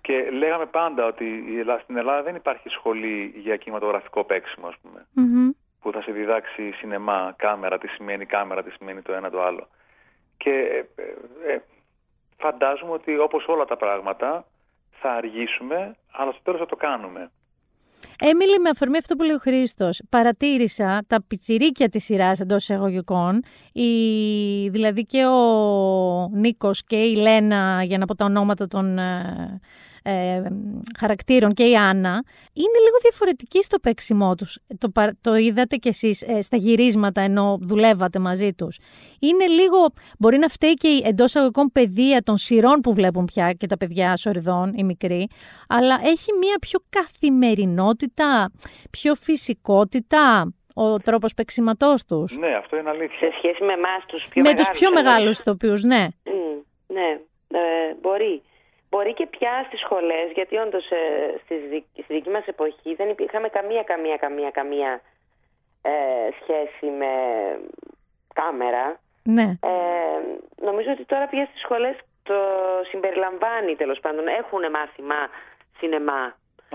[0.00, 4.74] Και λέγαμε πάντα ότι η Ελλάδα- στην Ελλάδα δεν υπάρχει σχολή για κινηματογραφικό παίξιμο, ας
[4.82, 5.06] πούμε.
[5.12, 5.50] Μμμ.
[5.80, 9.68] που θα σε διδάξει σινεμά, κάμερα, τι σημαίνει κάμερα, τι σημαίνει το ένα το άλλο.
[10.36, 11.60] Και ε, ε, ε,
[12.38, 14.44] φαντάζομαι ότι όπως όλα τα πράγματα
[15.00, 17.30] θα αργήσουμε, αλλά στο τέλος θα το κάνουμε.
[18.18, 23.42] Έμιλη, με αφορμή αυτό που λέει ο Χρήστος, παρατήρησα τα πιτσιρίκια της σειράς εντός εισαγωγικών.
[23.72, 23.88] Η,
[24.68, 28.98] δηλαδή και ο Νίκος και η Λένα, για να πω τα ονόματα των
[30.02, 30.42] ε, ε,
[30.98, 32.10] χαρακτήρων και η Άννα,
[32.52, 34.58] είναι λίγο διαφορετική στο παίξιμό τους.
[34.78, 38.78] Το, πα- το είδατε κι εσείς ε, στα γυρίσματα ενώ δουλεύατε μαζί τους.
[39.20, 39.76] Είναι λίγο,
[40.18, 43.76] μπορεί να φταίει και η εντός αγωγικών παιδεία των σειρών που βλέπουν πια και τα
[43.76, 45.28] παιδιά σοριδών, οι μικροί,
[45.68, 48.50] αλλά έχει μια πιο καθημερινότητα,
[48.90, 52.36] πιο φυσικότητα, ο τρόπος παίξηματός τους.
[52.38, 53.18] Ναι, αυτό είναι αλήθεια.
[53.18, 54.68] Σε σχέση με εμάς τους πιο Με μεγάλους.
[54.68, 55.04] τους πιο εννοείς.
[55.04, 56.06] μεγάλους ηθοποιούς, ναι.
[56.24, 56.56] Μμ,
[56.94, 57.08] ναι,
[57.48, 58.42] ε, μπορεί.
[58.90, 63.08] Μπορεί και πια στις σχολές, γιατί όντως ε, στη, δική- στη δική μας εποχή δεν
[63.08, 65.00] υπήρχαμε καμία, καμία, καμία, καμία
[65.82, 65.90] ε,
[66.42, 67.06] σχέση με
[68.34, 69.00] κάμερα.
[69.22, 69.42] Ναι.
[69.42, 69.70] Ε,
[70.64, 72.34] νομίζω ότι τώρα πια στις σχολές το
[72.90, 74.26] συμπεριλαμβάνει τέλος πάντων.
[74.26, 75.14] Έχουν μάθημα
[75.78, 76.22] σινεμά.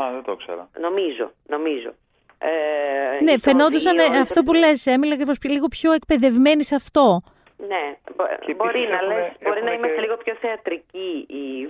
[0.01, 0.69] Α, δεν το ήξερα.
[0.79, 1.93] Νομίζω, νομίζω.
[2.37, 6.75] Ε, Ναι, στο φαινόντουσαν δύο, ε, αυτό που λες, Έμιλα, ακριβώς λίγο πιο εκπαιδευμένοι σε
[6.75, 7.21] αυτό.
[7.57, 10.35] Ναι, μπο- Και μπορεί επίσης να έχουμε- λες, μπορεί να έχουμε είμαστε και- λίγο πιο
[10.35, 11.25] θεατρικοί.
[11.29, 11.69] Ή...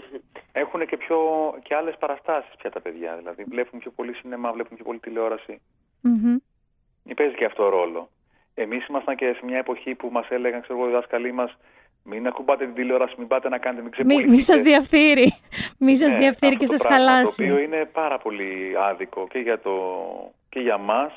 [0.52, 1.18] Έχουν και, πιο,
[1.64, 3.16] και άλλες παραστάσεις πια τα παιδιά.
[3.16, 5.62] Δηλαδή βλέπουν πιο πολύ σινεμά, βλέπουν πιο πολύ τηλεόραση.
[6.02, 6.36] Μμμ.
[7.16, 8.10] Παίζει και αυτό ρόλο.
[8.54, 11.58] Εμείς ήμασταν και σε μια εποχή που μας έλεγαν, ξέρω εγώ, οι δάσκαλοι μας,
[12.04, 14.32] μην ακουμπάτε την τηλεόραση, μην πάτε να κάνετε, μην Μη, ξεπουλήσετε.
[14.36, 15.34] μη σας διαφθείρει.
[15.80, 17.38] Μη σας Ναι, διαφθείρει αυτό και το σας πράγμα, χαλάσει.
[17.38, 19.74] Το οποίο είναι πάρα πολύ άδικο και για, το,
[20.50, 21.14] και για μας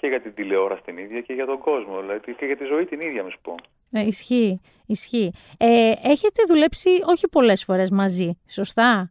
[0.00, 2.00] και για την τηλεόραση την ίδια και για τον κόσμο.
[2.00, 3.54] Δηλαδή και για τη ζωή την ίδια, να σου πω.
[3.92, 5.32] Ε, ισχύει, ισχύει.
[5.58, 9.10] Ε, έχετε δουλέψει όχι πολλές φορές μαζί, σωστά;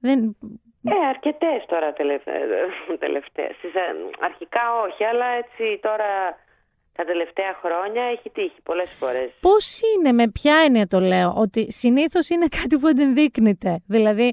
[0.00, 0.36] Δεν...
[0.84, 2.48] Ε, αρκετές τώρα τελευταίες.
[2.98, 3.56] τελευταίες.
[3.56, 3.80] Στις, ε,
[4.20, 6.38] αρχικά όχι, αλλά έτσι τώρα
[6.96, 9.30] τα τελευταία χρόνια έχει τύχει πολλές φορές.
[9.40, 14.32] Πώς είναι, με ποια έννοια το λέω, ότι συνήθως είναι κάτι που ενδείκνυται; Δηλαδή,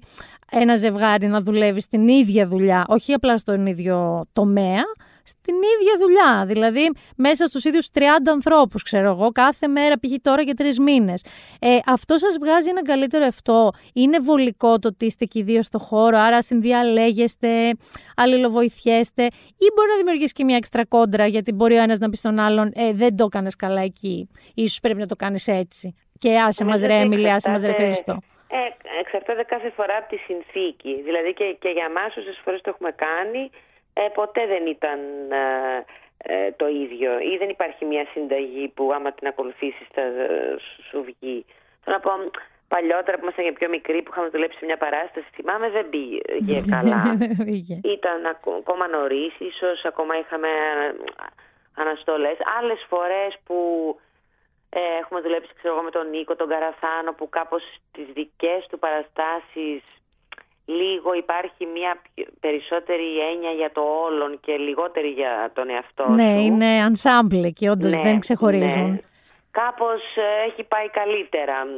[0.51, 4.83] ένα ζευγάρι να δουλεύει στην ίδια δουλειά, όχι απλά στον ίδιο τομέα,
[5.23, 6.43] στην ίδια δουλειά.
[6.45, 10.11] Δηλαδή, μέσα στους ίδιους 30 ανθρώπους, ξέρω εγώ, κάθε μέρα π.χ.
[10.21, 11.25] τώρα για τρεις μήνες.
[11.59, 13.71] Ε, αυτό σας βγάζει έναν καλύτερο αυτό.
[13.93, 17.71] Είναι βολικό το ότι είστε και οι δύο στο χώρο, άρα συνδιαλέγεστε,
[18.15, 19.23] αλληλοβοηθιέστε,
[19.57, 22.39] ή μπορεί να δημιουργήσει και μια έξτρα κόντρα, γιατί μπορεί ο ένας να πει στον
[22.39, 25.95] άλλον, ε, δεν το έκανες καλά εκεί, ίσως πρέπει να το κάνεις έτσι.
[26.19, 28.17] Και άσε μας Νομίζω ρε ότι Έμιλη, άσε μας ρε εξαρτάται- Χρήστο.
[28.47, 28.57] Ε,
[29.01, 31.01] εξαρτάται κάθε φορά από τη συνθήκη.
[31.07, 33.49] Δηλαδή και, και για μας όσες φορές το έχουμε κάνει,
[33.93, 34.99] ε, ποτέ δεν ήταν
[35.31, 35.85] ε,
[36.17, 37.19] ε, το ίδιο.
[37.19, 40.55] Ή δεν υπάρχει μια συνταγή που άμα την ακολουθήσεις θα ε,
[40.89, 41.45] σου βγει.
[41.83, 42.11] Θέλω να πω,
[42.67, 46.61] παλιότερα που ήμασταν και πιο μικροί, που είχαμε δουλέψει σε μια παράσταση, θυμάμαι δεν πήγε
[46.69, 47.01] καλά.
[47.49, 47.79] Πήγε.
[47.83, 50.47] Ήταν ακο- ακόμα νωρίς, ίσως ακόμα είχαμε
[51.75, 52.37] αναστολές.
[52.59, 53.57] Άλλες φορές που
[54.69, 58.79] ε, έχουμε δουλέψει ξέρω, εγώ, με τον Νίκο, τον Καραθάνο, που κάπως στις δικές του
[58.79, 59.81] παραστάσεις
[60.65, 66.33] λίγο υπάρχει μια πιο- περισσότερη έννοια για το όλον και λιγότερη για τον εαυτό Ναι,
[66.35, 66.39] σου.
[66.45, 68.89] είναι ensemble και όντως Ναι, δεν ξεχωρίζουν.
[68.91, 68.99] ναι.
[69.51, 71.65] Κάπως ε, έχει πάει καλύτερα.
[71.65, 71.69] Μ,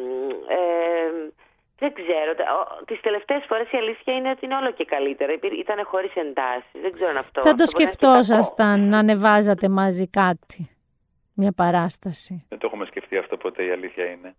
[0.57, 1.31] Ε,
[1.79, 2.35] δεν ξέρω.
[2.35, 5.31] Τα- ο- Τις τελευταίες φορές η αλήθεια είναι ότι είναι όλο και καλύτερα.
[5.33, 6.71] Υπήρ- Ήτανε χωρίς εντάσεις.
[6.81, 7.41] Δεν ξέρω αν αυτό.
[7.41, 8.23] Θα το αυτό μπορεί να είναι και κακό.
[8.23, 10.69] σκεφτόσασταν να ανεβάζατε μαζί κάτι.
[11.33, 12.45] Μια παράσταση.
[12.49, 14.35] Δεν το έχουμε σκεφτεί αυτό ποτέ, η αλήθεια είναι.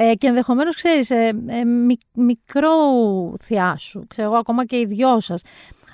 [0.00, 2.72] Ε, και ενδεχομένως, ξέρεις, ε, ε, μι- μικρό
[3.42, 5.42] θειάσου, ξέρω εγώ, ακόμα και οι δυο σας.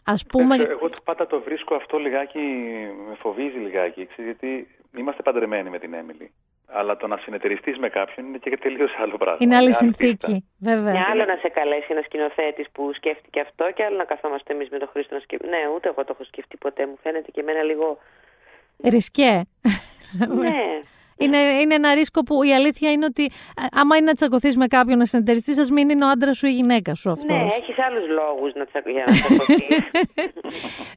[0.05, 2.39] Ας πούμε, Ε, Εγώ το- πάντα το βρίσκω αυτό λιγάκι,
[3.09, 6.33] με φοβίζει λιγάκι, ξέρεις, γιατί είμαστε παντρεμένοι με την Έμιλη.
[6.67, 9.39] Αλλά το να συνεταιριστείς με κάποιον είναι και τελείως άλλο πράγμα.
[9.41, 9.85] είναι άλλη πίστα.
[9.85, 10.93] συνθήκη, βέβαια.
[10.93, 14.69] Μια άλλο να σε καλέσει ένας σκηνοθέτης που σκέφτηκε αυτό και άλλο να καθόμαστε εμείς
[14.69, 15.57] με τον Χρήστο να σκεφτούμε.
[15.57, 16.87] Ναι, ούτε εγώ το έχω σκεφτεί ποτέ.
[16.87, 17.99] Μου φαίνεται και εμένα λίγο.
[18.85, 19.43] Ρισκέ.
[20.29, 20.83] ναι.
[21.19, 23.31] Είναι, είναι ένα ρίσκο που η αλήθεια είναι ότι ε,
[23.73, 26.51] άμα είναι να τσακωθείς με κάποιον να συνεταιριστείς, σα μην είναι ο άντρας σου ή
[26.53, 27.37] η γυναίκα σου αυτός.
[27.37, 28.83] Ναι, έχεις άλλους λόγους να τσα...
[28.91, 29.79] για να τσακωθείς.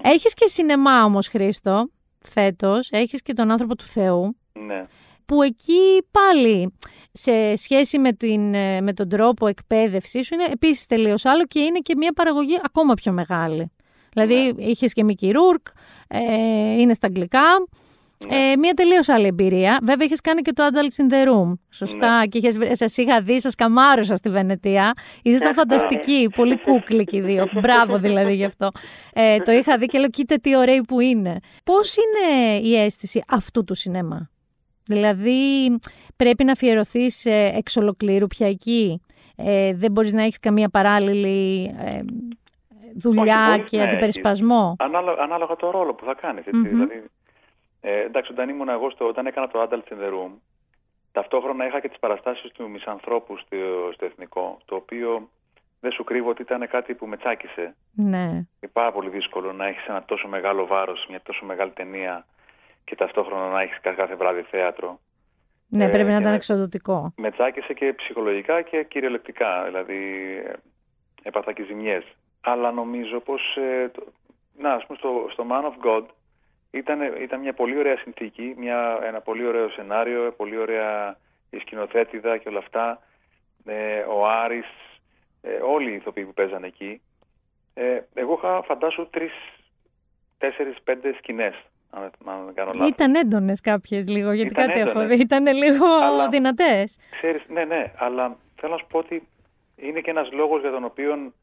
[0.02, 1.90] Έχεις και σινεμά όμως, Χρήστο,
[2.22, 2.90] φέτος.
[2.92, 4.38] Έχεις και τον άνθρωπο του Θεού.
[4.54, 4.86] Ναι.
[5.26, 6.78] Που εκεί πάλι
[7.12, 11.60] σε σχέση με, την, ε, με τον τρόπο εκπαίδευσής σου είναι επίσης τελείως άλλο και
[11.60, 13.72] είναι και μια παραγωγή ακόμα πιο μεγάλη.
[14.14, 15.68] Δηλαδή είχες και Μικη Ρούρκ,
[16.08, 17.68] ε, είναι στα αγγλικά,
[18.30, 19.80] ε, μια τελείως άλλη εμπειρία.
[19.84, 21.54] Βέβαια, είχες κάνει και το Adults in the Room.
[21.70, 22.26] Σωστά.
[22.30, 24.94] Και είχες, βρει- σας είχα δει, σα καμάρωσα στη Βενετία.
[25.24, 25.62] Ήσασταν Αυτό.
[25.62, 26.30] φανταστικοί.
[26.36, 27.48] Πολύ κούκλοι και οι δύο.
[27.62, 28.70] Μπράβο δηλαδή γι' αυτό.
[29.14, 31.40] Ε, το είχα δει και λέω, κοίτα τι ωραίοι που είναι.
[31.64, 34.30] Πώς είναι η αίσθηση αυτού του σινέμα;
[34.86, 35.76] Δηλαδή,
[36.16, 39.02] πρέπει να αφιερωθείς εξ ολοκλήρου πια εκεί;
[39.36, 42.00] Ε, δεν μπορείς να έχεις καμία παράλληλη ε,
[42.96, 44.96] δουλειά Όχι, μπορείς και να αντιπερισπασμό; έχεις.
[44.96, 46.46] Ανάλογα, ανάλογα το ρόλο που θα κάνεις.
[46.46, 46.68] Έτσι, Μμμ.
[46.70, 47.04] δηλαδή,
[47.82, 50.32] ε, εντάξει, όταν ήμουν εγώ, στο, όταν έκανα το Adults in the Room,
[51.12, 53.56] ταυτόχρονα είχα και τις παραστάσεις του Μισανθρώπου στο,
[53.94, 55.30] στο Εθνικό, το οποίο
[55.80, 57.76] δεν σου κρύβω ότι ήταν κάτι που με τσάκισε.
[57.96, 58.24] Ναι.
[58.26, 62.26] Είναι πάρα πολύ δύσκολο να έχεις ένα τόσο μεγάλο βάρος, μια τόσο μεγάλη ταινία
[62.84, 65.00] και ταυτόχρονα να έχεις κα- κάθε βράδυ θέατρο.
[65.70, 67.14] Ναι, Ε, πρέπει να και ήταν με- εξοδοτικό.
[67.18, 69.64] Με τσάκισε και ψυχολογικά και κυριολεκτικά.
[69.64, 69.96] Δηλαδή,
[70.48, 70.54] ε,
[71.24, 72.04] έπαθα και ζημιές.
[72.42, 74.08] Αλλά νομίζω πως, ε, το-
[74.58, 76.06] να, ας πούμε, στο, στο Man of God
[76.72, 81.18] ήταν, ήταν μια πολύ ωραία συνθήκη, μια, ένα πολύ ωραίο σενάριο, πολύ ωραία
[81.50, 83.02] η σκηνοθέτηδα και όλα αυτά.
[83.66, 84.66] Ε, ο Άρης,
[85.42, 87.02] ε, όλοι οι ηθοποιοί που παίζανε εκεί.
[87.74, 89.32] Ε, εγώ είχα φαντάσου τρεις,
[90.38, 91.56] τέσσερις, πέντε σκηνές,
[91.90, 92.90] αν, αν δεν κάνω λάθος.
[92.90, 95.16] Ήταν έντονες κάποιες λίγο, γιατί Ήταν κάτι έχω έντονες.
[95.18, 95.22] δει.
[95.24, 97.00] Ήταν λίγο Αλλά- δυνατές.
[97.12, 99.28] Ξέρεις, ναι, ναι, αλλά θέλω να σου πω ότι
[99.76, 101.34] είναι και ένας λόγος για τον οποίο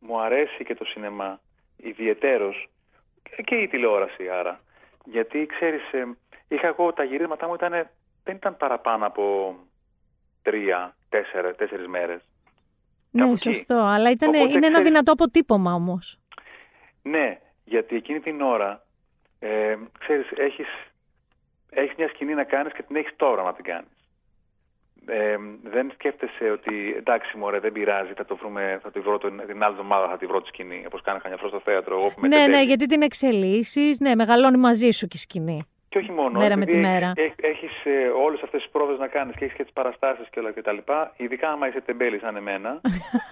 [0.00, 1.40] μου αρέσει και το σινεμά
[1.76, 2.66] ιδιαιτέρως
[3.22, 4.60] και- και η τηλεόραση άρα.
[5.04, 6.04] Γιατί ξέρεις, ε,
[6.48, 7.70] είχα εγώ τα γυρίσματά μου ήταν,
[8.24, 9.54] δεν ήταν παραπάνω από
[10.42, 12.20] τρία, τέσσερα, τέσσερις μέρες.
[13.10, 13.38] Ναι, εκεί.
[13.38, 13.74] σωστό.
[13.76, 16.18] Αλλά ήταν, Οπότε, είναι ένα ξέρεις- δυνατό αποτύπωμα όμως.
[17.02, 18.84] Ναι, γιατί εκείνη την ώρα,
[19.38, 20.66] ε, ξέρεις, έχεις,
[21.70, 23.93] έχεις μια σκηνή να κάνεις και την έχεις τώρα να την κάνεις.
[25.06, 29.42] Ε, δεν σκέφτεσαι ότι εντάξει μωρέ δεν πειράζει, θα το βρούμε, θα τη βρω την,
[29.46, 31.94] την άλλη εβδομάδα θα τη βρω τη σκηνή, όπως κάνει καμιά φορά στο θέατρο.
[31.98, 32.64] Εγώ που με Ναι, ναι, τεντεύει.
[32.64, 34.00] γιατί την εξελίσσεις.
[34.00, 35.62] Ναι, μεγαλώνει μαζί σου και η σκηνή.
[35.88, 37.12] Και όχι μόνο, μέρα με επειδή τη μέρα.
[37.16, 40.38] έχεις, έχεις ε, όλες αυτές τις πρόοδες να κάνεις και έχεις και τις παραστάσεις και
[40.40, 42.80] όλα και τα λοιπά, ειδικά άμα είσαι τεμπέλης σαν εμένα,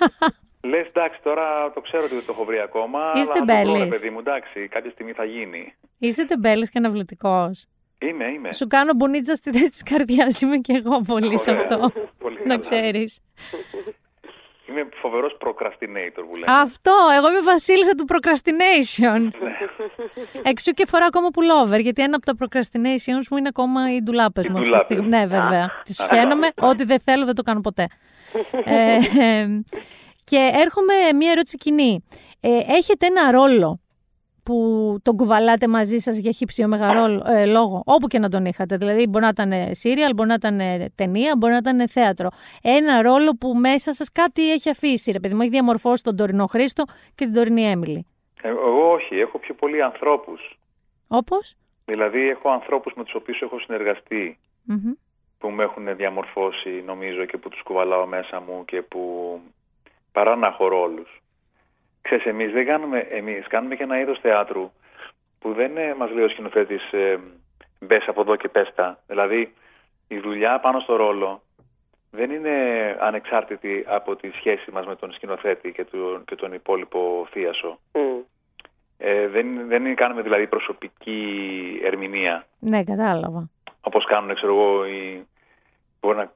[0.71, 3.63] λες εντάξει τώρα το ξέρω ότι δεν το έχω βρει ακόμα, Είστε αλλά θα το
[3.63, 3.89] βρω ρε τεμπέλης.
[4.01, 5.75] παιδί μου, εντάξει, κάποια στιγμή θα γίνει.
[5.99, 7.67] Είσαι τεμπέλης και αναβλητικός.
[8.09, 8.53] Είμαι, είμαι.
[8.53, 10.41] Σου κάνω μπουνίτσα στη θέση της καρδιάς.
[10.41, 11.63] Είμαι και εγώ πολύ σε Ωραία.
[11.63, 11.93] αυτό.
[12.19, 12.59] Πολύ να καλά.
[12.59, 13.19] ξέρεις.
[14.69, 16.47] Είμαι φοβερός procrastinator που λέμε.
[16.61, 19.21] Αυτό, εγώ είμαι βασίλισσα του procrastination.
[19.21, 19.31] Ναι.
[20.43, 24.47] Εξού και φοράω ακόμα pullover, γιατί ένα από τα procrastinations μου είναι ακόμα οι ντουλάπες
[24.47, 24.97] Οι μου αυτή τη ντουλάπες.
[24.97, 25.09] στιγμή.
[25.09, 25.65] Ναι, βέβαια.
[25.65, 25.83] Α.
[25.85, 26.07] Τις Α.
[26.07, 27.87] σχένομαι, ό,τι δεν θέλω δεν το κάνω ποτέ.
[28.65, 29.47] ε, ε,
[30.25, 32.05] και έρχομαι μία ερώτηση κοινή.
[32.41, 33.81] Ε, έχετε ένα ρόλο
[34.43, 38.77] που τον κουβαλάτε μαζί σας για χύψιο μεγάλο ε, λόγο, όπου και να τον είχατε.
[38.77, 40.61] Δηλαδή, μπορεί να ήταν σύριαλ, μπορεί να ήταν
[40.95, 42.29] ταινία, μπορεί να ήταν θέατρο.
[42.63, 46.47] Ένα ρόλο που μέσα σας κάτι έχει αφήσει, ρε παιδί μου, έχει διαμορφώσει τον τωρινό
[46.47, 46.85] Χρήστο
[47.15, 48.07] και την τωρινή Έμιλη.
[48.43, 50.59] Ε, Εγώ όχι, έχω πιο πολλοί ανθρώπους.
[51.09, 54.93] Όπως; Δηλαδή έχω ανθρώπους με τους οποίους έχω συνεργαστεί Μμμ.
[55.39, 59.01] που με έχουν διαμορφώσει νομίζω και που τους κουβαλάω μέσα μου και που
[60.13, 61.22] παρά να έχω ρόλους.
[62.03, 64.71] Ξέρεις, εμείς δεν κάνουμε, εμείς κάνουμε και ένα είδος θεάτρου
[65.39, 67.19] που δεν ε, μας λέει ο σκηνοθέτης ε,
[67.81, 68.99] μπες από εδώ και πες τα.
[69.07, 69.55] Δηλαδή
[70.09, 71.43] η δουλειά πάνω στο ρόλο
[72.11, 72.51] δεν είναι
[73.01, 77.79] ανεξάρτητη από τη σχέση μας με τον σκηνοθέτη και τον, και τον υπόλοιπο θίασο.
[78.99, 83.49] Ε, δεν, δεν κάνουμε δηλαδή προσωπική ερμηνεία Ναι, κατάλαβα.
[83.81, 85.27] όπως κάνουν ξέρω εγώ οι,
[86.01, 86.33] μπορεί να,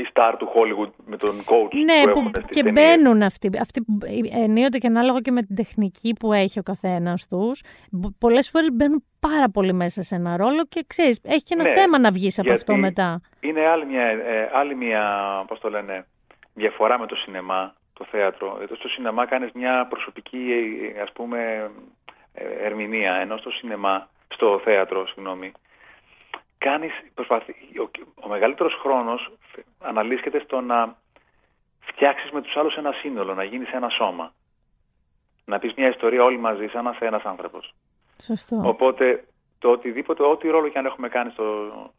[0.00, 2.96] οι star του Hollywood με τον coach Ναι, που που έχουν στις και ταινίες.
[2.96, 3.50] μπαίνουν αυτοί.
[3.60, 3.98] αυτοί που-
[4.34, 7.62] ε, ενίοτε και ανάλογα και με την τεχνική που έχει ο καθένας τους.
[8.18, 11.74] Πολλές φορές μπαίνουν πάρα πολύ μέσα σε ένα ρόλο και ξέρεις, έχει και ένα Ναι,
[11.80, 13.20] θέμα να βγεις από γιατί αυτό μετά.
[13.40, 15.02] Είναι άλλη μια, ε, άλλη μια
[15.48, 16.06] πώς το λένε,
[16.54, 18.54] διαφορά με το σινεμά, το θέατρο.
[18.58, 20.38] Γιατί στο σινεμά κάνεις μια προσωπική
[20.96, 21.70] ε, ας πούμε
[22.34, 25.52] ε, ερμηνεία, ενώ στο σινεμά, στο θέατρο, συγγνώμη,
[26.68, 27.42] κάνεις, προσπαθ...
[27.84, 27.84] ο,
[28.24, 29.20] ο μεγαλύτερος χρόνος
[29.90, 30.78] αναλύσκεται στο να
[31.88, 34.26] φτιάξεις με τους άλλους ένα σύνολο, να γίνεις ένα σώμα.
[35.44, 37.74] Να πεις μια ιστορία όλοι μαζί, σαν να είσαι ένας άνθρωπος.
[38.22, 38.56] Σωστό.
[38.64, 39.24] Οπότε
[39.58, 41.44] το οτιδήποτε, ό,τι ρόλο και αν έχουμε κάνει στο,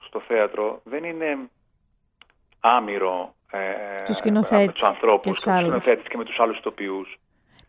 [0.07, 1.49] στο θέατρο, δεν είναι
[2.59, 5.67] άμυρο ε, Τους σκηνοθέτης με τους ανθρώπους, και τους και, τους άλλους.
[5.67, 7.17] σκηνοθέτες και με τους άλλους ηθοποιούς.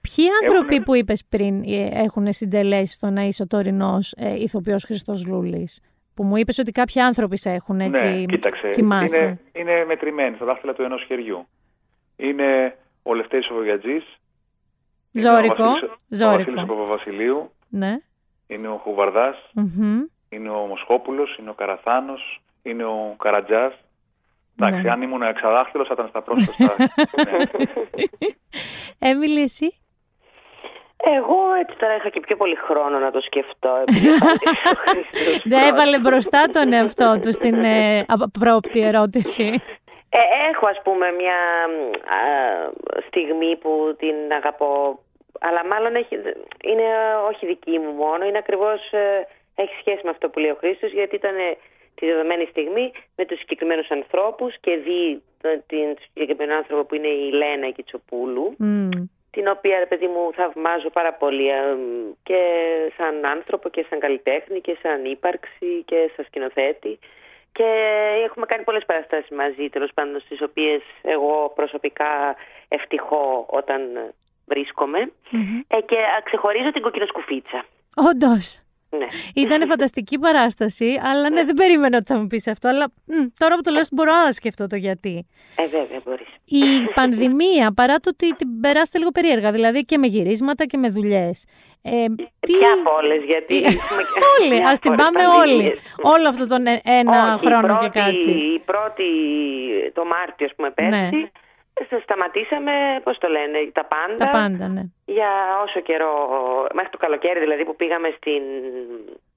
[0.01, 4.35] Ποιοι άνθρωποι Έχουνε- που είπες πριν ε, έχουν συντελέσει στο να είσαι ο τωρινός ε,
[4.43, 5.81] ηθοποιός Χριστός Λούλης;
[6.19, 9.25] Που μου είπες ότι κάποιοι άνθρωποι σε έχουν έτσι ναι, κοίταξε, θυμάσαι.
[9.25, 11.47] είναι, είναι μετρημένοι στα δάχτυλα του ενός χεριού.
[12.17, 14.05] Είναι ο Λευτέρης ο Βογιατζής,
[15.13, 15.55] είναι ο Ζώρικο.
[15.65, 16.37] Βασίλης- Ο Ζώρικο.
[16.39, 17.97] Βασίλης ο Παπαβασιλείου, Ναι.
[18.47, 20.01] είναι ο Χουβαρδάς, Μμμ.
[20.29, 23.75] είναι ο Μοσχόπουλος, είναι ο Καραθάνος, είναι ο Καρατζάς.
[24.61, 24.91] Εντάξει, Ναι.
[24.91, 26.75] αν ήμουν εξαδάχτυλος θα ήταν στα πρόσφατα.
[27.27, 27.45] ναι.
[28.99, 29.75] Έμιλη, εσύ;
[31.05, 33.85] Εγώ έτσι τώρα είχα και πιο πολύ χρόνο να το σκεφτώ.
[33.87, 36.11] επειδή απάντησε ο Χρήστος Δεν έβαλε πρώτος.
[36.11, 39.63] μπροστά τον εαυτό του στην ε, απρόπτη ερώτηση.
[40.11, 41.39] Ε, έχω ας πούμε μια
[42.19, 42.21] α,
[43.07, 44.99] στιγμή που την αγαπώ
[45.41, 46.15] αλλά μάλλον έχει,
[46.71, 46.87] είναι
[47.31, 50.93] όχι δική μου μόνο είναι ακριβώς ε, έχει σχέση με αυτό που λέει ο Χρήστος
[50.93, 51.57] γιατί ήταν ε,
[51.95, 57.09] τη δεδομένη στιγμή με τους συγκεκριμένους ανθρώπους και δει τον την συγκεκριμένο άνθρωπο που είναι
[57.09, 58.89] η Λένα Κιτσοπούλου Μμ.
[59.39, 61.77] Την οποία ρε παιδί μου θαυμάζω πάρα πολύ ε,
[62.23, 62.41] και
[62.97, 66.99] σαν άνθρωπο και σαν καλλιτέχνη και σαν ύπαρξη και σαν σκηνοθέτη
[67.53, 67.69] και
[68.27, 72.37] έχουμε κάνει πολλές παραστάσεις μαζί τέλος πάντων στις οποίες εγώ προσωπικά
[72.69, 73.81] ευτυχώ όταν
[74.47, 75.01] βρίσκομαι
[75.31, 75.61] Μμμ.
[75.69, 77.65] ε, και α, ξεχωρίζω την κοκκινοσκουφίτσα.
[78.11, 78.68] Όντως.
[78.91, 79.07] Ναι.
[79.35, 82.69] Ήταν φανταστική παράσταση, αλλά ναι, δεν περίμενα ότι θα μου πεις αυτό.
[82.69, 85.27] Αλλά μ, τώρα που το λέω, μπορώ να σκεφτώ το γιατί.
[85.57, 86.27] Ε, βέβαια μπορείς.
[86.45, 86.63] Η
[86.95, 91.45] πανδημία, παρά το ότι την περάσετε λίγο περίεργα, δηλαδή και με γυρίσματα και με δουλειές.
[91.83, 91.91] Ε,
[92.41, 92.53] τι...
[92.53, 95.49] Ποια από όλες, γιατί έχουμε και όλοι, ας την διάφορες πάμε όλοι.
[95.53, 95.79] πανδημίες.
[96.03, 98.31] Όλο αυτό τον ε- ένα Όχι, χρόνο η πρώτη, και κάτι.
[98.31, 99.05] Η πρώτη,
[99.93, 101.31] το Μάρτιο, ας πούμε, πέρσι, Ναι.
[101.87, 102.73] Sta- σταματήσαμε,
[103.05, 104.25] πώς το λένε, τα πάντα.
[104.25, 104.83] Τα πάντα, ναι.
[105.07, 105.31] Για
[105.65, 106.13] όσο καιρό,
[106.73, 108.43] μέχρι το καλοκαίρι δηλαδή που πήγαμε στην,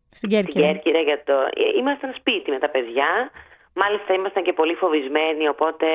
[0.09, 0.65] Στην στην Κέρκυρα.
[0.65, 1.33] Κέρκυρα για το...
[1.33, 3.31] Ε, Ήμασταν σπίτι με τα παιδιά,
[3.73, 5.87] μάλιστα ήμασταν και πολύ φοβισμένοι, οπότε...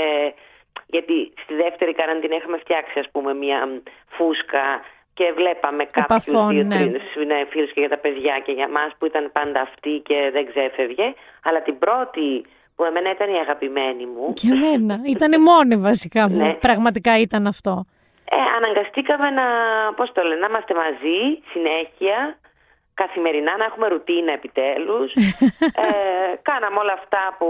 [0.87, 3.71] Γιατί στη δεύτερη καραντίνα είχαμε φτιάξει, ας πούμε, μια μ,
[4.09, 4.67] φούσκα
[5.15, 6.77] και βλέπαμε κάποιους Επαφών, δύο, ναι.
[6.77, 10.31] τρεις ναι, φίλους και για τα παιδιά και για μας που ήταν πάντα αυτή και
[10.33, 11.15] δεν ξέφευγε.
[11.43, 12.45] Αλλά την πρώτη
[12.77, 15.01] που εμένα ήταν η αγαπημένη μου, Και εμένα.
[15.05, 16.53] Ήταν η μόνη βασικά που Ναι.
[16.53, 17.85] πραγματικά ήταν αυτό.
[18.31, 19.45] Ε, αναγκαστήκαμε να,
[19.97, 21.19] πώς το λένε, να είμαστε μαζί
[21.53, 22.39] συνέχεια,
[22.95, 25.13] καθημερινά, να έχουμε ρουτίνα επιτέλους.
[25.85, 25.91] ε,
[26.43, 27.49] κάναμε όλα αυτά που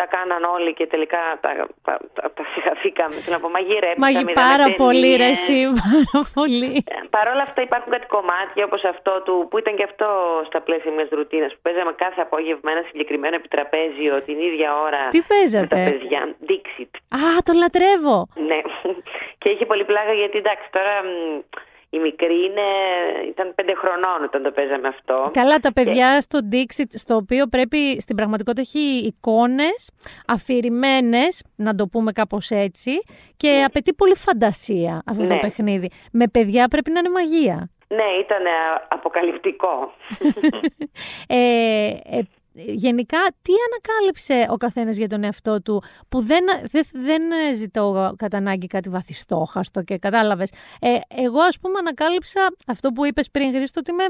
[0.00, 1.50] τα κάναν όλοι και τελικά τα,
[1.86, 3.14] τα, τα, τα συγχαθήκαμε.
[3.24, 4.82] Θέλω να πω, μαγειρέψαμε, Μαγει είδαμε πάρα ταινίες.
[4.84, 6.72] πολύ ρε εσύ, πάρα πολύ.
[6.94, 10.06] Ε, Παρ' όλα αυτά υπάρχουν κάτι κομμάτια όπως αυτό του, που ήταν και αυτό
[10.48, 15.18] στα πλαίσια μιας ρουτίνας που παίζαμε κάθε απόγευμα ένα συγκεκριμένο επιτραπέζιο την ίδια ώρα Τι
[15.18, 16.20] με τα παίζατε; παιδιά.
[16.48, 16.92] Dixit.
[17.20, 18.18] Α, το λατρεύω.
[18.50, 18.60] Ναι.
[19.40, 21.08] Και είχε πολύ πλάκα γιατί εντάξει τώρα μ,
[21.90, 22.66] η μικρή είναι,
[23.28, 25.30] ήταν πέντε χρονών όταν το παίζαμε αυτό.
[25.32, 29.90] Καλά, τα παιδιά στο Dixit, στο οποίο πρέπει στην πραγματικότητα έχει εικόνες
[30.26, 32.90] αφηρημένες, να το πούμε κάπως έτσι,
[33.36, 35.40] και απαιτεί πολύ φαντασία αυτό το Ναι.
[35.40, 35.90] παιχνίδι.
[36.12, 37.70] Με παιδιά πρέπει να είναι μαγεία.
[37.88, 38.50] Ναι, ήταν ε,
[38.88, 39.92] αποκαλυπτικό.
[41.26, 42.20] Ε, ε,
[42.66, 47.22] γενικά, τι ανακάλυψε ο καθένας για τον εαυτό του, που δεν, δεν, δεν
[47.54, 50.50] ζητώ κατά ανάγκη κάτι βαθιστόχαστο και κατάλαβες.
[50.80, 54.04] Ε, εγώ, ας πούμε, ανακάλυψα αυτό που είπες πριν, Χρήστο, ότι είμαι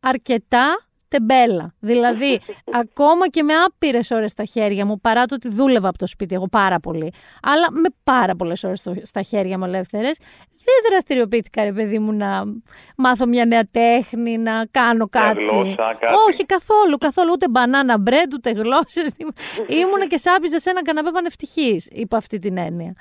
[0.00, 1.74] αρκετά τεμπέλα.
[1.80, 2.40] Δηλαδή,
[2.82, 6.34] ακόμα και με άπειρες ώρες στα χέρια μου, παρά το ότι δούλευα από το σπίτι,
[6.34, 7.12] εγώ πάρα πολύ,
[7.42, 10.18] αλλά με πάρα πολλές ώρες στο- στα χέρια μου ελεύθερες,
[10.64, 12.42] δεν δραστηριοποιήθηκα, ρε παιδί μου, να
[12.96, 15.40] μάθω μια νέα τέχνη, να κάνω Μια κάτι.
[15.42, 16.14] γλώσσα, κάτι.
[16.28, 17.30] Όχι, καθόλου, καθόλου.
[17.32, 19.10] Ούτε μπανάνα μπρέντ, ούτε γλώσσες.
[19.68, 22.94] Ήμουνα και σάπιζα σε ένα καναπέ πανευτυχής, υπό αυτή την έννοια.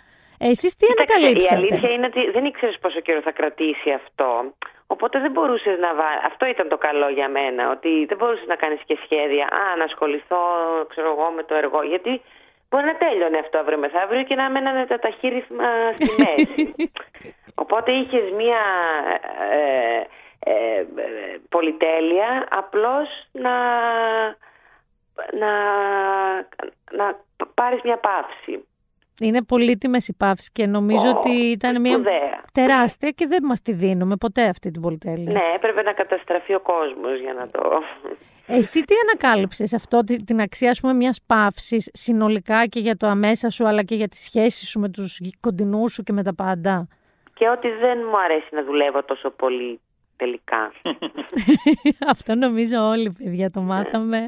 [0.49, 4.53] Εσείς τι Κοίταξε, Η ανακαλύψατε; αλήθεια είναι ότι δεν ήξερες πόσο καιρό θα κρατήσει αυτό.
[4.87, 6.21] Οπότε δεν μπορούσες να βάλει.
[6.25, 7.69] Αυτό ήταν το καλό για μένα.
[7.69, 9.45] Ότι δεν μπορούσες να κάνεις και σχέδια.
[9.45, 10.41] Α, να ασχοληθώ,
[10.89, 11.81] ξέρω εγώ, με το εργό.
[11.83, 12.21] Γιατί
[12.69, 16.91] μπορεί να τέλειωνε αυτό αύριο μεθαύριο και να μένανε τα ταχύρυθμα στη μέση.
[17.63, 18.61] Οπότε είχες μία
[19.51, 20.01] ε,
[20.51, 23.55] ε, ε, πολυτέλεια απλώς να,
[25.41, 25.51] να,
[26.91, 27.19] να
[27.53, 28.65] πάρεις μια παύση.
[29.19, 32.43] Είναι πολύτιμες οι παύσει και νομίζω Ω, ότι ήταν μια σπουδαία.
[32.53, 35.31] τεράστια και δεν μας τη δίνουμε ποτέ αυτή την πολυτέλεια.
[35.31, 37.81] Ναι, έπρεπε να καταστραφεί ο κόσμος για να το...
[38.47, 43.07] Εσύ τι ανακάλυψες αυτό, τη- την αξία ας πούμε, μιας παύσης συνολικά και για το
[43.07, 46.35] αμέσα σου αλλά και για τη σχέση σου με τους κοντινούς σου και με τα
[46.35, 46.87] πάντα;
[47.33, 49.79] Και ότι δεν μου αρέσει να δουλεύω τόσο πολύ
[50.21, 50.63] τελικά.
[52.13, 54.19] αυτό νομίζω όλοι παιδιά το μάθαμε.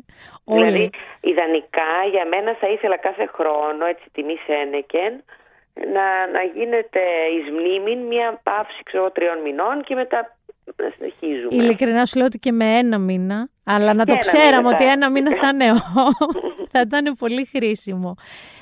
[0.44, 0.66] Όλοι.
[0.66, 0.90] Δηλαδή,
[1.22, 5.14] ιδανικά για μένα θα ήθελα κάθε χρόνο, έτσι τιμή Σένεκεν,
[5.96, 6.06] να,
[6.36, 7.02] να γίνεται
[7.34, 10.20] εις μνήμην μια παύση, ξέρω, εγώ, τριών μηνών και μετά
[10.78, 11.64] να συνεχίζουμε.
[11.64, 14.84] Ειλικρινά σου λέω ότι και με ένα μήνα, αλλά να το ένα ξέραμε μήνα ότι
[14.84, 15.66] θα- ένα μήνα θα είναι
[16.70, 18.16] θα ήταν πολύ χρήσιμο.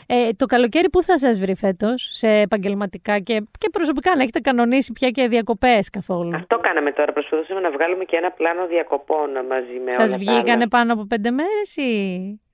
[0.08, 4.40] Ε, το καλοκαίρι πού θα σας βρει φέτος, σε επαγγελματικά και, και προσωπικά, να έχετε
[4.40, 7.12] κανονίσει πια και διακοπές καθόλου; Αυτό κάναμε τώρα.
[7.14, 10.68] Προσπαθούσαμε να βγάλουμε και ένα πλάνο διακοπών μαζί με όλα Σας τα βγήκανε άλλα.
[10.68, 11.92] πάνω από πέντε μέρες ή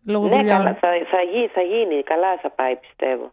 [0.05, 2.03] λόγω Ναι, δουλειών; καλά, θα, θα, γι- θα γίνει.
[2.03, 3.31] Καλά θα πάει, πιστεύω.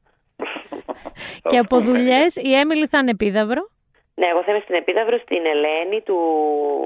[1.49, 3.69] Και από δουλειές η Έμιλη θα είναι επίδαυρο;
[4.15, 6.17] Ναι, εγώ θα είμαι στην Επίδαυρο στην Ελένη του,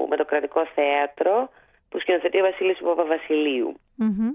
[0.09, 1.49] με το κρατικό θέατρο
[1.89, 4.29] που σκηνοθετεί ο Βασίλης του Παπαβασιλείου Μμμ.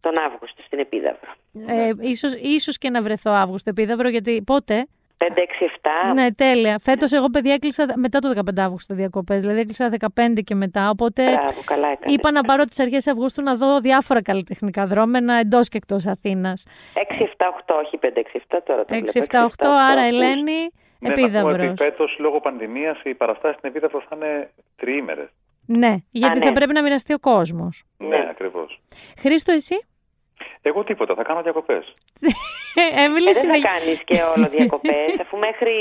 [0.00, 1.30] τον Αύγουστο στην Επίδαυρο.
[1.66, 4.86] Ε, ίσως, ίσως και να βρεθώ Αύγουστο επίδαυρο, γιατί πότε;
[5.18, 5.64] 5, 6,
[6.10, 6.14] 7.
[6.14, 6.78] Ναι, τέλεια.
[6.82, 9.40] Φέτος εγώ, παιδιά, έκλεισα μετά το 15 Αύγουστο διακοπές.
[9.40, 10.90] Δηλαδή έκλεισα 15 και μετά.
[10.90, 12.14] Οπότε Μπράβο, καλά έκανες.
[12.14, 16.66] είπα να πάρω τις αρχές Αυγούστου να δω διάφορα καλλιτεχνικά δρόμενα εντός και εκτός Αθήνας.
[16.94, 19.26] 6, 7, 8, όχι 5, 6, 7 τώρα το 6, βλέπω.
[19.30, 21.74] 7, 8, άρα Ελένη, Ναι, να πούμε ότι επίδαυρος.
[21.78, 25.28] φέτος λόγω πανδημίας οι παραστάσεις στην Επίδαυρο θα είναι τριήμερες.
[25.66, 26.44] Ναι, γιατί ναι.
[26.46, 27.84] θα πρέπει να μοιραστεί ο κόσμος.
[27.98, 28.80] Ναι, ακριβώς.
[29.18, 29.86] Χρήστο, εσύ;
[30.62, 31.94] Εγώ τίποτα, θα κάνω διακοπές.
[32.74, 35.74] Ε, Έμιλη, Ε, δεν θα συνεχ- κάνεις και όλο διακοπές αφού μέχρι,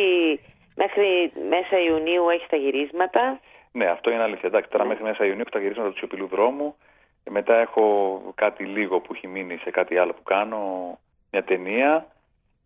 [0.75, 3.39] μέχρι μέσα Ιουνίου έχεις τα γυρίσματα.
[3.71, 4.49] Ναι, αυτό είναι αλήθεια.
[4.49, 6.75] Εντάξει, τώρα μέχρι μέσα Ιουνίου έχω τα γυρίσματα του σιωπηλού δρόμου.
[7.23, 10.59] Ε, Μετά έχω κάτι λίγο που έχει μείνει σε κάτι άλλο που κάνω,
[11.31, 12.07] μια ταινία.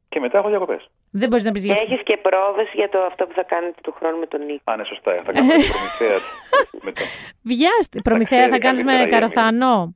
[0.09, 0.89] Και μετά έχω διακοπές.
[1.11, 3.91] Δεν μπορείς να πεις για Έχεις και πρόβε για το αυτό που θα κάνετε του
[3.97, 4.71] χρόνου με τον Νίκο.
[4.71, 5.21] Α, ναι, σωστά.
[5.25, 6.17] Θα κάνω την προμηθεία.
[6.85, 7.01] με το...
[7.43, 8.01] Βιάστη.
[8.01, 9.95] Προμηθέα θα ξέρει κάνεις με καλύτερα η καραθανό.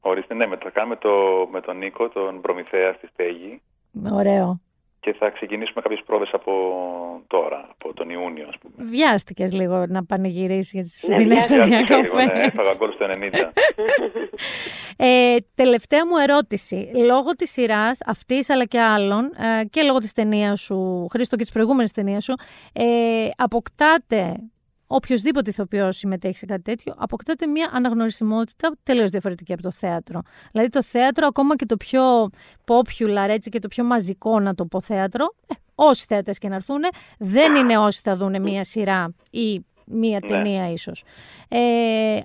[0.00, 1.10] Ορίστε, ναι, με, θα κάνουμε το,
[1.50, 3.62] με τον Νίκο, τον προμηθέα στη στέγη
[4.12, 4.60] Ωραίο.
[5.06, 6.52] Και θα ξεκινήσουμε κάποιες πρόβες από
[7.26, 8.74] τώρα, από τον Ιούνιο, ας πούμε.
[8.90, 12.46] Βιάστηκες λίγο να πανηγυρίσεις για τις Ναι, φθηνέ βιάστηκα Βιάστηκα λίγο, ναι, διακοπές.
[12.46, 13.52] έφαγα γκολ στο 90.
[14.96, 16.90] Ε, τελευταία μου ερώτηση.
[16.94, 21.42] Λόγω της σειράς αυτής αλλά και άλλων ε, και λόγω της ταινίας σου, Χρήστο και
[21.42, 22.34] της προηγούμενης ταινίας σου,
[22.72, 22.84] ε,
[23.36, 24.36] αποκτάτε,
[24.86, 30.20] οποιοδήποτε ηθοποιός συμμετέχει σε κάτι τέτοιο, αποκτάτε μια αναγνωρισιμότητα τελείως διαφορετική από το θέατρο.
[30.52, 32.30] Δηλαδή το θέατρο, ακόμα και το πιο
[32.64, 36.54] popular έτσι, και το πιο μαζικό να το πω θέατρο, ε, όσοι θέατες και να
[36.54, 36.82] έρθουν,
[37.18, 40.28] δεν είναι όσοι θα δουν μια σειρά ή μία Ναι.
[40.28, 41.04] ταινία ίσως.
[41.48, 41.58] Ε,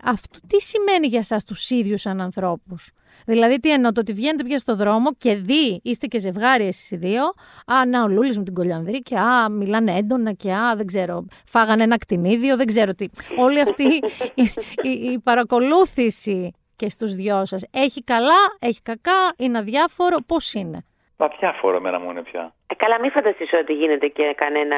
[0.04, 2.92] αυτό τι σημαίνει για εσάς τους ίδιους σαν ανθρώπους;
[3.26, 6.92] Δηλαδή τι εννοώ, το ότι βγαίνετε πια στο δρόμο και δει, είστε και ζευγάρι εσείς
[6.92, 7.24] οι δύο,
[7.66, 11.26] α, να ο Λούλης με την Κολιανδρή και α, μιλάνε έντονα και α, δεν ξέρω,
[11.48, 13.06] φάγανε ένα κτηνίδιο, δεν ξέρω τι.
[13.38, 14.44] Όλη αυτή η,
[14.82, 20.86] η- η παρακολούθηση και στους δυο σας, έχει καλά, έχει κακά, είναι αδιάφορο, πώς είναι;
[21.18, 22.54] Μα διάφορο εμένα μου είναι πια.
[22.68, 24.76] Ε, καλά, μην φανταστείς ότι γίνεται και κανένα...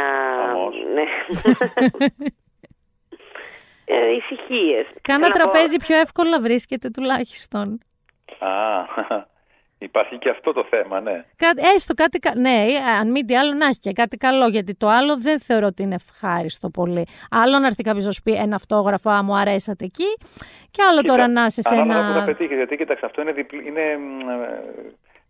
[0.47, 0.76] Χαμός.
[0.93, 1.03] Ναι.
[3.85, 4.85] ε, ησυχίες.
[5.01, 7.80] Κάνα Θέλω να πω- τραπέζι πιο εύκολα βρίσκεται τουλάχιστον.
[8.39, 8.49] Α,
[9.89, 11.26] υπάρχει και αυτό το θέμα, ναι.
[11.35, 12.19] Κάτι, έστω κάτι.
[12.19, 14.47] κα- Ναι, ε, αν μη τι άλλο να έχει και κάτι καλό.
[14.47, 17.05] Γιατί το άλλο δεν θεωρώ ότι είναι ευχάριστο πολύ.
[17.31, 20.18] Άλλο να έρθει κάποιος να σου πει ένα αυτόγραφο, Α, μου αρέσατε εκεί.
[20.72, 22.26] Και άλλο Κοίτα, τώρα να είσαι σε ανάλογα που θα ένα.
[22.26, 24.61] πετύχεις, γιατί κοίταξε, αυτό είναι, διπλ- είναι μ, ε,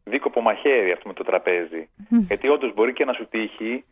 [0.04, 1.90] δίκοπο μαχαίρι αυτό με το τραπέζι.
[2.28, 3.84] γιατί όντως μπορεί και να σου τύχει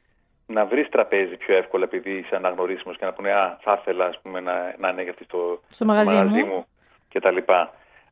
[0.52, 4.20] να βρεις τραπέζι πιο εύκολα επειδή είσαι αναγνωρίσιμος και να πούνε Α, θα ήθελα ας
[4.22, 6.46] πούμε, να, να είναι αυτή στο, Στο μαγαζί μου.
[6.46, 6.66] μου
[7.14, 7.38] κτλ.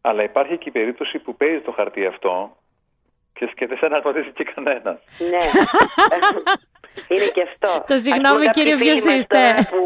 [0.01, 2.57] Αλλά υπάρχει και η περίπτωση που παίζει το χαρτί αυτό
[3.33, 4.99] και, και δεν σε αναγνωρίζει και κανένας.
[5.31, 5.43] Ναι.
[7.13, 7.83] Είναι και αυτό.
[7.87, 9.83] Το Ας συγγνώμη, πούμε, κάποιοι κύριε, φίλοι ποιος μας είστε; τώρα Που,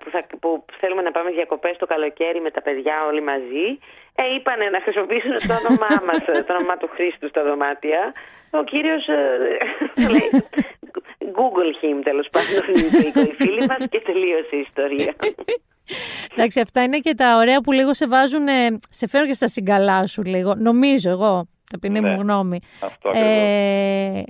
[0.00, 3.66] που, θα, που θέλουμε να πάμε διακοπές το καλοκαίρι με τα παιδιά όλοι μαζί.
[4.14, 8.12] Ε, είπανε να χρησιμοποιήσουν το όνομά μας, το όνομά του Χρήστου στα δωμάτια.
[8.50, 9.18] Ο κύριος ε,
[10.14, 10.28] λέει,
[11.34, 12.74] Google him τέλος πάντων,
[13.06, 15.14] είπε οι φίλοι μας και τελείωσε η ιστορία.
[16.34, 18.46] Εντάξει, αυτά είναι και τα ωραία που λίγο σε βάζουν.
[18.48, 20.54] ε, σε φέρουν και στα συγκαλά σου λίγο.
[20.54, 21.48] Νομίζω εγώ.
[21.70, 22.08] Ταπεινή Ναι.
[22.10, 22.58] μου γνώμη.
[22.84, 23.28] Αυτό ακριβώς.
[23.30, 24.22] Ε,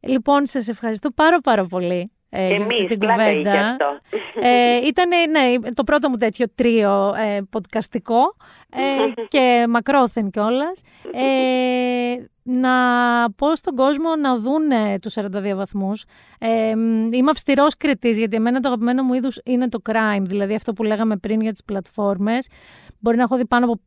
[0.00, 2.12] λοιπόν, σας ευχαριστώ πάρα πάρα πολύ.
[2.30, 3.60] Ε, για αυτή Εμείς, την πλάκα είχε κουβέντα.
[3.70, 4.00] αυτό.
[4.40, 8.34] Ε, ήταν ναι, το πρώτο μου τέτοιο τρίο ε, podcastικό
[8.70, 10.82] ε, και μακρόθεν κιόλας.
[11.12, 12.70] Ε, να
[13.36, 14.62] πω στον κόσμο να δουν
[15.00, 16.04] τους 42 βαθμούς.
[16.38, 20.54] Ε, μ, είμαι αυστηρός κριτής γιατί εμένα το αγαπημένο μου είδους είναι το crime, δηλαδή
[20.54, 22.48] αυτό που λέγαμε πριν για τις πλατφόρμες.
[23.00, 23.80] Μπορεί να έχω δει πάνω από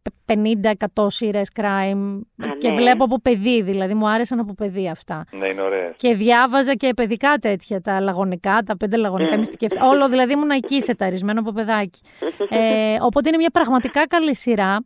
[1.02, 2.20] 50-100 σειρές crime
[2.58, 2.76] και ναι.
[2.76, 5.26] βλέπω από παιδί, δηλαδή μου άρεσαν από παιδί αυτά.
[5.32, 5.94] Ναι, είναι ωραίες.
[5.98, 9.88] Και διάβαζα και παιδικά τέτοια, τα λαγωνικά, τα πέντε λαγωνικά, μυστικευτικά.
[9.88, 12.02] Όλο δηλαδή ήμουν εκεί σεταρισμένο από παιδάκι.
[12.50, 14.78] ε, οπότε είναι μια πραγματικά καλή σειρά.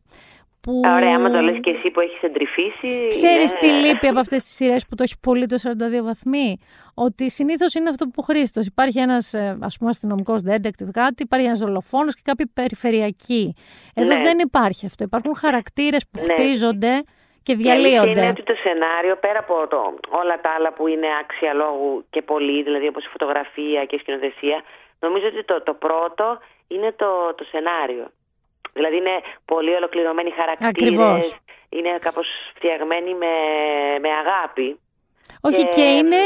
[0.66, 0.82] Που...
[0.96, 3.08] Ωραία, άμα το λες και εσύ που έχεις εντρυφήσει.
[3.10, 3.60] Ξέρεις ναι.
[3.60, 5.56] τι λείπει από αυτές τις σειρές που το έχει πολύ το
[6.00, 6.58] 42 βαθμοί;
[6.96, 8.66] Ότι συνήθως είναι αυτό που είπε ο Χρήστος.
[8.66, 13.56] Υπάρχει ένας ε, ας πούμε αστυνομικός detective κάτι, υπάρχει ένας δολοφόνος και κάποιοι περιφερειακοί.
[13.96, 14.22] Εδώ Ναι.
[14.24, 15.04] δεν υπάρχει αυτό.
[15.04, 16.34] Υπάρχουν χαρακτήρες που Ναι.
[16.34, 16.94] χτίζονται
[17.44, 18.20] και Η αλήθεια διαλύονται.
[18.20, 19.80] είναι ότι το σενάριο, πέρα από το,
[20.22, 24.00] όλα τα άλλα που είναι άξια λόγου και πολύ, δηλαδή όπως η φωτογραφία και η
[24.00, 24.58] σκηνοθεσία,
[25.00, 26.26] νομίζω ότι το, το πρώτο
[26.68, 28.06] είναι το, το σενάριο.
[28.78, 29.16] Δηλαδή είναι
[29.46, 31.36] πολύ ολοκληρωμένοι χαρακτήρες, Ακριβώς.
[31.70, 33.34] είναι κάπως φτιαγμένοι με,
[34.02, 34.80] με αγάπη.
[35.42, 36.18] Όχι, Και- και είναι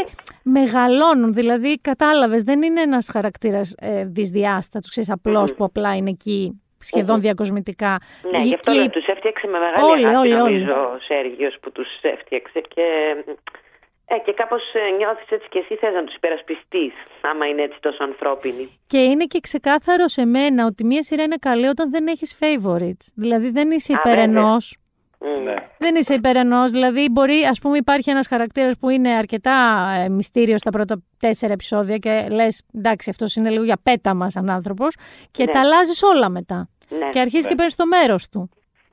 [0.44, 1.34] μεγαλώνουν.
[1.34, 7.22] Δηλαδή, κατάλαβες, δεν είναι ένας χαρακτήρας ε, δυσδιάστατος, ξέρεις, απλός που απλά είναι εκεί σχεδόν
[7.22, 7.98] διακοσμητικά.
[8.32, 10.60] Ναι, γι' αυτό Εκεί- λέω, τους έφτιαξε με μεγάλη Όλοι, αγάπη όλοι, όλοι.
[10.64, 12.84] νομίζω ο Σέργιος που τους έφτιαξε και,
[14.12, 17.78] ε, και κάπως ε, νιώθεις έτσι και εσύ θες να τους υπερασπιστείς άμα είναι έτσι
[17.82, 18.80] τόσο ανθρώπινοι.
[18.88, 23.06] Και είναι και ξεκάθαρο σε μένα ότι μία σειρά είναι καλή όταν δεν έχεις favorites.
[23.16, 24.42] Δηλαδή, δεν είσαι Α, υπέρ βέβαια.
[24.42, 24.78] ενός.
[25.44, 25.54] Ναι.
[25.78, 26.72] Δεν είσαι υπέρ ενός.
[26.72, 31.54] Δηλαδή, μπορεί, ας πούμε, υπάρχει ένας χαρακτήρας που είναι αρκετά ε, μυστήριος στα πρώτα τέσσερα
[31.54, 34.96] επεισόδια και λες, εντάξει, αυτός είναι λίγο για πέτα μας σαν άνθρωπος.
[35.32, 35.52] Και Ναι.
[35.52, 36.70] τα αλλάζεις όλα μετά.
[36.90, 37.50] Ναι, Και αρχίζεις Ναι.
[37.50, 38.50] και παίρνεις το μέρος του.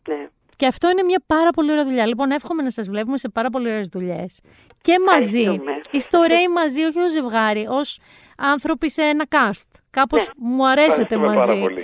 [0.09, 0.29] ναι.
[0.57, 2.07] Και αυτό είναι μια πάρα πολύ ωραία δουλειά.
[2.07, 4.41] Λοιπόν, εύχομαι να σας βλέπουμε σε πάρα πολύ ωραίες δουλειές.
[4.81, 5.39] Και μαζί.
[5.41, 5.73] Ευχαριστούμε.
[5.91, 7.99] Είστε ωραίοι μαζί, όχι ως ζευγάρι, ως
[8.39, 9.67] άνθρωποι σε ένα cast.
[9.91, 11.47] Κάπως μου αρέσετε Ευχαριστούμε μαζί.
[11.47, 11.83] πάρα πολύ.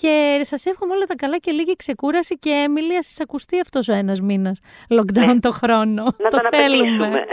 [0.00, 3.88] Και σας εύχομαι όλα τα καλά και λίγη ξεκούραση και Έμιλι, α σας ακουστεί αυτός
[3.88, 4.58] ο ένας μήνας
[4.88, 6.02] lockdown το χρόνο.
[6.02, 7.06] Να το τον θέλουμε.
[7.06, 7.24] απαιτήσουμε.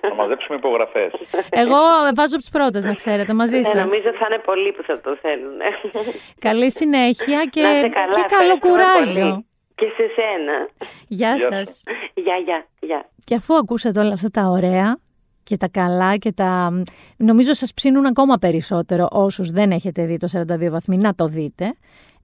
[0.00, 1.12] Θα μαζέψουμε υπογραφές.
[1.50, 1.76] Εγώ
[2.14, 3.74] βάζω από τις πρώτες, να ξέρετε, μαζί Ε, σας.
[3.74, 5.58] νομίζω θα είναι πολλοί που θα το θέλουν.
[6.38, 9.30] Καλή συνέχεια και, Να είστε καλά, και καλό ευχαριστούμε κουράγιο.
[9.30, 9.46] πολύ.
[9.82, 10.68] Και σε σένα.
[11.08, 11.68] Γεια Γεια σας.
[11.68, 11.82] σας.
[12.14, 13.10] Γεια, γεια, γεια.
[13.24, 14.98] Και αφού ακούσατε όλα αυτά τα ωραία
[15.42, 16.82] και τα καλά και τα...
[17.16, 21.74] Νομίζω σας ψήνουν ακόμα περισσότερο όσους δεν έχετε δει το 42 βαθμοί να το δείτε.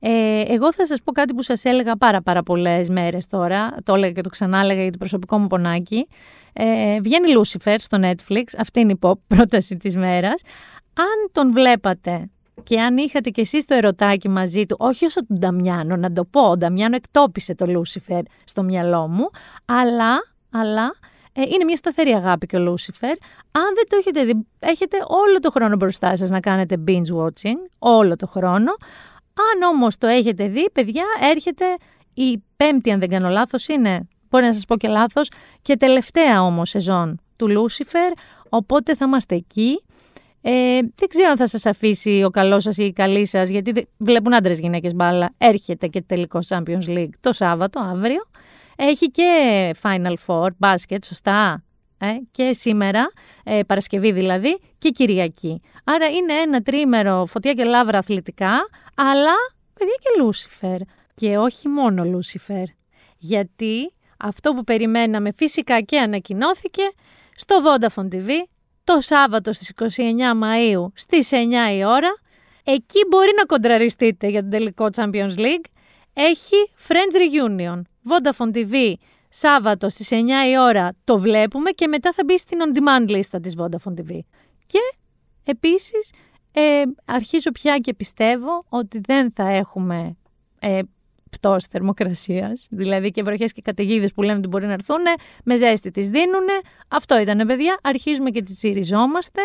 [0.00, 3.94] Ε, εγώ θα σας πω κάτι που σας έλεγα πάρα πάρα πολλές μέρες τώρα, το
[3.94, 6.08] έλεγα και το ξανά έλεγα για το προσωπικό μου πονάκι.
[6.52, 10.42] Ε, βγαίνει Λούσιφερ στο Netflix, αυτή είναι η pop πρόταση της μέρας.
[10.94, 12.30] Αν τον βλέπατε
[12.62, 16.24] και αν είχατε κι εσείς το ερωτάκι μαζί του, όχι όσο τον Νταμιάνο, να το
[16.24, 19.30] πω, ο Νταμιάνο εκτόπισε το Λούσιφερ στο μυαλό μου,
[19.64, 20.16] αλλά,
[20.50, 20.94] αλλά
[21.32, 23.10] ε, είναι μια σταθερή αγάπη και ο Λούσιφερ.
[23.50, 27.58] Αν δεν το έχετε δει, έχετε όλο το χρόνο μπροστά σας να κάνετε binge watching,
[27.78, 28.72] όλο το χρόνο.
[29.34, 31.64] Αν όμως το έχετε δει, παιδιά, έρχεται
[32.14, 35.30] η πέμπτη, αν δεν κάνω λάθος, είναι, μπορεί να σας πω και λάθος,
[35.62, 38.12] και τελευταία όμως σεζόν του Λούσιφερ,
[38.48, 39.82] οπότε θα είμαστε εκεί.
[40.50, 43.88] Ε, δεν ξέρω αν θα σας αφήσει ο καλός σας ή η καλή σας, γιατί
[43.98, 45.34] βλέπουν άντρες γυναίκες μπάλα.
[45.38, 48.22] Έρχεται και τελικό Champions League το Σάββατο, αύριο.
[48.76, 49.30] Έχει και
[49.82, 51.64] Final Four, μπάσκετ, σωστά.
[51.98, 53.10] Ε, και σήμερα,
[53.44, 55.60] ε, Παρασκευή δηλαδή, και Κυριακή.
[55.84, 58.52] Άρα είναι ένα τρίμερο φωτιά και λάβρα αθλητικά,
[58.94, 59.34] αλλά
[59.74, 60.80] παιδιά και Λούσιφερ.
[61.14, 62.64] Και όχι μόνο Λούσιφερ.
[63.18, 66.82] Γιατί αυτό που περιμέναμε φυσικά και ανακοινώθηκε
[67.34, 68.28] στο Vodafone TV
[68.94, 70.02] το Σάββατο στις 29
[70.42, 71.36] Μαΐου στις 9
[71.76, 72.08] η ώρα.
[72.64, 75.64] Εκεί μπορεί να κοντραριστείτε για τον τελικό Champions League.
[76.12, 76.56] Έχει
[76.88, 77.80] Friends Reunion.
[77.80, 78.92] Vodafone TV
[79.28, 80.14] Σάββατο στις 9
[80.50, 84.18] η ώρα το βλέπουμε και μετά θα μπει στην on-demand λίστα της Vodafone TV.
[84.66, 84.78] Και
[85.44, 86.12] επίσης
[86.52, 90.16] ε, αρχίζω πια και πιστεύω ότι δεν θα έχουμε
[90.58, 90.80] ε,
[91.30, 95.02] πτώση θερμοκρασίας, δηλαδή και βροχές και καταιγίδες που λένε ότι μπορεί να έρθουν,
[95.44, 96.46] με ζέστη τις δίνουν.
[96.88, 99.40] Αυτό ήταν παιδιά, αρχίζουμε και τις τσιριζόμαστε,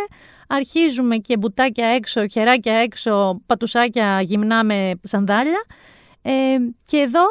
[0.48, 5.66] αρχίζουμε και μπουτάκια έξω, χεράκια έξω, πατουσάκια γυμνά με σανδάλια.
[6.22, 6.32] Ε,
[6.86, 7.24] και εδώ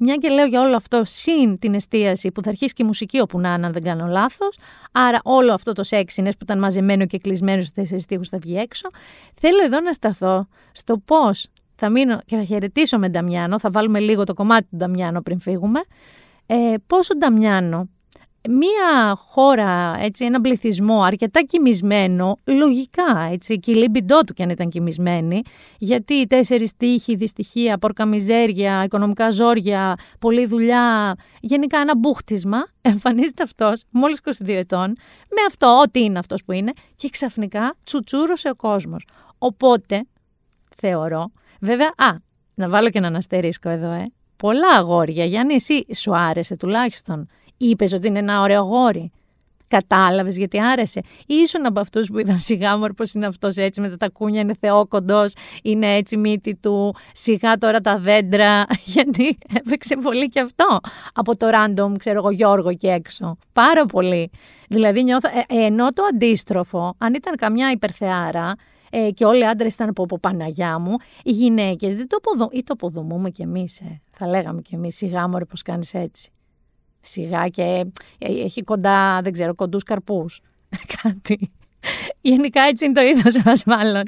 [0.00, 3.20] μια και λέω για όλο αυτό, συν την εστίαση που θα αρχίσει και η μουσική
[3.20, 4.58] όπου να είναι, αν δεν κάνω λάθος.
[4.92, 8.56] Άρα, όλο αυτό το σεξινες που ήταν μαζεμένο και κλεισμένο στους τέσσερις τείχου θα βγει
[8.56, 8.88] έξω.
[9.34, 11.46] Θέλω εδώ να σταθώ στο πώς
[11.78, 13.58] θα μείνω και θα χαιρετήσω με Νταμιάνο.
[13.58, 15.80] Θα βάλουμε λίγο το κομμάτι του Νταμιάνο πριν φύγουμε.
[16.46, 17.88] Ε, πόσο Νταμιάνο
[18.48, 24.50] μία χώρα, έτσι, ένα πληθυσμό αρκετά κοιμισμένο, λογικά, έτσι, και η λίμπιντό του κι αν
[24.50, 25.42] ήταν κοιμισμένη,
[25.78, 33.82] γιατί οι τέσσερις τύχοι, δυστυχία, πορκαμιζέρια, οικονομικά ζόρια, πολλή δουλειά, γενικά ένα μπούχτισμα, εμφανίζεται αυτός,
[33.90, 34.96] μόλις 22 ετών,
[35.28, 39.06] με αυτό, ό,τι είναι αυτός που είναι, και ξαφνικά τσουτσούρωσε ο κόσμος.
[39.38, 40.06] Οπότε,
[40.76, 41.30] θεωρώ,
[41.60, 42.14] βέβαια, α,
[42.54, 47.92] να βάλω και έναν αστερίσκο εδώ, ε, πολλά αγόρια, Γιάννη, εσύ σου άρεσε τουλάχιστον; Είπες
[47.92, 49.12] ότι είναι ένα ωραίο γόρι.
[49.68, 53.88] Κατάλαβες γιατί άρεσε; Ήσουν από αυτούς που είδαν σιγά μου πώ είναι αυτός έτσι με
[53.88, 55.24] τα τακούνια, είναι θεόκοντο,
[55.62, 56.94] είναι έτσι μύτη του.
[57.12, 58.66] Σιγά τώρα τα δέντρα.
[58.94, 60.78] Γιατί έπαιξε πολύ και αυτό.
[61.14, 63.36] Από το random, ξέρω εγώ, Γιώργο και έξω.
[63.52, 64.30] Πάρα πολύ.
[64.68, 65.28] Δηλαδή νιώθω.
[65.28, 68.54] Ε, ε ενώ το αντίστροφο, αν ήταν καμιά υπερθεάρα,
[68.90, 72.56] ε, και όλοι οι άντρες ήταν από, από Παναγιά μου, οι γυναίκες δεν το αποδομούμε.
[72.58, 74.00] ή το αποδομούμε κι εμείς, ε.
[74.10, 76.30] θα λέγαμε κι εμείς, σιγά μου, πώ κάνεις έτσι
[77.00, 77.62] σιγά και
[78.18, 80.40] ε, έχει κοντά, δεν ξέρω, κοντούς καρπούς.
[81.02, 81.50] Κάτι.
[82.20, 84.02] Γενικά έτσι είναι το είδος μας, μάλλον.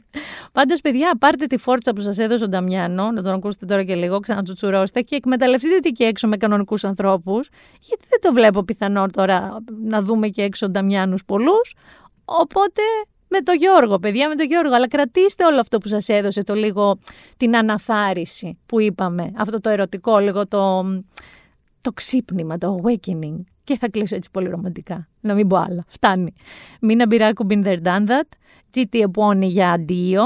[0.52, 3.94] Πάντως, παιδιά, πάρτε τη φόρτσα που σας έδωσε ο Νταμιάνο, να τον ακούσετε τώρα και
[3.94, 7.48] λίγο, ξανατσουτσουρώστε και εκμεταλλευτείτε τι και έξω με κανονικούς ανθρώπους.
[7.80, 11.74] Γιατί δεν το βλέπω πιθανό τώρα να δούμε και έξω Νταμιάνους πολλούς.
[12.24, 12.82] Οπότε
[13.30, 14.74] με το Γιώργο, παιδιά, με το Γιώργο.
[14.74, 16.98] Αλλά κρατήστε όλο αυτό που σας έδωσε το λίγο
[17.36, 19.32] την αναθάριση που είπαμε.
[19.36, 20.84] Αυτό το ερωτικό, λίγο το
[21.80, 23.44] το ξύπνημα, το awakening.
[23.64, 25.08] Και θα κλείσω έτσι πολύ ρομαντικά.
[25.20, 25.84] Να μην πω άλλα.
[25.88, 26.32] Φτάνει.
[26.80, 28.28] Μίνα Μπυράκου been there done that.
[28.74, 30.22] GT επώνει για αντίο.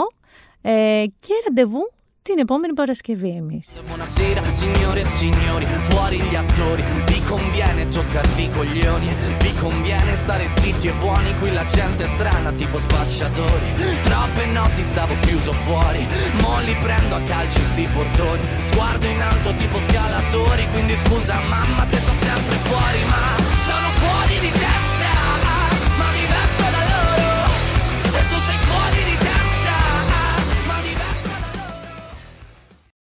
[0.61, 1.94] Ε, και ραντεβού
[2.24, 3.68] την επόμενη Παρασκευή εμείς.
[3.88, 9.10] Buonasera signore e signori, fuori gli attori, vi conviene toccarvi i coglioni,
[9.44, 13.70] vi conviene stare zitti e buoni, qui la gente è strana tipo spacciatori,
[14.08, 16.02] troppe notti stavo chiuso fuori,
[16.42, 21.84] mo li prendo a calci sti portoni, sguardo in alto tipo scalatori, quindi scusa mamma
[21.92, 22.00] se